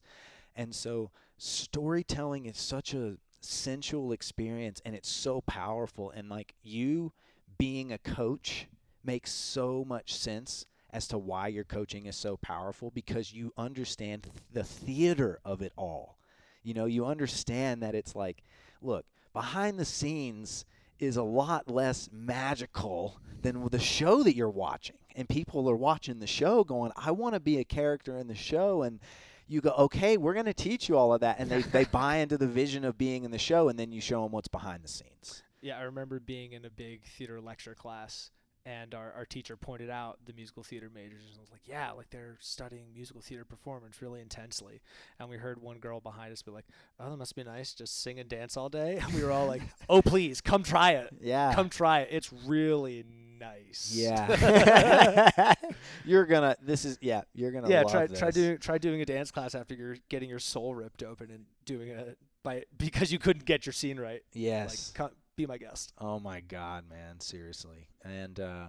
And 0.56 0.74
so, 0.74 1.12
storytelling 1.38 2.46
is 2.46 2.58
such 2.58 2.92
a 2.92 3.18
sensual 3.40 4.12
experience 4.12 4.82
and 4.84 4.94
it's 4.94 5.08
so 5.08 5.40
powerful 5.42 6.10
and 6.10 6.28
like 6.28 6.54
you 6.62 7.12
being 7.56 7.90
a 7.90 7.98
coach 7.98 8.68
makes 9.02 9.32
so 9.32 9.82
much 9.86 10.14
sense 10.14 10.66
as 10.92 11.08
to 11.08 11.18
why 11.18 11.48
your 11.48 11.64
coaching 11.64 12.06
is 12.06 12.16
so 12.16 12.36
powerful 12.36 12.90
because 12.90 13.32
you 13.32 13.52
understand 13.56 14.26
the 14.52 14.64
theater 14.64 15.38
of 15.44 15.62
it 15.62 15.72
all. 15.76 16.18
You 16.62 16.74
know, 16.74 16.86
you 16.86 17.06
understand 17.06 17.82
that 17.82 17.94
it's 17.94 18.14
like, 18.14 18.42
look, 18.82 19.06
behind 19.32 19.78
the 19.78 19.84
scenes 19.84 20.64
is 20.98 21.16
a 21.16 21.22
lot 21.22 21.70
less 21.70 22.08
magical 22.12 23.18
than 23.42 23.66
the 23.70 23.78
show 23.78 24.22
that 24.22 24.36
you're 24.36 24.50
watching. 24.50 24.96
And 25.16 25.28
people 25.28 25.68
are 25.68 25.76
watching 25.76 26.18
the 26.18 26.26
show 26.26 26.62
going, 26.62 26.92
I 26.96 27.10
want 27.10 27.34
to 27.34 27.40
be 27.40 27.58
a 27.58 27.64
character 27.64 28.16
in 28.16 28.28
the 28.28 28.34
show. 28.34 28.82
And 28.82 29.00
you 29.48 29.60
go, 29.60 29.70
okay, 29.70 30.16
we're 30.16 30.34
going 30.34 30.46
to 30.46 30.54
teach 30.54 30.88
you 30.88 30.96
all 30.96 31.12
of 31.14 31.20
that. 31.22 31.38
And 31.38 31.50
they, 31.50 31.62
they 31.62 31.84
buy 31.92 32.16
into 32.16 32.36
the 32.36 32.46
vision 32.46 32.84
of 32.84 32.98
being 32.98 33.24
in 33.24 33.30
the 33.30 33.38
show. 33.38 33.68
And 33.68 33.78
then 33.78 33.92
you 33.92 34.00
show 34.00 34.22
them 34.22 34.32
what's 34.32 34.48
behind 34.48 34.84
the 34.84 34.88
scenes. 34.88 35.42
Yeah, 35.62 35.78
I 35.78 35.82
remember 35.82 36.20
being 36.20 36.52
in 36.52 36.64
a 36.64 36.70
big 36.70 37.04
theater 37.04 37.40
lecture 37.40 37.74
class 37.74 38.30
and 38.66 38.94
our, 38.94 39.12
our 39.12 39.24
teacher 39.24 39.56
pointed 39.56 39.90
out 39.90 40.18
the 40.26 40.32
musical 40.32 40.62
theater 40.62 40.90
majors 40.92 41.24
and 41.30 41.40
was 41.40 41.50
like, 41.50 41.62
yeah, 41.66 41.92
like 41.92 42.10
they're 42.10 42.36
studying 42.40 42.92
musical 42.94 43.20
theater 43.20 43.44
performance 43.44 44.02
really 44.02 44.20
intensely. 44.20 44.80
And 45.18 45.28
we 45.28 45.36
heard 45.36 45.62
one 45.62 45.78
girl 45.78 46.00
behind 46.00 46.32
us 46.32 46.42
be 46.42 46.50
like, 46.50 46.66
oh, 46.98 47.10
that 47.10 47.16
must 47.16 47.34
be 47.34 47.42
nice, 47.42 47.74
just 47.74 48.02
sing 48.02 48.18
and 48.20 48.28
dance 48.28 48.56
all 48.56 48.68
day. 48.68 49.00
And 49.10 49.14
we 49.14 49.24
were 49.24 49.32
all 49.32 49.46
like, 49.46 49.62
oh, 49.88 50.02
please, 50.02 50.40
come 50.40 50.62
try 50.62 50.92
it. 50.92 51.08
Yeah. 51.20 51.54
Come 51.54 51.70
try 51.70 52.00
it. 52.00 52.08
It's 52.12 52.30
really 52.46 53.04
nice. 53.40 53.92
Yeah. 53.94 55.54
you're 56.04 56.26
gonna. 56.26 56.56
This 56.62 56.84
is 56.84 56.98
yeah. 57.00 57.22
You're 57.34 57.50
gonna. 57.50 57.68
yeah, 57.68 57.82
love 57.82 57.90
try 57.90 58.06
this. 58.06 58.18
try 58.18 58.30
doing 58.30 58.58
try 58.58 58.78
doing 58.78 59.00
a 59.00 59.04
dance 59.06 59.30
class 59.30 59.54
after 59.54 59.74
you're 59.74 59.96
getting 60.10 60.28
your 60.28 60.38
soul 60.38 60.74
ripped 60.74 61.02
open 61.02 61.30
and 61.30 61.46
doing 61.64 61.88
it 61.88 62.18
by 62.42 62.64
because 62.76 63.10
you 63.10 63.18
couldn't 63.18 63.44
get 63.44 63.66
your 63.66 63.72
scene 63.72 63.98
right. 63.98 64.22
Yes. 64.32 64.92
Like, 64.92 64.94
come, 64.96 65.16
be 65.40 65.46
my 65.46 65.58
guest. 65.58 65.92
Oh 65.98 66.20
my 66.20 66.40
God, 66.40 66.84
man! 66.88 67.20
Seriously, 67.20 67.88
and 68.04 68.38
uh, 68.38 68.68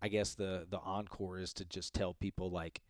I 0.00 0.08
guess 0.08 0.34
the 0.34 0.66
the 0.68 0.78
encore 0.78 1.38
is 1.38 1.52
to 1.54 1.64
just 1.64 1.94
tell 1.94 2.14
people 2.14 2.50
like 2.50 2.80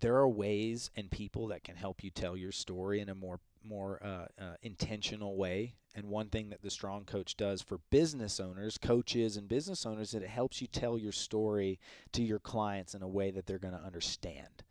there 0.00 0.16
are 0.16 0.28
ways 0.28 0.90
and 0.96 1.10
people 1.10 1.46
that 1.48 1.62
can 1.62 1.76
help 1.76 2.02
you 2.02 2.10
tell 2.10 2.36
your 2.36 2.52
story 2.52 3.00
in 3.00 3.08
a 3.08 3.14
more 3.14 3.38
more 3.62 4.00
uh, 4.04 4.42
uh, 4.42 4.54
intentional 4.62 5.36
way. 5.36 5.74
And 5.96 6.06
one 6.06 6.28
thing 6.28 6.50
that 6.50 6.62
the 6.62 6.70
Strong 6.70 7.04
Coach 7.04 7.36
does 7.36 7.62
for 7.62 7.78
business 7.90 8.40
owners, 8.40 8.76
coaches, 8.78 9.36
and 9.36 9.48
business 9.48 9.86
owners, 9.86 10.08
is 10.08 10.22
it 10.22 10.28
helps 10.28 10.60
you 10.60 10.66
tell 10.66 10.98
your 10.98 11.12
story 11.12 11.78
to 12.12 12.22
your 12.22 12.40
clients 12.40 12.94
in 12.94 13.02
a 13.02 13.08
way 13.08 13.30
that 13.30 13.46
they're 13.46 13.60
going 13.60 13.74
to 13.74 13.80
understand. 13.80 14.64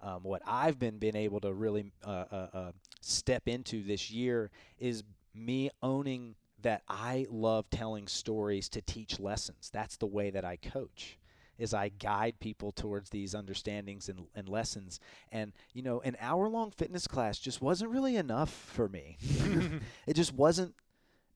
Um, 0.00 0.22
what 0.22 0.40
I've 0.46 0.78
been 0.78 0.98
been 0.98 1.16
able 1.16 1.40
to 1.40 1.52
really 1.52 1.90
uh, 2.04 2.24
uh, 2.30 2.46
uh, 2.54 2.72
step 3.00 3.48
into 3.48 3.82
this 3.82 4.12
year 4.12 4.52
is 4.78 5.02
me 5.34 5.70
owning 5.82 6.34
that 6.62 6.82
I 6.88 7.26
love 7.30 7.70
telling 7.70 8.06
stories 8.06 8.68
to 8.70 8.80
teach 8.80 9.20
lessons. 9.20 9.70
That's 9.72 9.96
the 9.96 10.06
way 10.06 10.30
that 10.30 10.44
I 10.44 10.56
coach. 10.56 11.18
Is 11.58 11.74
I 11.74 11.90
guide 11.90 12.40
people 12.40 12.72
towards 12.72 13.10
these 13.10 13.34
understandings 13.34 14.08
and, 14.08 14.28
and 14.34 14.48
lessons. 14.48 14.98
And, 15.30 15.52
you 15.74 15.82
know, 15.82 16.00
an 16.00 16.16
hour 16.18 16.48
long 16.48 16.70
fitness 16.70 17.06
class 17.06 17.38
just 17.38 17.60
wasn't 17.60 17.90
really 17.90 18.16
enough 18.16 18.50
for 18.50 18.88
me. 18.88 19.18
it 20.06 20.14
just 20.14 20.32
wasn't 20.32 20.74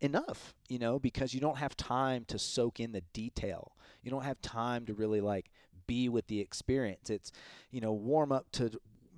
enough, 0.00 0.54
you 0.68 0.78
know, 0.78 0.98
because 0.98 1.34
you 1.34 1.40
don't 1.40 1.58
have 1.58 1.76
time 1.76 2.24
to 2.28 2.38
soak 2.38 2.80
in 2.80 2.92
the 2.92 3.02
detail. 3.12 3.72
You 4.02 4.10
don't 4.10 4.24
have 4.24 4.40
time 4.40 4.86
to 4.86 4.94
really 4.94 5.20
like 5.20 5.50
be 5.86 6.08
with 6.08 6.26
the 6.28 6.40
experience. 6.40 7.10
It's, 7.10 7.32
you 7.70 7.80
know, 7.80 7.92
warm 7.92 8.32
up 8.32 8.50
to 8.52 8.70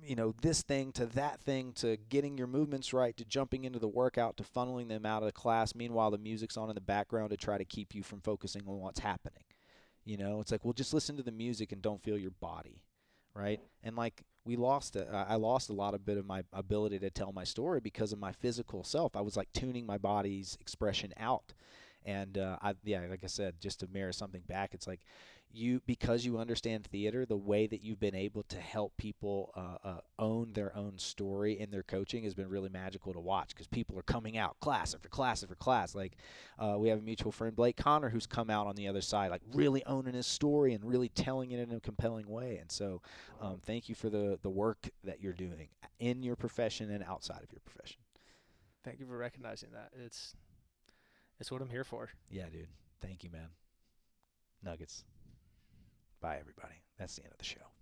you 0.07 0.15
know 0.15 0.33
this 0.41 0.61
thing 0.61 0.91
to 0.93 1.05
that 1.07 1.41
thing 1.41 1.73
to 1.73 1.97
getting 2.09 2.37
your 2.37 2.47
movements 2.47 2.93
right 2.93 3.15
to 3.17 3.25
jumping 3.25 3.65
into 3.65 3.79
the 3.79 3.87
workout 3.87 4.37
to 4.37 4.43
funneling 4.43 4.87
them 4.87 5.05
out 5.05 5.21
of 5.21 5.27
the 5.27 5.33
class. 5.33 5.75
Meanwhile 5.75 6.11
the 6.11 6.17
music's 6.17 6.57
on 6.57 6.69
in 6.69 6.75
the 6.75 6.81
background 6.81 7.31
to 7.31 7.37
try 7.37 7.57
to 7.57 7.65
keep 7.65 7.93
you 7.93 8.03
from 8.03 8.21
focusing 8.21 8.63
on 8.67 8.79
what's 8.79 8.99
happening. 8.99 9.43
You 10.05 10.17
know 10.17 10.39
it's 10.39 10.51
like 10.51 10.63
well 10.63 10.73
just 10.73 10.93
listen 10.93 11.17
to 11.17 11.23
the 11.23 11.31
music 11.31 11.71
and 11.71 11.81
don't 11.81 12.03
feel 12.03 12.17
your 12.17 12.31
body 12.31 12.83
right? 13.37 13.59
And 13.83 13.95
like 13.95 14.23
we 14.45 14.55
lost 14.55 14.95
a, 14.95 15.25
i 15.29 15.35
lost 15.35 15.69
a 15.69 15.73
lot 15.73 15.93
of 15.93 16.05
bit 16.05 16.17
of 16.17 16.25
my 16.25 16.43
ability 16.53 16.99
to 16.99 17.09
tell 17.09 17.31
my 17.31 17.43
story 17.43 17.79
because 17.79 18.11
of 18.11 18.19
my 18.19 18.31
physical 18.31 18.83
self. 18.83 19.15
I 19.15 19.21
was 19.21 19.37
like 19.37 19.51
tuning 19.53 19.85
my 19.85 19.97
body's 19.97 20.57
expression 20.59 21.13
out 21.17 21.53
and 22.07 22.39
uh, 22.39 22.57
I, 22.61 22.73
yeah 22.83 23.01
like 23.09 23.23
i 23.23 23.27
said 23.27 23.55
just 23.59 23.81
to 23.81 23.87
mirror 23.93 24.11
something 24.11 24.41
back 24.47 24.73
it's 24.73 24.87
like 24.87 25.01
you 25.51 25.81
because 25.85 26.25
you 26.25 26.37
understand 26.37 26.85
theater 26.85 27.25
the 27.25 27.37
way 27.37 27.67
that 27.67 27.81
you've 27.81 27.99
been 27.99 28.15
able 28.15 28.43
to 28.43 28.57
help 28.57 28.95
people 28.97 29.51
uh, 29.55 29.87
uh, 29.87 29.99
own 30.19 30.53
their 30.53 30.75
own 30.75 30.97
story 30.97 31.59
in 31.59 31.71
their 31.71 31.83
coaching 31.83 32.23
has 32.23 32.33
been 32.33 32.49
really 32.49 32.69
magical 32.69 33.13
to 33.13 33.19
watch 33.19 33.49
because 33.49 33.67
people 33.67 33.97
are 33.97 34.03
coming 34.03 34.37
out 34.37 34.59
class 34.59 34.93
after 34.93 35.09
class 35.09 35.43
after 35.43 35.55
class. 35.55 35.95
Like 35.95 36.17
uh, 36.59 36.75
we 36.77 36.89
have 36.89 36.99
a 36.99 37.01
mutual 37.01 37.31
friend 37.31 37.55
blake 37.55 37.77
connor 37.77 38.09
who's 38.09 38.27
come 38.27 38.49
out 38.49 38.67
on 38.67 38.75
the 38.75 38.87
other 38.87 39.01
side 39.01 39.31
like 39.31 39.41
really 39.53 39.83
owning 39.85 40.13
his 40.13 40.27
story 40.27 40.73
and 40.73 40.83
really 40.83 41.09
telling 41.09 41.51
it 41.51 41.59
in 41.59 41.75
a 41.75 41.79
compelling 41.79 42.27
way. 42.27 42.57
And 42.57 42.71
so 42.71 43.01
um, 43.41 43.59
thank 43.65 43.89
you 43.89 43.95
for 43.95 44.09
the, 44.09 44.37
the 44.41 44.49
work 44.49 44.89
that 45.03 45.21
you're 45.21 45.33
doing 45.33 45.69
in 45.99 46.23
your 46.23 46.35
profession 46.35 46.91
and 46.91 47.03
outside 47.03 47.41
of 47.41 47.51
your 47.51 47.61
profession. 47.65 47.99
Thank 48.83 48.99
you 48.99 49.05
for 49.05 49.17
recognizing 49.17 49.71
that. 49.71 49.89
It's 50.05 50.33
it's 51.39 51.51
what 51.51 51.61
I'm 51.61 51.69
here 51.69 51.83
for. 51.83 52.09
yeah 52.29 52.45
dude. 52.51 52.67
Thank 53.01 53.23
you 53.23 53.29
man. 53.31 53.49
Nuggets. 54.63 55.03
Bye 56.21 56.37
everybody. 56.39 56.75
That's 56.97 57.15
the 57.15 57.23
end 57.23 57.31
of 57.33 57.37
the 57.37 57.45
show 57.45 57.76